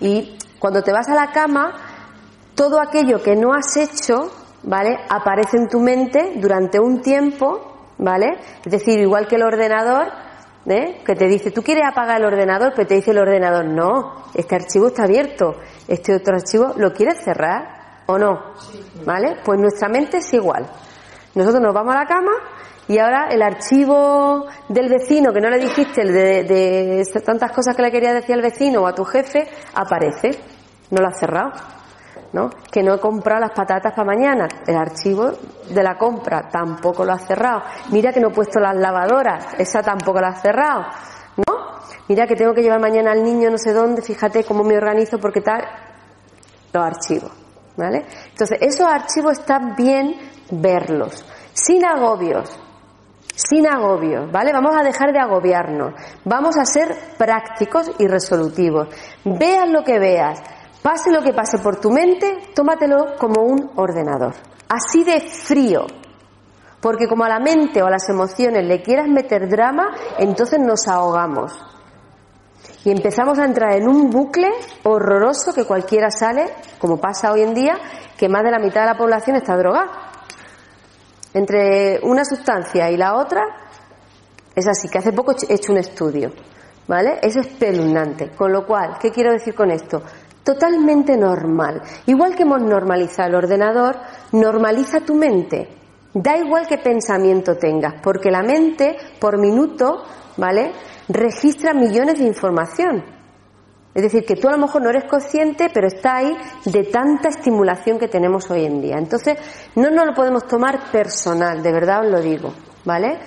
Y 0.00 0.38
cuando 0.58 0.82
te 0.82 0.92
vas 0.92 1.08
a 1.08 1.14
la 1.14 1.32
cama, 1.32 1.72
todo 2.54 2.80
aquello 2.80 3.22
que 3.22 3.34
no 3.34 3.54
has 3.54 3.76
hecho, 3.76 4.30
¿vale? 4.62 4.96
Aparece 5.08 5.56
en 5.56 5.68
tu 5.68 5.80
mente 5.80 6.34
durante 6.36 6.78
un 6.78 7.00
tiempo, 7.00 7.77
¿vale? 7.98 8.38
Es 8.64 8.72
decir, 8.72 8.98
igual 8.98 9.26
que 9.26 9.36
el 9.36 9.42
ordenador, 9.42 10.08
¿eh? 10.66 11.02
que 11.04 11.14
te 11.14 11.26
dice, 11.26 11.50
tú 11.50 11.62
quieres 11.62 11.84
apagar 11.86 12.18
el 12.20 12.26
ordenador, 12.26 12.72
pero 12.74 12.88
te 12.88 12.94
dice 12.94 13.10
el 13.10 13.18
ordenador, 13.18 13.64
no, 13.64 14.24
este 14.34 14.54
archivo 14.54 14.88
está 14.88 15.04
abierto, 15.04 15.56
este 15.86 16.14
otro 16.14 16.36
archivo, 16.36 16.74
¿lo 16.76 16.92
quieres 16.92 17.22
cerrar 17.22 18.02
o 18.06 18.18
no? 18.18 18.54
¿Vale? 19.04 19.36
Pues 19.44 19.60
nuestra 19.60 19.88
mente 19.88 20.18
es 20.18 20.32
igual. 20.32 20.66
Nosotros 21.34 21.62
nos 21.62 21.74
vamos 21.74 21.94
a 21.94 21.98
la 22.00 22.06
cama 22.06 22.32
y 22.88 22.98
ahora 22.98 23.28
el 23.30 23.42
archivo 23.42 24.46
del 24.68 24.88
vecino 24.88 25.32
que 25.32 25.40
no 25.40 25.50
le 25.50 25.58
dijiste, 25.58 26.02
el 26.02 26.12
de, 26.12 26.44
de 26.44 27.20
tantas 27.20 27.52
cosas 27.52 27.76
que 27.76 27.82
le 27.82 27.90
quería 27.90 28.14
decir 28.14 28.34
al 28.34 28.42
vecino 28.42 28.82
o 28.82 28.86
a 28.86 28.94
tu 28.94 29.04
jefe, 29.04 29.46
aparece. 29.74 30.30
No 30.90 31.02
lo 31.02 31.08
has 31.08 31.18
cerrado. 31.18 31.52
¿No? 32.32 32.50
Que 32.70 32.82
no 32.82 32.94
he 32.94 33.00
comprado 33.00 33.40
las 33.40 33.52
patatas 33.52 33.92
para 33.92 34.06
mañana. 34.06 34.48
El 34.66 34.76
archivo 34.76 35.30
de 35.68 35.82
la 35.82 35.96
compra 35.96 36.48
tampoco 36.48 37.04
lo 37.04 37.12
has 37.12 37.26
cerrado. 37.26 37.62
Mira 37.90 38.12
que 38.12 38.20
no 38.20 38.28
he 38.28 38.32
puesto 38.32 38.60
las 38.60 38.76
lavadoras, 38.76 39.54
esa 39.58 39.82
tampoco 39.82 40.20
la 40.20 40.28
has 40.28 40.42
cerrado. 40.42 40.84
¿No? 41.36 41.68
mira 42.08 42.26
que 42.26 42.34
tengo 42.34 42.54
que 42.54 42.62
llevar 42.62 42.80
mañana 42.80 43.12
al 43.12 43.22
niño 43.22 43.50
no 43.50 43.58
sé 43.58 43.72
dónde, 43.72 44.02
fíjate 44.02 44.44
cómo 44.44 44.64
me 44.64 44.76
organizo 44.76 45.18
porque 45.18 45.40
tal, 45.40 45.62
los 46.72 46.82
archivos, 46.82 47.30
¿vale? 47.76 48.06
Entonces, 48.30 48.58
esos 48.60 48.86
archivos 48.86 49.38
están 49.38 49.74
bien 49.76 50.14
verlos, 50.50 51.24
sin 51.52 51.84
agobios, 51.84 52.58
sin 53.34 53.68
agobios, 53.68 54.30
¿vale? 54.32 54.52
Vamos 54.52 54.74
a 54.76 54.82
dejar 54.82 55.12
de 55.12 55.20
agobiarnos, 55.20 55.94
vamos 56.24 56.56
a 56.56 56.64
ser 56.64 56.94
prácticos 57.16 57.90
y 57.98 58.06
resolutivos. 58.06 58.88
Veas 59.24 59.68
lo 59.68 59.84
que 59.84 59.98
veas, 59.98 60.40
pase 60.82 61.10
lo 61.10 61.22
que 61.22 61.32
pase 61.32 61.58
por 61.58 61.80
tu 61.80 61.90
mente, 61.90 62.50
tómatelo 62.54 63.16
como 63.18 63.42
un 63.42 63.70
ordenador. 63.76 64.34
Así 64.68 65.04
de 65.04 65.20
frío, 65.20 65.86
porque 66.80 67.08
como 67.08 67.24
a 67.24 67.28
la 67.28 67.40
mente 67.40 67.82
o 67.82 67.86
a 67.86 67.90
las 67.90 68.08
emociones 68.08 68.66
le 68.66 68.82
quieras 68.82 69.08
meter 69.08 69.48
drama, 69.48 69.94
entonces 70.18 70.60
nos 70.60 70.86
ahogamos. 70.88 71.52
Y 72.84 72.90
empezamos 72.90 73.38
a 73.38 73.44
entrar 73.44 73.72
en 73.72 73.88
un 73.88 74.10
bucle 74.10 74.50
horroroso 74.84 75.52
que 75.52 75.64
cualquiera 75.64 76.10
sale, 76.10 76.46
como 76.78 76.98
pasa 76.98 77.32
hoy 77.32 77.42
en 77.42 77.54
día, 77.54 77.74
que 78.16 78.28
más 78.28 78.42
de 78.44 78.50
la 78.50 78.58
mitad 78.58 78.82
de 78.82 78.86
la 78.86 78.96
población 78.96 79.36
está 79.36 79.56
drogada. 79.56 80.12
Entre 81.34 82.00
una 82.02 82.24
sustancia 82.24 82.90
y 82.90 82.96
la 82.96 83.14
otra, 83.16 83.42
es 84.54 84.66
así, 84.66 84.88
que 84.88 84.98
hace 84.98 85.12
poco 85.12 85.32
he 85.32 85.54
hecho 85.54 85.72
un 85.72 85.78
estudio, 85.78 86.32
¿vale? 86.86 87.18
Es 87.22 87.36
espeluznante. 87.36 88.30
Con 88.30 88.52
lo 88.52 88.66
cual, 88.66 88.96
¿qué 89.00 89.10
quiero 89.10 89.32
decir 89.32 89.54
con 89.54 89.70
esto? 89.70 90.02
Totalmente 90.44 91.16
normal. 91.16 91.82
Igual 92.06 92.34
que 92.34 92.42
hemos 92.42 92.62
normalizado 92.62 93.28
el 93.28 93.34
ordenador, 93.34 93.96
normaliza 94.32 95.00
tu 95.00 95.14
mente. 95.14 95.68
Da 96.14 96.38
igual 96.38 96.66
qué 96.66 96.78
pensamiento 96.78 97.56
tengas, 97.56 97.94
porque 98.02 98.30
la 98.30 98.42
mente, 98.42 98.96
por 99.20 99.38
minuto, 99.38 100.04
¿vale? 100.36 100.72
Registra 101.08 101.74
millones 101.74 102.18
de 102.18 102.26
información. 102.26 103.04
Es 103.94 104.02
decir, 104.02 104.24
que 104.24 104.36
tú 104.36 104.48
a 104.48 104.52
lo 104.52 104.58
mejor 104.58 104.82
no 104.82 104.90
eres 104.90 105.04
consciente, 105.04 105.70
pero 105.72 105.88
está 105.88 106.16
ahí 106.16 106.36
de 106.64 106.84
tanta 106.84 107.28
estimulación 107.28 107.98
que 107.98 108.08
tenemos 108.08 108.50
hoy 108.50 108.64
en 108.64 108.80
día. 108.80 108.96
Entonces, 108.96 109.38
no 109.74 109.90
nos 109.90 110.06
lo 110.06 110.14
podemos 110.14 110.46
tomar 110.46 110.90
personal, 110.90 111.62
de 111.62 111.72
verdad 111.72 112.04
os 112.04 112.12
lo 112.12 112.20
digo, 112.20 112.52
¿vale? 112.84 113.18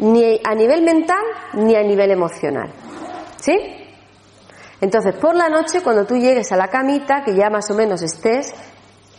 Ni 0.00 0.40
a 0.44 0.54
nivel 0.54 0.82
mental 0.82 1.24
ni 1.54 1.74
a 1.74 1.82
nivel 1.82 2.10
emocional. 2.10 2.70
¿Sí? 3.40 3.83
Entonces, 4.84 5.14
por 5.14 5.34
la 5.34 5.48
noche, 5.48 5.80
cuando 5.82 6.04
tú 6.04 6.14
llegues 6.14 6.52
a 6.52 6.58
la 6.58 6.68
camita, 6.68 7.22
que 7.24 7.34
ya 7.34 7.48
más 7.48 7.70
o 7.70 7.74
menos 7.74 8.02
estés 8.02 8.52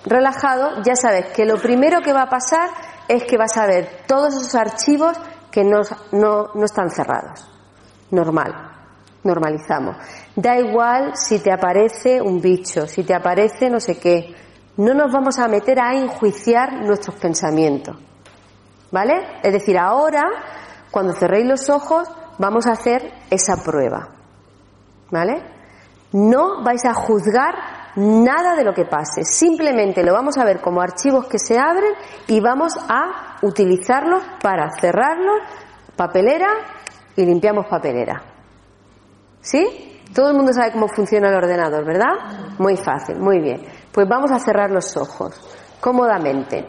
relajado, 0.05 0.83
ya 0.83 0.95
sabes 0.95 1.25
que 1.35 1.43
lo 1.43 1.59
primero 1.59 2.01
que 2.03 2.13
va 2.13 2.21
a 2.21 2.29
pasar 2.29 2.69
es 3.07 3.23
que 3.23 3.35
vas 3.35 3.57
a 3.57 3.65
ver 3.65 4.03
todos 4.05 4.35
esos 4.35 4.53
archivos 4.53 5.17
que 5.49 5.63
no, 5.63 5.81
no, 6.11 6.63
están 6.63 6.91
cerrados. 6.91 7.49
Normal, 8.11 8.53
normalizamos. 9.23 9.97
Da 10.35 10.59
igual 10.59 11.13
si 11.15 11.39
te 11.39 11.51
aparece 11.51 12.21
un 12.21 12.39
bicho, 12.39 12.85
si 12.85 13.03
te 13.03 13.15
aparece 13.15 13.67
no 13.67 13.79
sé 13.79 13.97
qué. 13.97 14.35
No 14.77 14.93
nos 14.93 15.11
vamos 15.11 15.39
a 15.39 15.47
meter 15.47 15.79
a 15.79 15.95
enjuiciar 15.95 16.73
nuestros 16.73 17.15
pensamientos. 17.15 17.97
¿Vale? 18.91 19.39
Es 19.41 19.51
decir, 19.51 19.79
ahora, 19.79 20.25
cuando 20.91 21.13
cerréis 21.13 21.47
los 21.47 21.71
ojos, 21.71 22.07
vamos 22.37 22.67
a 22.67 22.73
hacer 22.73 23.11
esa 23.31 23.63
prueba. 23.63 24.09
¿Vale? 25.09 25.54
No 26.15 26.63
vais 26.63 26.85
a 26.85 26.93
juzgar 26.93 27.55
nada 27.97 28.55
de 28.55 28.63
lo 28.63 28.73
que 28.73 28.85
pase. 28.85 29.25
Simplemente 29.25 30.01
lo 30.01 30.13
vamos 30.13 30.37
a 30.37 30.45
ver 30.45 30.61
como 30.61 30.79
archivos 30.79 31.25
que 31.27 31.37
se 31.37 31.59
abren 31.59 31.93
y 32.27 32.39
vamos 32.39 32.73
a 32.87 33.37
utilizarlos 33.41 34.23
para 34.41 34.69
cerrarlos, 34.79 35.41
papelera 35.97 36.47
y 37.17 37.25
limpiamos 37.25 37.67
papelera. 37.67 38.23
¿Sí? 39.41 40.01
Todo 40.13 40.29
el 40.29 40.37
mundo 40.37 40.53
sabe 40.53 40.71
cómo 40.71 40.87
funciona 40.87 41.27
el 41.27 41.35
ordenador, 41.35 41.83
¿verdad? 41.83 42.13
Muy 42.59 42.77
fácil, 42.77 43.17
muy 43.19 43.41
bien. 43.41 43.65
Pues 43.91 44.07
vamos 44.07 44.31
a 44.31 44.39
cerrar 44.39 44.71
los 44.71 44.95
ojos, 44.95 45.35
cómodamente. 45.81 46.65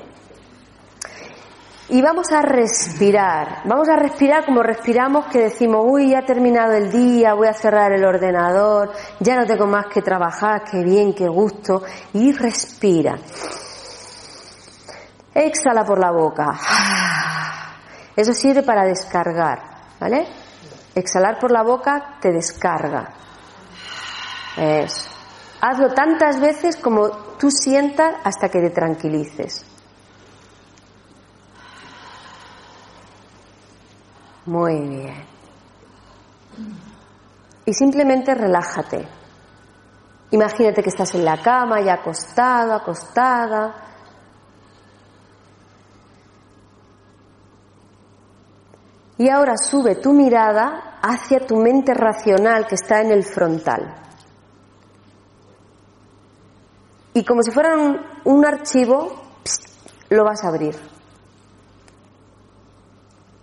Y 1.88 2.02
vamos 2.02 2.32
a 2.32 2.42
respirar, 2.42 3.62
vamos 3.64 3.88
a 3.88 3.94
respirar 3.94 4.44
como 4.44 4.60
respiramos 4.60 5.26
que 5.26 5.38
decimos, 5.38 5.84
uy, 5.84 6.10
ya 6.10 6.18
ha 6.18 6.26
terminado 6.26 6.72
el 6.72 6.90
día, 6.90 7.34
voy 7.34 7.46
a 7.46 7.52
cerrar 7.52 7.92
el 7.92 8.04
ordenador, 8.04 8.90
ya 9.20 9.36
no 9.36 9.46
tengo 9.46 9.68
más 9.68 9.86
que 9.86 10.02
trabajar, 10.02 10.64
qué 10.68 10.82
bien, 10.82 11.14
qué 11.14 11.28
gusto. 11.28 11.84
Y 12.12 12.32
respira. 12.32 13.16
Exhala 15.32 15.84
por 15.84 16.00
la 16.00 16.10
boca. 16.10 16.58
Eso 18.16 18.32
sirve 18.32 18.64
para 18.64 18.84
descargar, 18.84 19.60
¿vale? 20.00 20.26
Exhalar 20.92 21.38
por 21.38 21.52
la 21.52 21.62
boca 21.62 22.16
te 22.20 22.32
descarga. 22.32 23.12
Eso. 24.56 25.08
Hazlo 25.60 25.94
tantas 25.94 26.40
veces 26.40 26.76
como 26.76 27.10
tú 27.38 27.48
sientas 27.48 28.16
hasta 28.24 28.48
que 28.48 28.60
te 28.60 28.70
tranquilices. 28.70 29.75
Muy 34.46 34.80
bien. 34.80 35.26
Y 37.64 37.74
simplemente 37.74 38.34
relájate. 38.34 39.06
Imagínate 40.30 40.82
que 40.82 40.88
estás 40.88 41.14
en 41.14 41.24
la 41.24 41.40
cama, 41.42 41.80
ya 41.80 41.94
acostado, 41.94 42.74
acostada. 42.74 43.74
Y 49.18 49.28
ahora 49.28 49.56
sube 49.56 49.96
tu 49.96 50.12
mirada 50.12 50.98
hacia 51.02 51.46
tu 51.46 51.56
mente 51.56 51.94
racional 51.94 52.66
que 52.66 52.74
está 52.76 53.00
en 53.00 53.10
el 53.12 53.24
frontal. 53.24 53.94
Y 57.14 57.24
como 57.24 57.42
si 57.42 57.50
fuera 57.50 57.74
un, 58.24 58.44
archivo, 58.44 59.10
lo 60.10 60.24
vas 60.24 60.44
a 60.44 60.48
abrir 60.48 60.95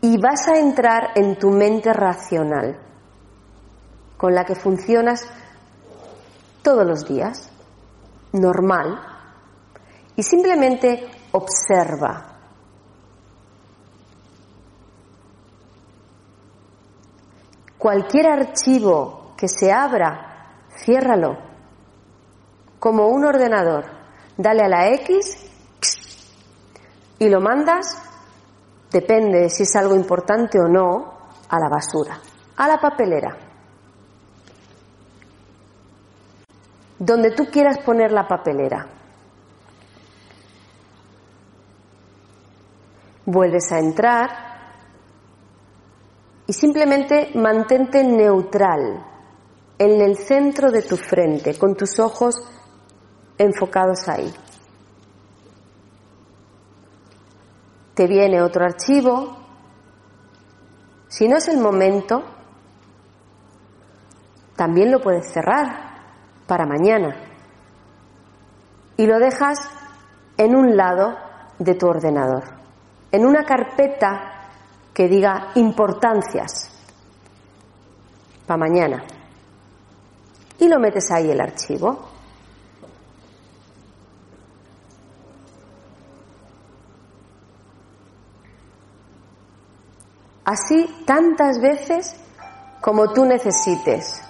y 0.04 0.18
vas 0.18 0.50
a 0.50 0.60
entrar 0.60 1.12
en 1.16 1.40
tu 1.40 1.50
mente 1.50 1.94
racional, 1.94 2.78
con 4.18 4.36
la 4.36 4.44
que 4.44 4.54
funcionas 4.54 5.26
todos 6.62 6.86
los 6.86 7.08
días, 7.08 7.50
normal, 8.34 9.00
y 10.18 10.24
simplemente 10.24 11.10
observa. 11.32 12.36
Cualquier 17.78 18.28
archivo 18.28 19.32
que 19.38 19.48
se 19.48 19.72
abra, 19.72 20.66
ciérralo, 20.84 21.38
como 22.78 23.08
un 23.08 23.24
ordenador. 23.24 23.86
Dale 24.36 24.64
a 24.64 24.68
la 24.68 24.90
X 24.90 25.50
y 27.20 27.30
lo 27.30 27.40
mandas 27.40 28.13
depende 28.94 29.50
si 29.50 29.64
es 29.64 29.76
algo 29.76 29.96
importante 29.96 30.60
o 30.60 30.68
no, 30.68 31.14
a 31.50 31.60
la 31.60 31.68
basura, 31.68 32.20
a 32.56 32.68
la 32.68 32.78
papelera. 32.80 33.36
Donde 37.00 37.32
tú 37.32 37.48
quieras 37.48 37.80
poner 37.80 38.12
la 38.12 38.28
papelera. 38.28 38.88
Vuelves 43.26 43.72
a 43.72 43.80
entrar 43.80 44.30
y 46.46 46.54
simplemente 46.54 47.32
mantente 47.34 48.04
neutral 48.04 49.04
en 49.80 50.02
el 50.02 50.18
centro 50.18 50.72
de 50.72 50.84
tu 50.84 50.98
frente, 50.98 51.58
con 51.58 51.76
tus 51.76 52.00
ojos 52.00 52.36
enfocados 53.38 54.08
ahí. 54.08 54.32
Te 57.94 58.08
viene 58.08 58.42
otro 58.42 58.66
archivo. 58.66 59.38
Si 61.08 61.28
no 61.28 61.38
es 61.38 61.48
el 61.48 61.60
momento, 61.60 62.24
también 64.56 64.92
lo 64.92 65.00
puedes 65.00 65.32
cerrar 65.32 65.94
para 66.48 66.66
mañana 66.66 67.16
y 68.98 69.06
lo 69.06 69.20
dejas 69.20 69.60
en 70.38 70.56
un 70.56 70.76
lado 70.76 71.16
de 71.60 71.76
tu 71.76 71.88
ordenador, 71.88 72.44
en 73.12 73.26
una 73.26 73.44
carpeta 73.44 74.50
que 74.94 75.08
diga 75.08 75.52
importancias 75.56 76.70
para 78.46 78.58
mañana 78.58 79.04
y 80.60 80.68
lo 80.68 80.80
metes 80.80 81.12
ahí 81.12 81.30
el 81.30 81.42
archivo. 81.42 82.13
Así 90.46 91.04
tantas 91.06 91.60
veces 91.62 92.16
como 92.82 93.14
tú 93.14 93.26
necesites. 93.26 94.22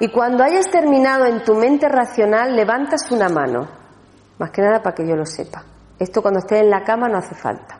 Y 0.00 0.08
cuando 0.08 0.42
hayas 0.42 0.70
terminado 0.70 1.26
en 1.26 1.44
tu 1.44 1.54
mente 1.54 1.88
racional, 1.88 2.56
levantas 2.56 3.10
una 3.10 3.28
mano. 3.28 3.68
Más 4.38 4.50
que 4.50 4.62
nada 4.62 4.82
para 4.82 4.94
que 4.94 5.06
yo 5.06 5.14
lo 5.14 5.26
sepa. 5.26 5.62
Esto 5.98 6.22
cuando 6.22 6.40
estés 6.40 6.62
en 6.62 6.70
la 6.70 6.82
cama 6.82 7.08
no 7.08 7.18
hace 7.18 7.34
falta. 7.34 7.78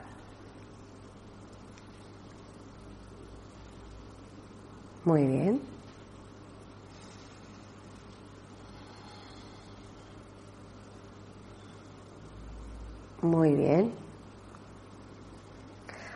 Muy 5.05 5.27
bien. 5.27 5.63
Muy 13.23 13.55
bien. 13.55 14.10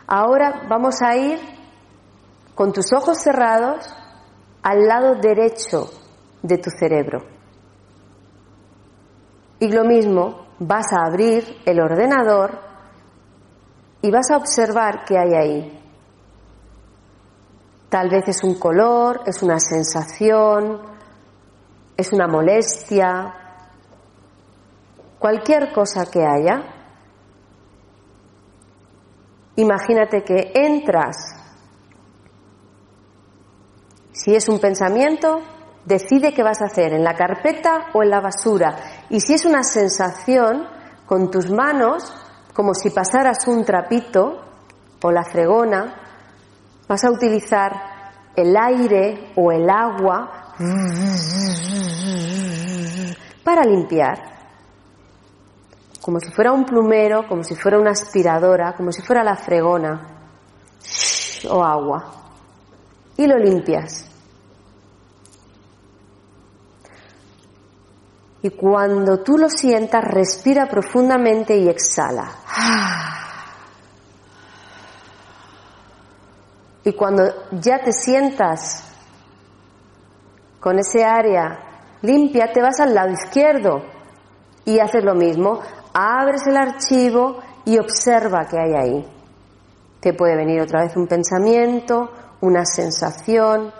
Ahora 0.07 0.62
vamos 0.68 1.00
a 1.02 1.16
ir 1.16 1.38
con 2.55 2.72
tus 2.72 2.92
ojos 2.92 3.18
cerrados 3.18 3.86
al 4.62 4.86
lado 4.86 5.14
derecho 5.16 5.90
de 6.42 6.59
tu 6.59 6.70
cerebro. 6.70 7.20
Y 9.61 9.68
lo 9.72 9.84
mismo, 9.84 10.46
vas 10.59 10.92
a 10.92 11.07
abrir 11.07 11.44
el 11.64 11.80
ordenador 11.80 12.61
y 14.02 14.11
vas 14.11 14.30
a 14.30 14.36
observar 14.36 15.05
qué 15.05 15.18
hay 15.18 15.34
ahí. 15.34 15.80
Tal 17.88 18.11
vez 18.11 18.28
es 18.28 18.44
un 18.44 18.59
color, 18.59 19.22
es 19.26 19.42
una 19.42 19.59
sensación, 19.59 20.82
es 21.96 22.12
una 22.12 22.26
molestia, 22.26 23.34
cualquier 25.18 25.72
cosa 25.72 26.05
que 26.11 26.20
haya. 26.24 26.74
Imagínate 29.57 30.22
que 30.22 30.52
entras. 30.55 31.16
Si 34.12 34.34
es 34.34 34.48
un 34.48 34.59
pensamiento, 34.59 35.42
decide 35.84 36.32
qué 36.32 36.42
vas 36.42 36.62
a 36.62 36.66
hacer, 36.66 36.92
en 36.92 37.05
la 37.05 37.14
carpeta 37.14 37.86
o 37.92 38.02
en 38.02 38.11
la 38.11 38.20
basura. 38.20 38.76
Y 39.11 39.20
si 39.20 39.34
es 39.34 39.44
una 39.44 39.62
sensación, 39.62 40.66
con 41.07 41.30
tus 41.30 41.50
manos, 41.50 42.12
como 42.55 42.74
si 42.74 42.90
pasaras 42.90 43.46
un 43.46 43.64
trapito 43.64 44.40
o 45.02 45.11
la 45.11 45.24
fregona, 45.24 45.94
vas 46.88 47.05
a 47.05 47.11
utilizar 47.11 47.72
el 48.34 48.57
aire 48.57 49.32
o 49.36 49.52
el 49.52 49.68
agua 49.68 50.55
para 53.44 53.64
limpiar 53.64 54.34
como 56.05 56.20
si 56.20 56.30
fuera 56.30 56.52
un 56.52 56.66
plumero, 56.66 57.26
como 57.26 57.42
si 57.42 57.55
fuera 57.55 57.78
una 57.78 57.92
aspiradora, 57.92 58.74
como 58.76 58.92
si 58.92 59.00
fuera 59.00 59.24
la 59.24 59.36
fregona 59.36 60.07
o 61.48 61.64
agua. 61.64 62.12
Y 63.16 63.26
lo 63.26 63.38
limpias. 63.38 64.07
Y 68.42 68.50
cuando 68.50 69.22
tú 69.22 69.38
lo 69.38 69.48
sientas, 69.48 70.05
respira 70.05 70.66
profundamente 70.66 71.57
y 71.57 71.70
exhala. 71.70 72.30
Y 76.84 76.92
cuando 76.92 77.32
ya 77.52 77.78
te 77.82 77.92
sientas 77.92 78.92
con 80.61 80.78
ese 80.78 81.02
área 81.02 81.61
limpia, 82.02 82.52
te 82.52 82.61
vas 82.61 82.78
al 82.80 82.92
lado 82.92 83.11
izquierdo 83.11 83.94
y 84.66 84.78
haces 84.80 85.02
lo 85.02 85.14
mismo 85.14 85.62
abres 85.95 86.47
el 86.49 86.57
archivo 86.57 87.38
y 87.64 87.78
observa 87.78 88.47
qué 88.51 88.59
hay 88.59 88.74
ahí. 88.74 89.07
Te 90.01 90.12
puede 90.12 90.36
venir 90.36 90.61
otra 90.61 90.82
vez 90.82 90.97
un 90.97 91.07
pensamiento, 91.07 92.11
una 92.40 92.64
sensación. 92.66 93.72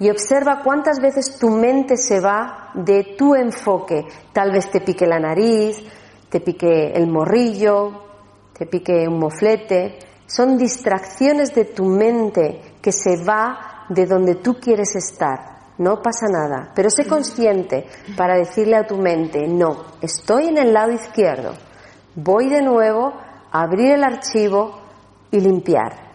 Y 0.00 0.10
observa 0.10 0.60
cuántas 0.62 1.00
veces 1.00 1.38
tu 1.38 1.48
mente 1.48 1.96
se 1.96 2.20
va 2.20 2.70
de 2.74 3.14
tu 3.16 3.34
enfoque. 3.34 4.04
Tal 4.32 4.52
vez 4.52 4.70
te 4.70 4.80
pique 4.80 5.06
la 5.06 5.18
nariz, 5.18 5.82
te 6.28 6.40
pique 6.40 6.92
el 6.92 7.08
morrillo, 7.08 8.04
te 8.52 8.66
pique 8.66 9.08
un 9.08 9.18
moflete. 9.18 9.98
Son 10.26 10.58
distracciones 10.58 11.54
de 11.54 11.64
tu 11.64 11.84
mente 11.84 12.76
que 12.82 12.92
se 12.92 13.24
va 13.24 13.86
de 13.88 14.04
donde 14.04 14.34
tú 14.36 14.54
quieres 14.60 14.94
estar 14.94 15.57
no 15.78 16.02
pasa 16.02 16.26
nada, 16.28 16.72
pero 16.74 16.90
sé 16.90 17.06
consciente 17.06 17.86
para 18.16 18.36
decirle 18.36 18.76
a 18.76 18.86
tu 18.86 18.96
mente, 18.96 19.46
no, 19.46 19.84
estoy 20.00 20.48
en 20.48 20.58
el 20.58 20.72
lado 20.72 20.92
izquierdo, 20.92 21.54
voy 22.14 22.48
de 22.48 22.62
nuevo 22.62 23.14
a 23.50 23.62
abrir 23.62 23.92
el 23.92 24.04
archivo 24.04 24.80
y 25.30 25.40
limpiar. 25.40 26.08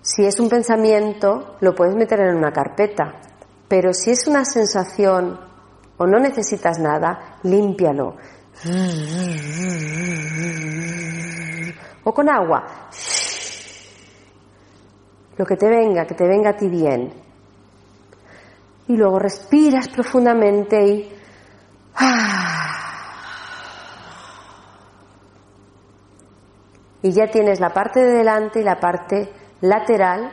Si 0.00 0.24
es 0.24 0.38
un 0.38 0.48
pensamiento, 0.48 1.56
lo 1.60 1.74
puedes 1.74 1.94
meter 1.94 2.20
en 2.20 2.36
una 2.36 2.52
carpeta, 2.52 3.20
pero 3.68 3.92
si 3.92 4.10
es 4.10 4.26
una 4.26 4.44
sensación 4.44 5.40
o 5.96 6.06
no 6.06 6.18
necesitas 6.18 6.78
nada, 6.78 7.38
límpialo. 7.42 8.16
O 12.04 12.12
con 12.12 12.28
agua 12.28 12.90
lo 15.36 15.44
que 15.44 15.56
te 15.56 15.68
venga, 15.68 16.06
que 16.06 16.14
te 16.14 16.26
venga 16.26 16.50
a 16.50 16.56
ti 16.56 16.68
bien. 16.68 17.12
Y 18.88 18.96
luego 18.96 19.18
respiras 19.18 19.88
profundamente 19.88 20.84
y... 20.84 21.12
Y 27.02 27.12
ya 27.12 27.26
tienes 27.26 27.60
la 27.60 27.68
parte 27.68 28.00
de 28.00 28.12
delante 28.12 28.60
y 28.60 28.64
la 28.64 28.80
parte 28.80 29.30
lateral. 29.60 30.32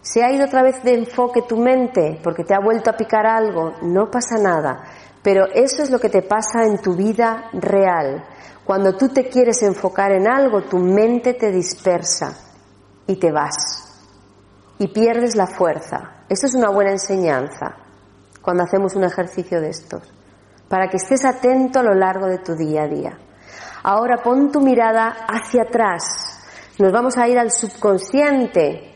Se 0.00 0.22
ha 0.22 0.30
ido 0.30 0.44
otra 0.44 0.62
vez 0.62 0.80
de 0.84 0.94
enfoque 0.94 1.42
tu 1.42 1.56
mente 1.56 2.20
porque 2.22 2.44
te 2.44 2.54
ha 2.54 2.60
vuelto 2.60 2.90
a 2.90 2.96
picar 2.96 3.26
algo, 3.26 3.72
no 3.82 4.10
pasa 4.10 4.36
nada. 4.40 4.84
Pero 5.22 5.46
eso 5.54 5.82
es 5.82 5.90
lo 5.90 5.98
que 5.98 6.08
te 6.08 6.22
pasa 6.22 6.64
en 6.64 6.78
tu 6.78 6.94
vida 6.94 7.48
real. 7.52 8.24
Cuando 8.64 8.96
tú 8.96 9.08
te 9.08 9.28
quieres 9.28 9.62
enfocar 9.62 10.12
en 10.12 10.28
algo, 10.28 10.62
tu 10.62 10.78
mente 10.78 11.34
te 11.34 11.50
dispersa 11.50 12.36
y 13.06 13.16
te 13.16 13.30
vas 13.30 13.82
y 14.78 14.88
pierdes 14.88 15.36
la 15.36 15.46
fuerza. 15.46 16.24
Esto 16.28 16.46
es 16.46 16.54
una 16.54 16.70
buena 16.70 16.90
enseñanza 16.90 17.76
cuando 18.40 18.64
hacemos 18.64 18.96
un 18.96 19.04
ejercicio 19.04 19.60
de 19.60 19.68
estos, 19.68 20.12
para 20.68 20.88
que 20.88 20.96
estés 20.96 21.24
atento 21.24 21.78
a 21.78 21.84
lo 21.84 21.94
largo 21.94 22.26
de 22.26 22.38
tu 22.38 22.56
día 22.56 22.82
a 22.82 22.88
día. 22.88 23.18
Ahora 23.84 24.22
pon 24.24 24.50
tu 24.50 24.60
mirada 24.60 25.26
hacia 25.28 25.62
atrás. 25.62 26.02
Nos 26.78 26.92
vamos 26.92 27.16
a 27.16 27.28
ir 27.28 27.38
al 27.38 27.52
subconsciente, 27.52 28.92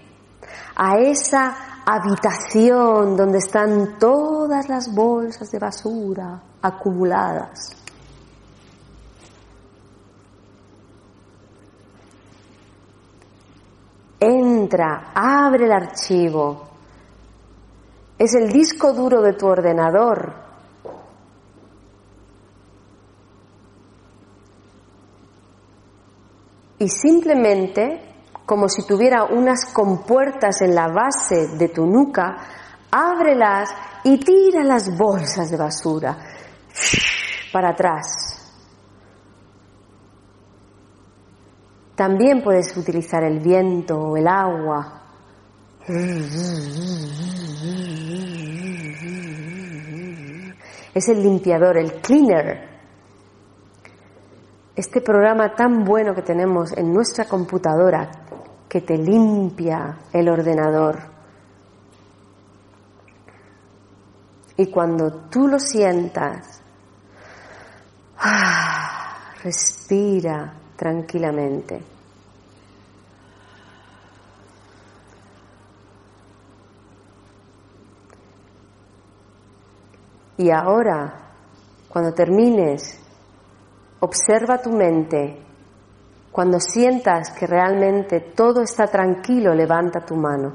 a 0.74 0.98
esa 0.98 1.75
habitación 1.86 3.16
donde 3.16 3.38
están 3.38 3.98
todas 3.98 4.68
las 4.68 4.92
bolsas 4.92 5.50
de 5.50 5.58
basura 5.58 6.42
acumuladas. 6.60 7.76
entra, 14.26 15.12
abre 15.14 15.66
el 15.66 15.72
archivo. 15.72 16.68
Es 18.18 18.34
el 18.34 18.50
disco 18.50 18.92
duro 18.92 19.20
de 19.20 19.34
tu 19.34 19.46
ordenador. 19.46 20.34
Y 26.78 26.88
simplemente, 26.88 28.05
como 28.46 28.68
si 28.68 28.86
tuviera 28.86 29.24
unas 29.24 29.72
compuertas 29.72 30.62
en 30.62 30.74
la 30.74 30.86
base 30.86 31.48
de 31.58 31.68
tu 31.68 31.84
nuca, 31.84 32.36
ábrelas 32.90 33.68
y 34.04 34.18
tira 34.18 34.62
las 34.62 34.96
bolsas 34.96 35.50
de 35.50 35.56
basura 35.56 36.16
para 37.52 37.70
atrás. 37.70 38.32
También 41.96 42.42
puedes 42.42 42.76
utilizar 42.76 43.24
el 43.24 43.40
viento 43.40 43.98
o 43.98 44.16
el 44.16 44.28
agua. 44.28 45.02
Es 50.94 51.08
el 51.08 51.22
limpiador, 51.22 51.78
el 51.78 51.94
cleaner. 52.00 52.75
Este 54.76 55.00
programa 55.00 55.54
tan 55.54 55.84
bueno 55.84 56.14
que 56.14 56.20
tenemos 56.20 56.76
en 56.76 56.92
nuestra 56.92 57.24
computadora 57.24 58.10
que 58.68 58.82
te 58.82 58.98
limpia 58.98 59.96
el 60.12 60.28
ordenador. 60.28 60.98
Y 64.58 64.66
cuando 64.66 65.28
tú 65.30 65.48
lo 65.48 65.58
sientas, 65.58 66.60
ah, 68.18 69.32
respira 69.42 70.52
tranquilamente. 70.76 71.82
Y 80.36 80.50
ahora, 80.50 81.14
cuando 81.88 82.12
termines, 82.12 83.05
observa 84.06 84.58
tu 84.58 84.70
mente. 84.70 85.42
Cuando 86.30 86.60
sientas 86.60 87.30
que 87.32 87.46
realmente 87.46 88.20
todo 88.20 88.62
está 88.62 88.86
tranquilo, 88.86 89.54
levanta 89.54 90.04
tu 90.04 90.14
mano. 90.14 90.54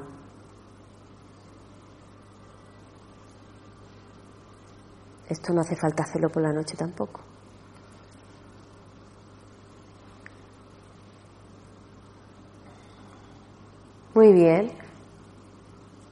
Esto 5.28 5.54
no 5.54 5.62
hace 5.62 5.76
falta 5.76 6.04
hacerlo 6.04 6.30
por 6.30 6.44
la 6.44 6.52
noche 6.52 6.76
tampoco. 6.76 7.22
Muy 14.14 14.34
bien. 14.34 14.72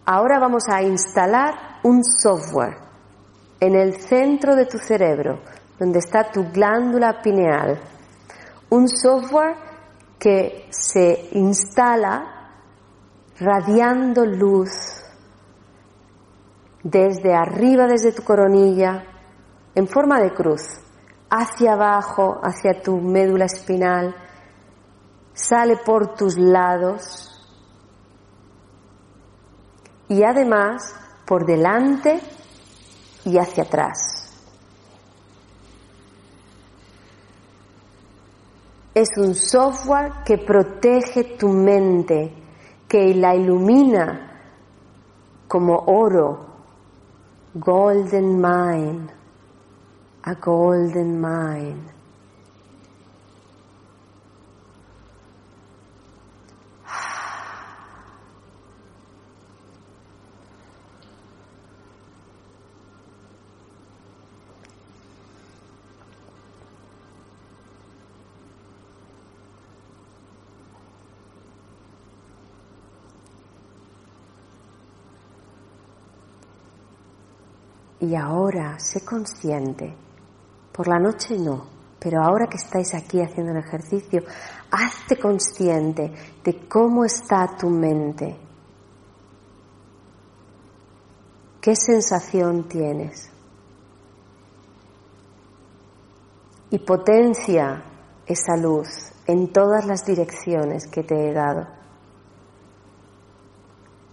Ahora 0.06 0.40
vamos 0.40 0.64
a 0.70 0.82
instalar 0.82 1.80
un 1.84 2.04
software 2.04 2.78
en 3.60 3.76
el 3.76 4.00
centro 4.00 4.56
de 4.56 4.66
tu 4.66 4.78
cerebro 4.78 5.42
donde 5.80 6.00
está 6.00 6.30
tu 6.30 6.44
glándula 6.52 7.22
pineal. 7.22 7.80
Un 8.70 8.88
software 8.88 9.56
que 10.20 10.68
se 10.70 11.30
instala 11.32 12.40
radiando 13.40 14.26
luz 14.26 14.70
desde 16.84 17.34
arriba, 17.34 17.88
desde 17.88 18.12
tu 18.12 18.24
coronilla, 18.24 19.04
en 19.76 19.88
forma 19.88 20.20
de 20.20 20.34
cruz, 20.34 20.62
hacia 21.30 21.74
abajo, 21.74 22.40
hacia 22.44 22.82
tu 22.82 22.98
médula 22.98 23.46
espinal, 23.46 24.16
sale 25.34 25.78
por 25.78 26.16
tus 26.16 26.38
lados 26.38 27.26
y 30.10 30.24
además 30.24 30.94
por 31.26 31.46
delante 31.46 32.20
y 33.26 33.38
hacia 33.38 33.64
atrás. 33.64 34.18
Es 39.00 39.18
un 39.18 39.34
software 39.34 40.12
que 40.26 40.38
protege 40.38 41.38
tu 41.38 41.47
mente, 41.47 42.34
que 42.86 43.16
la 43.16 43.34
ilumina 43.34 44.30
como 45.47 45.86
oro, 45.88 46.47
golden 47.54 48.41
mind, 48.41 49.10
a 50.24 50.34
golden 50.34 51.18
mind. 51.18 51.99
Y 78.02 78.16
ahora 78.16 78.80
sé 78.80 79.04
consciente, 79.04 79.93
por 80.72 80.88
la 80.88 81.00
noche 81.00 81.38
no, 81.38 81.68
pero 82.00 82.24
ahora 82.24 82.47
que 82.47 82.56
estáis 82.56 82.93
aquí 82.95 83.22
haciendo 83.22 83.52
el 83.52 83.58
ejercicio, 83.58 84.24
hazte 84.72 85.18
consciente 85.18 86.14
de 86.43 86.68
cómo 86.68 87.04
está 87.04 87.58
tu 87.58 87.70
mente. 87.70 88.39
¿Qué 91.60 91.76
sensación 91.76 92.70
tienes? 92.70 93.30
Y 96.70 96.80
potencia 96.80 97.84
esa 98.26 98.56
luz 98.56 99.12
en 99.26 99.52
todas 99.52 99.86
las 99.86 100.06
direcciones 100.06 100.88
que 100.88 101.04
te 101.04 101.16
he 101.16 101.34
dado. 101.34 101.68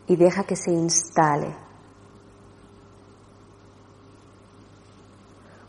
Y 0.09 0.17
deja 0.17 0.43
que 0.43 0.57
se 0.57 0.73
instale 0.73 1.66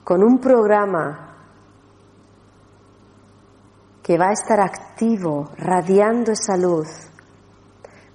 con 0.07 0.23
un 0.23 0.39
programa 0.39 1.35
que 4.01 4.17
va 4.17 4.29
a 4.29 4.31
estar 4.31 4.61
activo, 4.61 5.51
radiando 5.57 6.31
esa 6.31 6.55
luz 6.55 6.87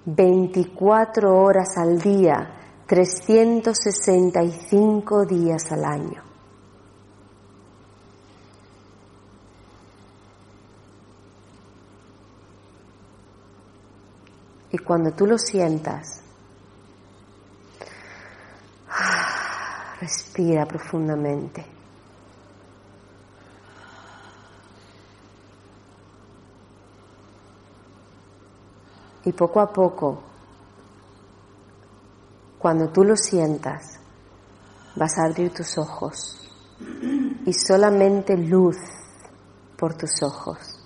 24 0.07 1.37
horas 1.37 1.77
al 1.77 1.99
día, 1.99 2.81
365 2.87 5.27
días 5.27 5.71
al 5.71 5.85
año. 5.85 6.23
Y 14.71 14.79
cuando 14.79 15.13
tú 15.13 15.27
lo 15.27 15.37
sientas, 15.37 16.23
respira 20.01 20.65
profundamente. 20.65 21.82
Y 29.25 29.33
poco 29.33 29.61
a 29.61 29.73
poco, 29.73 30.23
cuando 32.59 32.89
tú 32.89 33.05
lo 33.05 33.17
sientas, 33.17 34.01
vas 34.97 35.19
a 35.19 35.27
abrir 35.27 35.53
tus 35.53 35.79
ojos 35.79 36.49
y 37.47 37.53
solamente 37.53 38.37
luz 38.37 38.77
por 39.77 39.95
tus 39.95 40.23
ojos. 40.23 40.83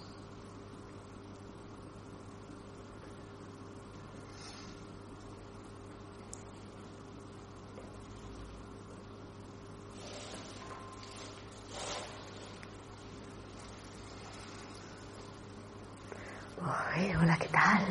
hola, 17.21 17.37
¿qué 17.39 17.49
tal? 17.49 17.83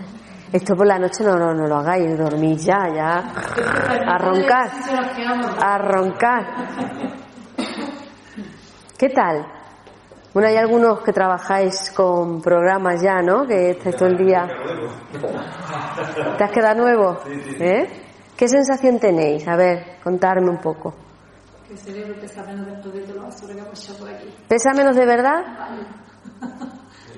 Esto 0.56 0.74
por 0.74 0.88
la 0.88 0.98
noche 0.98 1.22
no, 1.22 1.36
no, 1.36 1.54
no 1.54 1.68
lo 1.68 1.76
hagáis, 1.76 2.18
dormís 2.18 2.64
ya, 2.64 2.88
ya. 2.88 3.18
A 4.08 4.18
roncar. 4.18 4.72
A 5.62 5.78
roncar. 5.78 6.46
¿Qué 8.98 9.10
tal? 9.10 9.46
Bueno, 10.34 10.48
hay 10.48 10.56
algunos 10.56 11.02
que 11.02 11.12
trabajáis 11.12 11.92
con 11.92 12.42
programas 12.42 13.02
ya, 13.02 13.22
¿no? 13.22 13.46
Que 13.46 13.72
estáis 13.72 13.98
todo 13.98 14.08
el 14.08 14.16
día. 14.16 14.48
¿Te 16.38 16.44
has 16.46 16.52
quedado 16.52 16.84
nuevo? 16.84 17.20
¿Eh? 17.60 17.90
¿Qué 18.38 18.48
sensación 18.48 18.98
tenéis? 18.98 19.46
A 19.50 19.58
ver, 19.58 19.98
contarme 20.02 20.52
un 20.52 20.62
poco. 20.62 20.96
el 21.70 21.78
cerebro 21.78 22.16
pesa 22.22 22.44
menos 22.44 22.66
de 22.66 23.02
todo 23.02 23.24
basura 23.24 23.56
que 23.56 23.60
hemos 23.60 23.98
por 24.00 24.10
aquí. 24.10 24.34
¿Pesa 24.48 24.72
menos 24.72 24.96
de 24.96 25.06
verdad? 25.06 25.44
A 25.46 25.72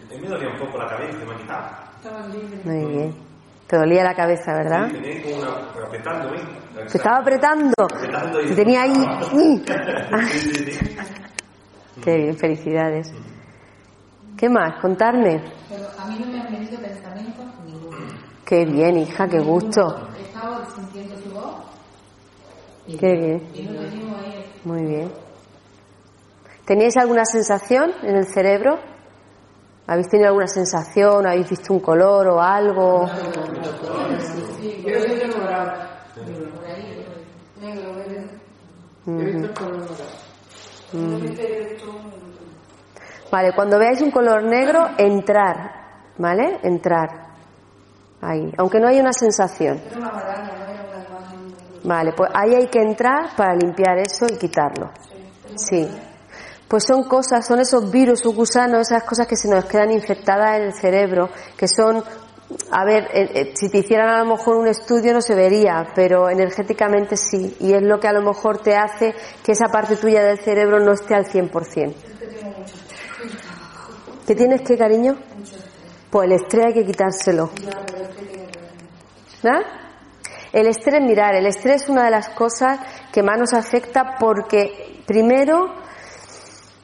mí 0.09 0.21
me 0.21 0.27
dolía 0.27 0.49
un 0.49 0.57
poco 0.57 0.79
la 0.79 0.87
cabeza, 0.87 1.19
me 1.23 1.35
ha 1.35 1.37
quitado. 1.37 1.87
Estaba 1.97 2.27
libre. 2.29 2.61
Muy 2.63 2.85
bien. 2.85 3.26
Te 3.67 3.77
dolía 3.77 4.03
la 4.03 4.15
cabeza, 4.15 4.53
¿verdad? 4.53 4.87
Sí, 4.89 4.97
tenía 5.01 5.23
como 5.23 5.37
una... 5.37 5.73
pero 5.73 5.85
apretándome. 5.87 6.37
Te 6.89 6.97
estaba 6.97 7.17
apretando. 7.17 7.73
Apretando 7.77 8.41
y- 8.41 8.47
Te 8.47 8.55
tenía 8.55 8.81
ahí. 8.83 8.93
¡Mm! 9.33 9.61
Sí, 10.31 10.39
sí, 10.39 10.71
sí. 10.71 10.95
Qué 12.03 12.15
bien, 12.17 12.37
felicidades. 12.37 13.11
¿Qué 14.37 14.49
más? 14.49 14.79
Contarme. 14.81 15.41
Pero 15.67 15.87
a 15.97 16.07
mí 16.07 16.19
no 16.19 16.27
me 16.31 16.39
han 16.39 16.51
venido 16.51 16.79
pensamientos 16.79 17.45
ninguno. 17.65 17.97
Qué 18.45 18.65
bien, 18.65 18.97
hija, 18.99 19.27
qué 19.27 19.39
gusto. 19.39 20.07
He 20.17 20.21
estado 20.23 20.63
sintiendo 20.75 21.17
su 21.17 21.31
voz 21.31 21.55
Qué 22.99 23.15
bien, 23.17 23.49
y 23.53 23.63
no 23.63 23.79
tenemos 23.81 24.19
ahí 24.21 24.45
muy 24.63 24.81
bien. 24.85 25.11
¿Teníais 26.65 26.95
alguna 26.95 27.25
sensación 27.25 27.91
en 28.03 28.15
el 28.15 28.25
cerebro? 28.27 28.79
¿Habéis 29.87 30.09
tenido 30.09 30.27
alguna 30.27 30.47
sensación? 30.47 31.25
¿Habéis 31.25 31.49
visto 31.49 31.73
un 31.73 31.79
color 31.79 32.27
o 32.27 32.41
algo? 32.41 33.05
Vale, 43.31 43.53
cuando 43.53 43.79
veáis 43.79 44.01
un 44.01 44.11
color 44.11 44.43
negro, 44.43 44.89
entrar, 44.97 45.71
¿vale? 46.17 46.59
Entrar. 46.63 47.27
Ahí, 48.21 48.51
aunque 48.57 48.79
no 48.79 48.87
haya 48.89 49.01
una 49.01 49.13
sensación. 49.13 49.81
Vale, 51.85 52.11
pues 52.11 52.29
ahí 52.33 52.55
hay 52.55 52.67
que 52.67 52.81
entrar 52.81 53.35
para 53.37 53.55
limpiar 53.55 53.99
eso 53.99 54.25
y 54.29 54.37
quitarlo. 54.37 54.91
Sí. 55.55 55.87
Pues 56.67 56.83
son 56.83 57.03
cosas, 57.03 57.47
son 57.47 57.59
esos 57.59 57.89
virus 57.89 58.25
o 58.25 58.33
gusanos, 58.33 58.91
esas 58.91 59.03
cosas 59.03 59.25
que 59.25 59.37
se 59.37 59.47
nos 59.47 59.65
quedan 59.65 59.91
infectadas 59.91 60.57
en 60.57 60.63
el 60.63 60.73
cerebro, 60.73 61.29
que 61.55 61.67
son, 61.67 62.03
a 62.71 62.83
ver, 62.83 63.05
eh, 63.13 63.31
eh, 63.33 63.53
si 63.55 63.69
te 63.69 63.77
hicieran 63.77 64.09
a 64.09 64.23
lo 64.23 64.35
mejor 64.35 64.57
un 64.57 64.67
estudio 64.67 65.13
no 65.13 65.21
se 65.21 65.33
vería, 65.33 65.87
pero 65.95 66.29
energéticamente 66.29 67.15
sí. 67.15 67.55
Y 67.61 67.73
es 67.73 67.81
lo 67.81 67.99
que 67.99 68.07
a 68.07 68.13
lo 68.13 68.21
mejor 68.21 68.57
te 68.61 68.75
hace 68.75 69.15
que 69.43 69.53
esa 69.53 69.67
parte 69.67 69.95
tuya 69.95 70.23
del 70.23 70.39
cerebro 70.39 70.79
no 70.79 70.91
esté 70.91 71.15
al 71.15 71.25
100%. 71.25 71.93
¿Qué 74.27 74.35
tienes 74.35 74.61
que, 74.61 74.77
cariño? 74.77 75.15
Pues 76.09 76.25
el 76.27 76.33
estrés 76.33 76.65
hay 76.65 76.73
que 76.73 76.85
quitárselo. 76.85 77.49
¿Verdad? 79.41 79.61
El 80.51 80.67
estrés, 80.67 81.01
mirar, 81.01 81.35
el 81.35 81.45
estrés 81.45 81.83
es 81.83 81.89
una 81.89 82.05
de 82.05 82.11
las 82.11 82.29
cosas 82.29 82.79
que 83.11 83.21
más 83.21 83.37
nos 83.37 83.53
afecta 83.53 84.15
porque, 84.19 85.01
primero, 85.05 85.73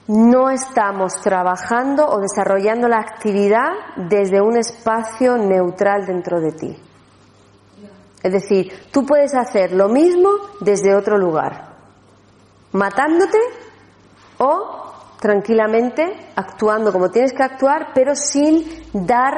no 0.08 0.49
estamos 0.49 1.14
trabajando 1.22 2.06
o 2.08 2.20
desarrollando 2.20 2.88
la 2.88 2.99
actividad 2.99 3.70
desde 3.95 4.41
un 4.41 4.58
espacio 4.58 5.38
neutral 5.38 6.06
dentro 6.06 6.41
de 6.41 6.51
ti. 6.51 6.78
Es 8.22 8.32
decir, 8.32 8.72
tú 8.91 9.06
puedes 9.06 9.34
hacer 9.36 9.74
lo 9.74 9.89
mismo 9.89 10.30
desde 10.62 10.95
otro 10.95 11.18
lugar, 11.18 11.76
matándote 12.72 13.38
o 14.38 14.84
tranquilamente 15.20 16.32
actuando 16.36 16.91
como 16.91 17.10
tienes 17.10 17.34
que 17.34 17.43
actuar, 17.43 17.91
pero 17.93 18.16
sin 18.16 18.66
dar 18.93 19.34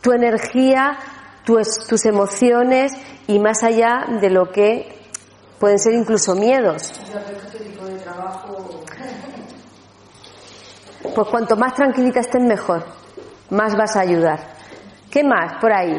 tu 0.00 0.12
energía, 0.12 0.96
tus, 1.44 2.04
emociones 2.04 2.92
y 3.26 3.38
más 3.38 3.62
allá 3.62 4.04
de 4.20 4.30
lo 4.30 4.50
que 4.50 4.96
pueden 5.58 5.78
ser 5.78 5.94
incluso 5.94 6.34
miedos. 6.34 6.92
Pues 11.14 11.28
cuanto 11.28 11.56
más 11.56 11.74
tranquilita 11.74 12.20
estés 12.20 12.42
mejor, 12.42 12.84
más 13.50 13.76
vas 13.76 13.96
a 13.96 14.00
ayudar. 14.00 14.38
¿Qué 15.10 15.24
más 15.24 15.60
por 15.60 15.72
ahí? 15.72 15.96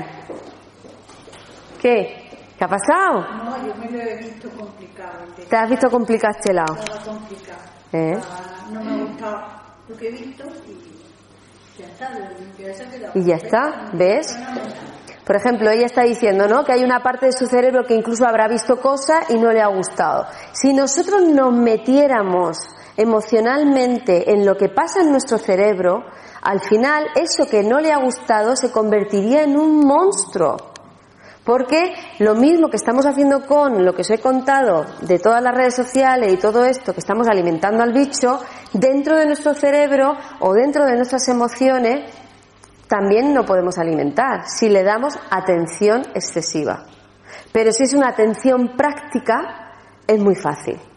¿Qué? 1.81 2.29
¿Qué 2.57 2.63
ha 2.63 2.67
pasado? 2.67 3.25
No, 3.43 3.57
yo 3.67 3.75
me 3.75 3.89
lo 3.89 3.99
he 3.99 4.17
visto 4.17 4.49
complicado. 4.51 5.19
¿Te 5.49 5.55
has 5.55 5.69
visto 5.69 5.89
complicado 5.89 6.33
este 6.37 6.53
lado? 6.53 6.75
Complicado. 7.05 7.59
¿Eh? 7.91 8.17
Ah, 8.17 8.67
No 8.71 8.81
me 8.83 8.91
ha 8.91 9.05
gustado 9.05 9.41
lo 9.89 9.97
que 9.97 10.07
he 10.07 10.11
visto 10.11 10.43
y 10.67 11.81
ya 11.81 11.87
está, 11.87 12.09
lo 12.11 13.19
Y 13.19 13.25
ya 13.25 13.35
está, 13.35 13.89
¿ves? 13.93 14.37
Por 15.25 15.35
ejemplo, 15.35 15.69
ella 15.69 15.85
está 15.85 16.03
diciendo, 16.03 16.47
¿no? 16.47 16.63
Que 16.63 16.73
hay 16.73 16.83
una 16.83 17.01
parte 17.01 17.27
de 17.27 17.31
su 17.31 17.47
cerebro 17.47 17.83
que 17.85 17.95
incluso 17.95 18.25
habrá 18.25 18.47
visto 18.47 18.79
cosas 18.79 19.29
y 19.29 19.37
no 19.37 19.51
le 19.51 19.61
ha 19.61 19.67
gustado. 19.67 20.25
Si 20.51 20.73
nosotros 20.73 21.23
nos 21.23 21.53
metiéramos 21.53 22.57
emocionalmente 23.01 24.31
en 24.31 24.45
lo 24.45 24.55
que 24.55 24.69
pasa 24.69 25.01
en 25.01 25.11
nuestro 25.11 25.37
cerebro, 25.37 26.05
al 26.41 26.59
final 26.61 27.07
eso 27.15 27.49
que 27.49 27.63
no 27.63 27.79
le 27.79 27.91
ha 27.91 27.97
gustado 27.97 28.55
se 28.55 28.71
convertiría 28.71 29.43
en 29.43 29.57
un 29.57 29.85
monstruo. 29.85 30.57
Porque 31.43 31.93
lo 32.19 32.35
mismo 32.35 32.69
que 32.69 32.77
estamos 32.77 33.05
haciendo 33.05 33.47
con 33.47 33.83
lo 33.83 33.93
que 33.93 34.01
os 34.01 34.09
he 34.11 34.19
contado 34.19 34.85
de 35.01 35.17
todas 35.17 35.41
las 35.41 35.55
redes 35.55 35.75
sociales 35.75 36.31
y 36.31 36.37
todo 36.37 36.63
esto 36.65 36.93
que 36.93 36.99
estamos 36.99 37.27
alimentando 37.27 37.81
al 37.81 37.93
bicho, 37.93 38.39
dentro 38.73 39.15
de 39.15 39.25
nuestro 39.25 39.55
cerebro 39.55 40.13
o 40.39 40.53
dentro 40.53 40.85
de 40.85 40.95
nuestras 40.95 41.27
emociones, 41.29 42.11
también 42.87 43.33
no 43.33 43.43
podemos 43.43 43.77
alimentar 43.79 44.47
si 44.47 44.69
le 44.69 44.83
damos 44.83 45.17
atención 45.31 46.03
excesiva. 46.13 46.85
Pero 47.51 47.71
si 47.71 47.83
es 47.83 47.93
una 47.93 48.09
atención 48.09 48.75
práctica, 48.77 49.73
es 50.05 50.19
muy 50.19 50.35
fácil. 50.35 50.90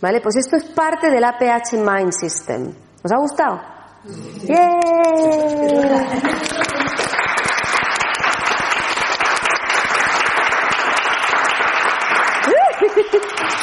¿Vale? 0.00 0.20
Pues 0.20 0.36
esto 0.36 0.56
es 0.56 0.64
parte 0.64 1.10
del 1.10 1.24
APH 1.24 1.72
Mind 1.72 2.12
System. 2.12 2.72
¿Os 3.02 3.12
ha 3.12 3.16
gustado? 3.18 3.60
¡Bien! 4.46 4.58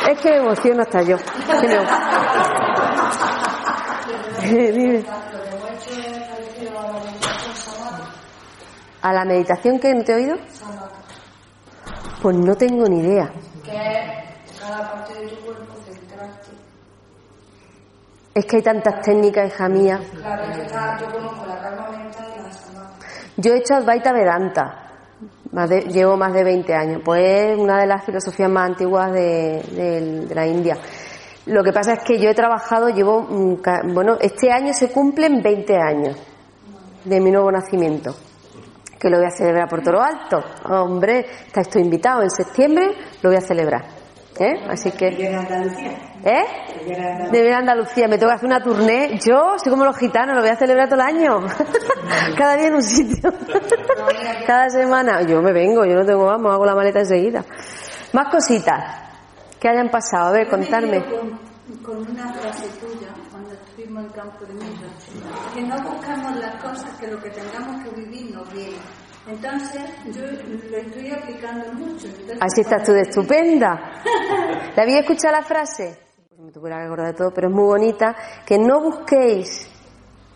Es 0.09 0.19
que 0.19 0.29
me 0.29 0.37
emociono 0.37 0.81
hasta 0.83 1.01
yo. 1.01 1.17
Dime. 4.43 5.03
¿A 9.01 9.13
la 9.13 9.25
meditación 9.25 9.79
que 9.79 9.93
no 9.95 10.03
te 10.03 10.11
he 10.11 10.15
oído? 10.15 10.35
Pues 12.21 12.35
no 12.37 12.55
tengo 12.55 12.87
ni 12.87 12.99
idea. 12.99 13.31
que 13.63 13.71
cada 14.59 14.91
parte 14.91 15.13
de 15.13 15.27
tu 15.27 15.35
cuerpo. 15.45 15.74
Es 18.35 18.45
que 18.45 18.57
hay 18.57 18.63
tantas 18.63 19.01
técnicas, 19.01 19.47
hija 19.47 19.69
mía. 19.69 19.97
Claro, 20.13 20.43
yo 20.99 21.09
conozco 21.09 21.45
la 21.45 21.55
y 21.55 22.73
la. 22.73 22.91
Yo 23.37 23.53
he 23.53 23.57
hecho 23.59 23.75
Advaita 23.75 24.11
Vedanta. 24.11 24.91
Llevo 25.87 26.17
más 26.17 26.33
de 26.33 26.43
20 26.43 26.73
años. 26.73 27.01
Pues 27.05 27.23
es 27.23 27.57
una 27.57 27.79
de 27.79 27.87
las 27.87 28.03
filosofías 28.03 28.49
más 28.49 28.71
antiguas 28.71 29.13
de, 29.13 30.27
la 30.35 30.45
India. 30.45 30.75
Lo 31.45 31.63
que 31.63 31.71
pasa 31.71 31.93
es 31.93 32.03
que 32.03 32.19
yo 32.19 32.29
he 32.29 32.33
trabajado, 32.33 32.89
llevo, 32.89 33.21
mm, 33.21 33.93
bueno, 33.93 34.17
este 34.19 34.51
año 34.51 34.73
se 34.73 34.91
cumplen 34.91 35.41
20 35.41 35.77
años 35.77 36.17
de 37.05 37.21
mi 37.21 37.31
nuevo 37.31 37.49
nacimiento. 37.49 38.13
Que 38.99 39.09
lo 39.09 39.15
voy 39.15 39.27
a 39.27 39.31
celebrar 39.31 39.69
por 39.69 39.81
Toro 39.81 40.01
Alto. 40.01 40.43
Hombre, 40.69 41.25
está 41.47 41.61
estoy 41.61 41.83
invitado. 41.83 42.21
En 42.21 42.31
septiembre 42.31 42.97
lo 43.21 43.29
voy 43.29 43.37
a 43.37 43.41
celebrar. 43.41 43.94
¿Eh? 44.39 44.65
Así 44.67 44.91
que. 44.91 45.07
¿Eh? 45.07 46.45
De 47.31 47.41
ver 47.41 47.53
Andalucía, 47.53 48.07
me 48.07 48.17
tengo 48.17 48.31
que 48.31 48.35
hacer 48.35 48.47
una 48.47 48.61
tournée. 48.61 49.17
Yo 49.25 49.57
soy 49.57 49.71
como 49.71 49.85
los 49.85 49.97
gitanos, 49.97 50.35
lo 50.35 50.41
voy 50.41 50.49
a 50.49 50.57
celebrar 50.57 50.89
todo 50.89 50.99
el 50.99 51.05
año. 51.05 51.39
Cada 52.37 52.55
día 52.57 52.67
en 52.67 52.75
un 52.75 52.83
sitio. 52.83 53.31
Cada 54.47 54.69
semana. 54.69 55.21
Yo 55.21 55.41
me 55.41 55.53
vengo, 55.53 55.85
yo 55.85 55.95
no 55.95 56.05
tengo, 56.05 56.25
vamos, 56.25 56.53
hago 56.53 56.65
la 56.65 56.75
maleta 56.75 56.99
enseguida. 56.99 57.45
Más 58.11 58.27
cositas 58.29 59.05
que 59.59 59.69
hayan 59.69 59.89
pasado. 59.89 60.27
A 60.27 60.31
ver, 60.31 60.49
contarme. 60.49 61.01
quedo 61.01 61.19
Con, 61.21 61.77
con 61.83 62.11
una 62.11 62.33
frase 62.33 62.67
tuya, 62.79 63.07
cuando 63.31 63.53
estuvimos 63.53 64.03
en 64.03 64.09
campo 64.11 64.45
de 64.45 64.53
misa, 64.53 65.53
que 65.53 65.61
no 65.61 65.77
buscamos 65.81 66.35
las 66.37 66.61
cosas 66.61 66.91
que 66.99 67.07
lo 67.07 67.21
que 67.21 67.29
tengamos 67.29 67.83
que 67.83 67.89
vivir 68.01 68.35
nos 68.35 68.51
viene. 68.53 68.77
Entonces, 69.27 69.81
yo 70.13 70.21
lo 70.21 70.77
estoy 70.77 71.11
aplicando 71.11 71.73
mucho. 71.73 72.07
Entonces, 72.07 72.37
Así 72.39 72.61
estás 72.61 72.83
tú 72.83 72.91
de 72.91 73.01
estupenda. 73.01 74.01
¿La 74.75 74.83
había 74.83 74.99
escuchado 74.99 75.35
la 75.35 75.41
frase? 75.41 75.97
Pues 76.29 76.39
me 76.41 76.51
tuviera 76.51 76.77
que 76.77 76.85
acordar 76.85 77.07
de 77.07 77.13
todo, 77.13 77.31
pero 77.33 77.49
es 77.49 77.53
muy 77.53 77.65
bonita. 77.65 78.15
Que 78.45 78.59
no 78.59 78.81
busquéis 78.81 79.67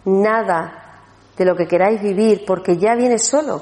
nada 0.05 1.03
de 1.37 1.45
lo 1.45 1.55
que 1.55 1.67
queráis 1.67 2.01
vivir, 2.01 2.43
porque 2.47 2.77
ya 2.77 2.95
viene 2.95 3.19
solo. 3.19 3.61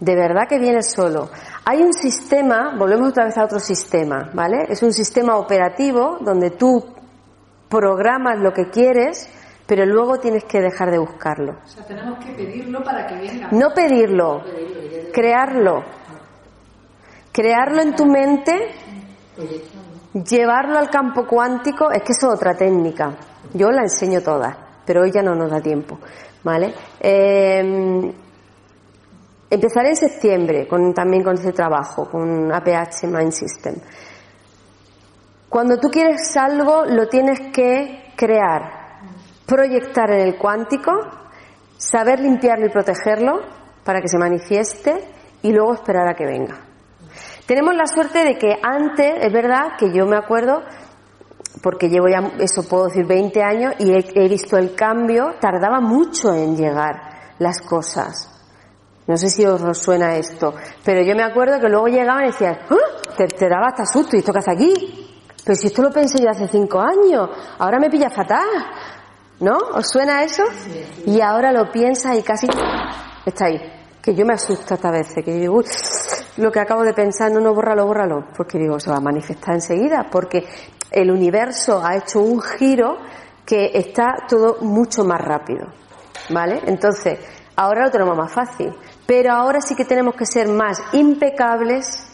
De 0.00 0.14
verdad 0.14 0.48
que 0.48 0.58
viene 0.58 0.82
solo. 0.82 1.30
Hay 1.64 1.82
un 1.82 1.92
sistema, 1.92 2.76
volvemos 2.78 3.10
otra 3.10 3.24
vez 3.24 3.36
a 3.36 3.44
otro 3.44 3.58
sistema, 3.58 4.30
¿vale? 4.32 4.66
Es 4.68 4.82
un 4.82 4.92
sistema 4.92 5.36
operativo 5.36 6.18
donde 6.20 6.50
tú 6.50 6.84
programas 7.68 8.38
lo 8.38 8.52
que 8.52 8.70
quieres, 8.70 9.28
pero 9.66 9.84
luego 9.84 10.18
tienes 10.18 10.44
que 10.44 10.60
dejar 10.60 10.90
de 10.90 10.98
buscarlo. 10.98 11.56
O 11.64 11.66
sea, 11.66 11.84
tenemos 11.84 12.24
que 12.24 12.32
pedirlo 12.32 12.82
para 12.84 13.06
que 13.06 13.16
venga. 13.16 13.48
No 13.50 13.70
pedirlo, 13.74 14.42
crearlo. 15.12 15.82
Crearlo 17.32 17.82
en 17.82 17.94
tu 17.94 18.06
mente, 18.06 18.52
llevarlo 20.14 20.78
al 20.78 20.88
campo 20.88 21.26
cuántico, 21.26 21.90
es 21.90 22.02
que 22.02 22.12
eso 22.12 22.28
es 22.28 22.34
otra 22.36 22.54
técnica. 22.54 23.14
Yo 23.52 23.70
la 23.70 23.82
enseño 23.82 24.22
todas, 24.22 24.56
pero 24.86 25.02
hoy 25.02 25.10
ya 25.12 25.22
no 25.22 25.34
nos 25.34 25.50
da 25.50 25.60
tiempo. 25.60 25.98
¿Vale? 26.42 26.72
Eh, 27.00 28.12
empezaré 29.50 29.88
en 29.90 29.96
septiembre 29.96 30.66
con, 30.68 30.94
también 30.94 31.22
con 31.22 31.34
ese 31.34 31.52
trabajo, 31.52 32.08
con 32.08 32.52
APH 32.52 33.04
Mind 33.04 33.32
System. 33.32 33.74
Cuando 35.48 35.78
tú 35.78 35.88
quieres 35.88 36.36
algo, 36.36 36.84
lo 36.84 37.08
tienes 37.08 37.40
que 37.52 38.12
crear, 38.16 38.85
proyectar 39.46 40.10
en 40.10 40.20
el 40.20 40.36
cuántico, 40.36 40.92
saber 41.76 42.20
limpiarlo 42.20 42.66
y 42.66 42.70
protegerlo 42.70 43.40
para 43.84 44.00
que 44.00 44.08
se 44.08 44.18
manifieste 44.18 44.92
y 45.42 45.52
luego 45.52 45.74
esperar 45.74 46.08
a 46.08 46.14
que 46.14 46.26
venga. 46.26 46.66
Tenemos 47.46 47.74
la 47.76 47.86
suerte 47.86 48.24
de 48.24 48.36
que 48.36 48.56
antes, 48.60 49.14
es 49.20 49.32
verdad 49.32 49.76
que 49.78 49.92
yo 49.92 50.04
me 50.04 50.16
acuerdo, 50.16 50.62
porque 51.62 51.88
llevo 51.88 52.08
ya, 52.08 52.32
eso 52.38 52.68
puedo 52.68 52.86
decir, 52.86 53.06
20 53.06 53.42
años 53.42 53.74
y 53.78 53.92
he, 53.92 54.28
visto 54.28 54.56
el 54.56 54.74
cambio, 54.74 55.34
tardaba 55.40 55.80
mucho 55.80 56.34
en 56.34 56.56
llegar 56.56 57.34
las 57.38 57.60
cosas. 57.60 58.32
No 59.06 59.16
sé 59.16 59.28
si 59.28 59.46
os 59.46 59.78
suena 59.78 60.16
esto, 60.16 60.54
pero 60.84 61.02
yo 61.02 61.14
me 61.14 61.22
acuerdo 61.22 61.60
que 61.60 61.68
luego 61.68 61.86
llegaban 61.86 62.24
y 62.24 62.32
decían, 62.32 62.58
¡Ah! 62.68 63.14
te, 63.16 63.48
daba 63.48 63.68
hasta 63.68 63.86
susto, 63.86 64.16
¿y 64.16 64.18
esto 64.18 64.32
qué 64.32 64.38
hace 64.40 64.50
aquí? 64.50 65.06
Pero 65.44 65.54
si 65.54 65.68
esto 65.68 65.80
lo 65.82 65.90
pensé 65.90 66.20
yo 66.20 66.28
hace 66.28 66.48
cinco 66.48 66.80
años, 66.80 67.30
ahora 67.60 67.78
me 67.78 67.88
pilla 67.88 68.10
fatal. 68.10 68.48
¿No? 69.40 69.58
¿Os 69.74 69.88
suena 69.90 70.22
eso? 70.22 70.44
Y 71.04 71.20
ahora 71.20 71.52
lo 71.52 71.70
piensas 71.70 72.16
y 72.18 72.22
casi 72.22 72.46
está 73.24 73.46
ahí. 73.46 73.60
Que 74.00 74.14
yo 74.14 74.24
me 74.24 74.34
asusto 74.34 74.74
esta 74.74 74.90
veces, 74.90 75.24
que 75.24 75.32
digo, 75.32 75.56
uy, 75.56 75.64
lo 76.38 76.50
que 76.50 76.60
acabo 76.60 76.82
de 76.84 76.94
pensar, 76.94 77.30
no, 77.32 77.40
no, 77.40 77.52
bórralo, 77.52 77.86
bórralo. 77.86 78.28
Porque 78.36 78.58
digo, 78.58 78.80
se 78.80 78.90
va 78.90 78.96
a 78.96 79.00
manifestar 79.00 79.54
enseguida, 79.54 80.06
porque 80.10 80.46
el 80.90 81.10
universo 81.10 81.84
ha 81.84 81.96
hecho 81.96 82.20
un 82.20 82.40
giro 82.40 82.98
que 83.44 83.72
está 83.74 84.16
todo 84.28 84.58
mucho 84.62 85.04
más 85.04 85.20
rápido. 85.20 85.66
¿Vale? 86.30 86.62
Entonces, 86.66 87.18
ahora 87.56 87.84
lo 87.84 87.90
tenemos 87.90 88.16
más 88.16 88.32
fácil. 88.32 88.72
Pero 89.06 89.32
ahora 89.32 89.60
sí 89.60 89.76
que 89.76 89.84
tenemos 89.84 90.14
que 90.14 90.26
ser 90.26 90.48
más 90.48 90.80
impecables, 90.92 92.05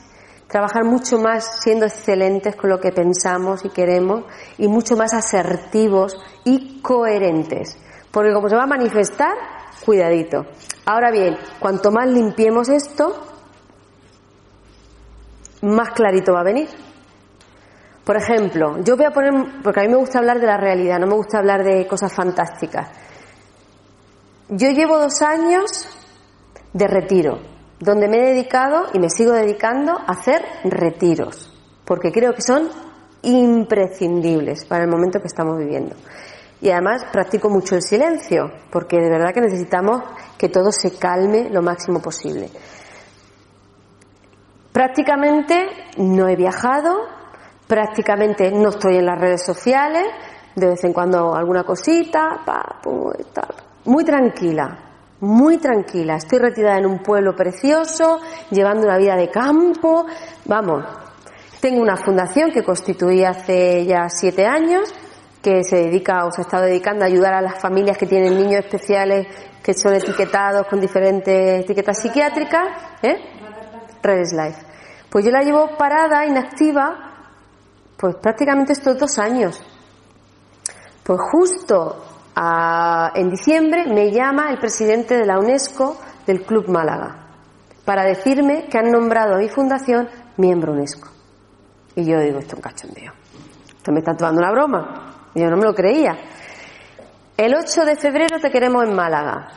trabajar 0.53 0.85
mucho 0.85 1.19
más 1.19 1.63
siendo 1.63 1.87
excelentes 1.87 2.55
con 2.57 2.69
lo 2.69 2.79
que 2.79 2.93
pensamos 2.93 3.65
y 3.65 3.71
queremos 3.71 4.25
y 4.59 4.69
mucho 4.69 4.97
más 4.99 5.15
asertivos 5.15 6.15
y 6.45 6.83
coherentes. 6.83 7.79
Porque 8.11 8.35
como 8.35 8.51
se 8.51 8.57
va 8.57 8.65
a 8.65 8.67
manifestar, 8.67 9.33
cuidadito. 9.83 10.45
Ahora 10.85 11.11
bien, 11.11 11.39
cuanto 11.59 11.91
más 11.91 12.07
limpiemos 12.07 12.69
esto, 12.69 13.15
más 15.63 15.89
clarito 15.91 16.35
va 16.35 16.41
a 16.41 16.45
venir. 16.45 16.69
Por 18.05 18.17
ejemplo, 18.19 18.77
yo 18.85 18.97
voy 18.99 19.07
a 19.07 19.11
poner, 19.11 19.33
porque 19.63 19.81
a 19.81 19.83
mí 19.85 19.89
me 19.89 19.97
gusta 19.97 20.19
hablar 20.19 20.39
de 20.39 20.47
la 20.49 20.59
realidad, 20.59 20.99
no 20.99 21.07
me 21.07 21.15
gusta 21.15 21.39
hablar 21.39 21.65
de 21.65 21.87
cosas 21.87 22.13
fantásticas. 22.13 22.91
Yo 24.51 24.69
llevo 24.69 24.99
dos 24.99 25.23
años 25.23 25.89
de 26.75 26.87
retiro, 26.89 27.39
donde 27.83 28.09
me 28.09 28.19
he 28.19 28.33
dedicado 28.33 28.87
y 28.93 29.01
me 29.01 29.11
sigo 29.11 29.33
dedicando 29.33 29.93
a 29.93 30.13
hacer 30.13 30.41
retiros, 30.63 31.53
porque 31.85 32.13
creo 32.13 32.33
que 32.33 32.41
son 32.41 32.69
imprescindibles 33.23 34.65
para 34.67 34.85
el 34.85 34.91
momento 34.91 35.21
que 35.21 35.27
estamos 35.27 35.59
viviendo. 35.59 35.97
Y 36.61 36.71
además 36.71 37.05
practico 37.11 37.51
mucho 37.51 37.75
el 37.75 37.83
silencio, 37.83 38.53
porque 38.71 38.99
de 38.99 39.11
verdad 39.11 39.35
que 39.35 39.41
necesitamos 39.41 40.01
que 40.39 40.49
todo 40.49 40.71
se 40.71 40.97
calme 40.97 41.51
lo 41.51 41.61
máximo 41.61 42.01
posible. 42.01 42.51
Prácticamente 44.73 45.67
no 45.97 46.29
he 46.29 46.37
viajado, 46.37 47.01
prácticamente 47.67 48.53
no 48.53 48.69
estoy 48.69 48.99
en 48.99 49.07
las 49.07 49.21
redes 49.21 49.45
sociales, 49.45 50.05
de 50.55 50.69
vez 50.69 50.85
en 50.85 50.93
cuando 50.93 51.35
alguna 51.35 51.65
cosita, 51.65 52.43
pa, 52.47 52.81
muy 53.87 54.05
tranquila, 54.05 54.92
muy 55.23 55.59
tranquila. 55.59 56.17
Estoy 56.17 56.41
retirada 56.41 56.79
en 56.79 56.87
un 56.87 56.99
pueblo 56.99 57.35
precioso, 57.35 58.21
llevando 58.51 58.87
una 58.87 58.99
vida 58.99 59.15
de 59.15 59.31
campo, 59.31 60.05
vamos. 60.47 60.85
Tengo 61.61 61.81
una 61.81 61.97
fundación 61.97 62.51
que 62.51 62.65
constituí 62.65 63.23
hace 63.25 63.87
ya 63.87 64.09
siete 64.09 64.45
años, 64.47 64.93
que 65.41 65.63
se 65.63 65.77
dedica 65.77 66.27
o 66.27 66.33
se 66.33 66.43
estado 66.43 66.65
dedicando 66.65 67.05
a 67.05 67.07
ayudar 67.07 67.35
a 67.35 67.41
las 67.41 67.61
familias 67.61 67.97
que 67.97 68.07
tienen 68.07 68.37
niños 68.37 68.65
especiales 68.65 69.29
que 69.63 69.75
son 69.75 69.95
etiquetados 69.95 70.67
con 70.67 70.81
diferentes 70.81 71.65
etiquetas 71.65 72.03
psiquiátricas, 72.03 72.67
¿eh? 73.03 73.17
Redes 74.03 74.33
Life. 74.33 74.59
Pues 75.09 75.25
yo 75.25 75.31
la 75.31 75.43
llevo 75.43 75.77
parada, 75.79 76.27
inactiva, 76.27 77.29
pues 77.97 78.17
prácticamente 78.17 78.73
estos 78.73 78.99
dos 78.99 79.19
años. 79.21 79.63
Pues 81.05 81.21
justo 81.31 82.12
en 82.35 83.31
diciembre 83.31 83.87
me 83.87 84.11
llama 84.11 84.51
el 84.51 84.59
presidente 84.59 85.17
de 85.17 85.27
la 85.27 85.39
UNESCO 85.39 85.99
del 86.27 86.45
Club 86.45 86.69
Málaga 86.69 87.23
para 87.85 88.05
decirme 88.05 88.67
que 88.71 88.79
han 88.79 88.91
nombrado 88.91 89.35
a 89.35 89.39
mi 89.39 89.49
fundación 89.49 90.09
miembro 90.37 90.73
UNESCO. 90.73 91.09
Y 91.95 92.05
yo 92.05 92.19
digo, 92.21 92.39
esto 92.39 92.53
es 92.53 92.55
un 92.55 92.63
cachondeo. 92.63 93.13
Esto 93.77 93.93
me 93.93 93.99
está 93.99 94.17
tomando 94.17 94.41
una 94.41 94.51
broma. 94.51 95.31
Yo 95.35 95.51
no 95.51 95.57
me 95.57 95.65
lo 95.65 95.75
creía. 95.75 96.17
El 97.37 97.55
8 97.55 97.85
de 97.85 97.97
febrero 97.97 98.39
te 98.41 98.51
queremos 98.51 98.85
en 98.85 98.95
Málaga. 98.95 99.49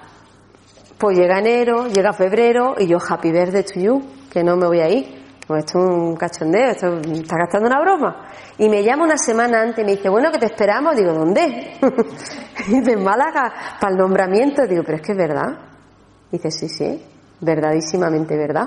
Pues 0.97 1.17
llega 1.17 1.39
enero, 1.39 1.87
llega 1.87 2.13
febrero 2.13 2.75
y 2.77 2.87
yo 2.87 2.97
happy 2.97 3.31
birthday 3.31 3.63
to 3.63 3.79
you, 3.79 4.01
que 4.31 4.43
no 4.43 4.55
me 4.57 4.67
voy 4.67 4.79
a 4.79 4.89
ir. 4.89 5.24
Pues 5.47 5.63
esto 5.63 5.79
es 5.79 5.85
un 5.85 6.15
cachondeo, 6.15 6.71
esto 6.71 6.97
está 6.97 7.37
gastando 7.37 7.67
una 7.67 7.79
broma. 7.79 8.29
Y 8.57 8.67
me 8.67 8.83
llama 8.83 9.03
una 9.03 9.17
semana 9.17 9.61
antes 9.61 9.79
y 9.79 9.85
me 9.85 9.95
dice, 9.95 10.09
bueno, 10.09 10.31
que 10.31 10.39
te 10.39 10.47
esperamos. 10.47 10.95
Digo, 10.95 11.13
¿dónde? 11.13 11.77
dice, 12.67 12.93
en 12.93 13.03
Málaga, 13.03 13.53
para 13.79 13.91
el 13.91 13.97
nombramiento. 13.97 14.65
Digo, 14.65 14.81
pero 14.83 14.97
es 14.97 15.03
que 15.03 15.11
es 15.11 15.17
verdad. 15.17 15.59
Dice, 16.31 16.49
sí, 16.49 16.67
sí, 16.67 17.05
verdadísimamente 17.41 18.35
verdad. 18.35 18.65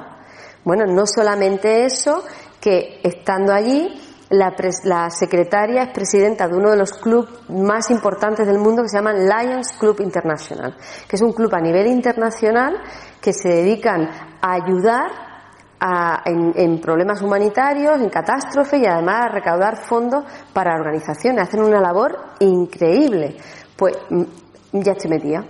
Bueno, 0.62 0.84
no 0.86 1.04
solamente 1.04 1.84
eso, 1.84 2.22
que 2.60 3.00
estando 3.02 3.52
allí, 3.52 4.00
la, 4.30 4.54
la, 4.84 5.10
secretaria 5.10 5.84
es 5.84 5.88
presidenta 5.90 6.46
de 6.46 6.54
uno 6.54 6.70
de 6.70 6.76
los 6.76 6.92
clubes 6.92 7.30
más 7.48 7.90
importantes 7.90 8.46
del 8.46 8.58
mundo 8.58 8.82
que 8.82 8.88
se 8.88 8.98
llama 8.98 9.14
Lions 9.14 9.72
Club 9.78 10.00
International, 10.00 10.76
que 11.08 11.16
es 11.16 11.22
un 11.22 11.32
club 11.32 11.52
a 11.54 11.60
nivel 11.60 11.86
internacional 11.86 12.76
que 13.20 13.32
se 13.32 13.48
dedican 13.48 14.08
a 14.40 14.52
ayudar 14.52 15.27
en, 15.80 16.80
problemas 16.80 17.22
humanitarios, 17.22 18.00
en 18.00 18.08
catástrofes 18.08 18.80
y 18.82 18.86
además 18.86 19.26
a 19.26 19.28
recaudar 19.28 19.76
fondos 19.84 20.24
para 20.52 20.74
organizaciones. 20.74 21.48
Hacen 21.48 21.62
una 21.62 21.80
labor 21.80 22.16
increíble. 22.40 23.36
Pues 23.76 23.96
mm, 24.10 24.22
ya 24.72 24.92
estoy 24.92 25.10
metida. 25.10 25.44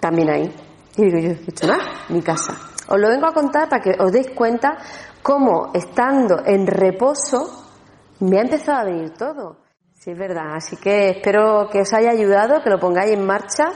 También 0.00 0.30
ahí. 0.30 0.54
Y 0.96 1.04
digo, 1.04 1.18
yo 1.18 1.30
he 1.30 1.50
hecho 1.50 1.66
nada, 1.66 1.84
mi 2.08 2.22
casa. 2.22 2.54
Os 2.88 3.00
lo 3.00 3.08
vengo 3.08 3.26
a 3.26 3.32
contar 3.32 3.68
para 3.68 3.82
que 3.82 3.94
os 3.98 4.12
deis 4.12 4.30
cuenta 4.30 4.78
cómo 5.22 5.72
estando 5.74 6.44
en 6.44 6.66
reposo 6.66 7.64
me 8.20 8.38
ha 8.38 8.42
empezado 8.42 8.78
a 8.78 8.84
venir 8.84 9.10
todo. 9.10 9.58
Sí, 9.94 10.12
es 10.12 10.18
verdad. 10.18 10.54
Así 10.54 10.76
que 10.76 11.10
espero 11.10 11.68
que 11.70 11.80
os 11.80 11.92
haya 11.92 12.10
ayudado, 12.10 12.62
que 12.62 12.70
lo 12.70 12.78
pongáis 12.78 13.12
en 13.12 13.26
marcha 13.26 13.70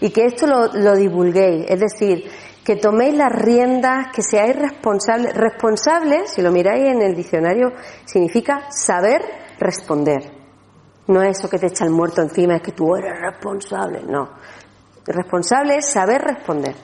y 0.00 0.10
que 0.10 0.24
esto 0.24 0.46
lo 0.46 0.96
divulguéis. 0.96 1.66
Es 1.68 1.80
decir, 1.80 2.24
que 2.66 2.74
toméis 2.74 3.14
las 3.14 3.30
riendas, 3.30 4.08
que 4.12 4.22
seáis 4.22 4.56
responsables. 4.56 5.32
Responsable, 5.34 6.26
si 6.26 6.42
lo 6.42 6.50
miráis 6.50 6.86
en 6.86 7.00
el 7.00 7.14
diccionario, 7.14 7.68
significa 8.04 8.72
saber 8.72 9.22
responder. 9.60 10.32
No 11.06 11.22
es 11.22 11.38
eso 11.38 11.48
que 11.48 11.60
te 11.60 11.68
echa 11.68 11.84
el 11.84 11.92
muerto 11.92 12.22
encima, 12.22 12.56
es 12.56 12.62
que 12.62 12.72
tú 12.72 12.96
eres 12.96 13.12
responsable. 13.20 14.02
No. 14.02 14.30
Responsable 15.06 15.76
es 15.76 15.86
saber 15.86 16.20
responder. 16.22 16.74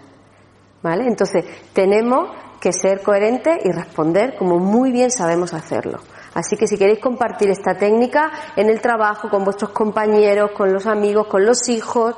¿Vale? 0.84 1.02
Entonces, 1.08 1.44
tenemos 1.72 2.30
que 2.60 2.72
ser 2.72 3.02
coherentes 3.02 3.58
y 3.64 3.72
responder 3.72 4.36
como 4.38 4.60
muy 4.60 4.92
bien 4.92 5.10
sabemos 5.10 5.52
hacerlo. 5.52 5.98
Así 6.34 6.56
que 6.56 6.68
si 6.68 6.78
queréis 6.78 7.00
compartir 7.00 7.50
esta 7.50 7.74
técnica 7.74 8.30
en 8.54 8.70
el 8.70 8.80
trabajo, 8.80 9.28
con 9.28 9.42
vuestros 9.42 9.72
compañeros, 9.72 10.52
con 10.52 10.72
los 10.72 10.86
amigos, 10.86 11.26
con 11.26 11.44
los 11.44 11.68
hijos, 11.68 12.14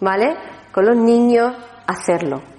¿vale? 0.00 0.34
Con 0.72 0.84
los 0.84 0.96
niños, 0.96 1.54
hacerlo. 1.86 2.53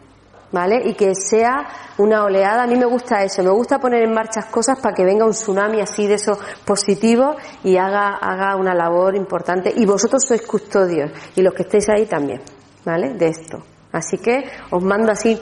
¿Vale? 0.52 0.82
Y 0.86 0.94
que 0.94 1.14
sea 1.16 1.68
una 1.98 2.24
oleada. 2.24 2.64
A 2.64 2.68
mí 2.68 2.76
me 2.76 2.86
gusta 2.86 3.24
eso, 3.24 3.44
me 3.44 3.52
gusta 3.52 3.80
poner 3.80 4.04
en 4.04 4.14
marcha 4.14 4.44
cosas 4.50 4.80
para 4.80 4.96
que 4.96 5.04
venga 5.04 5.26
un 5.26 5.32
tsunami 5.32 5.82
así 5.82 6.08
de 6.08 6.16
eso 6.16 6.38
positivo 6.66 7.36
y 7.64 7.78
haga, 7.78 8.16
haga 8.16 8.56
una 8.56 8.74
labor 8.74 9.16
importante. 9.16 9.74
Y 9.76 9.86
vosotros 9.86 10.24
sois 10.28 10.42
custodios 10.42 11.12
y 11.36 11.42
los 11.42 11.54
que 11.54 11.64
estéis 11.64 11.90
ahí 11.90 12.06
también, 12.06 12.42
¿vale? 12.84 13.14
De 13.14 13.28
esto. 13.28 13.64
Así 13.92 14.18
que 14.18 14.44
os 14.72 14.84
mando 14.84 15.12
así 15.12 15.40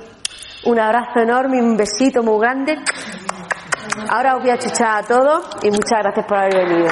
un 0.66 0.80
abrazo 0.80 1.20
enorme 1.20 1.62
un 1.62 1.76
besito 1.76 2.24
muy 2.24 2.40
grande. 2.40 2.76
Ahora 4.10 4.38
os 4.38 4.42
voy 4.42 4.52
a 4.52 4.58
chuchar 4.58 4.98
a 4.98 5.04
todos 5.04 5.50
y 5.62 5.70
muchas 5.70 6.00
gracias 6.02 6.26
por 6.26 6.38
haber 6.38 6.68
venido. 6.68 6.90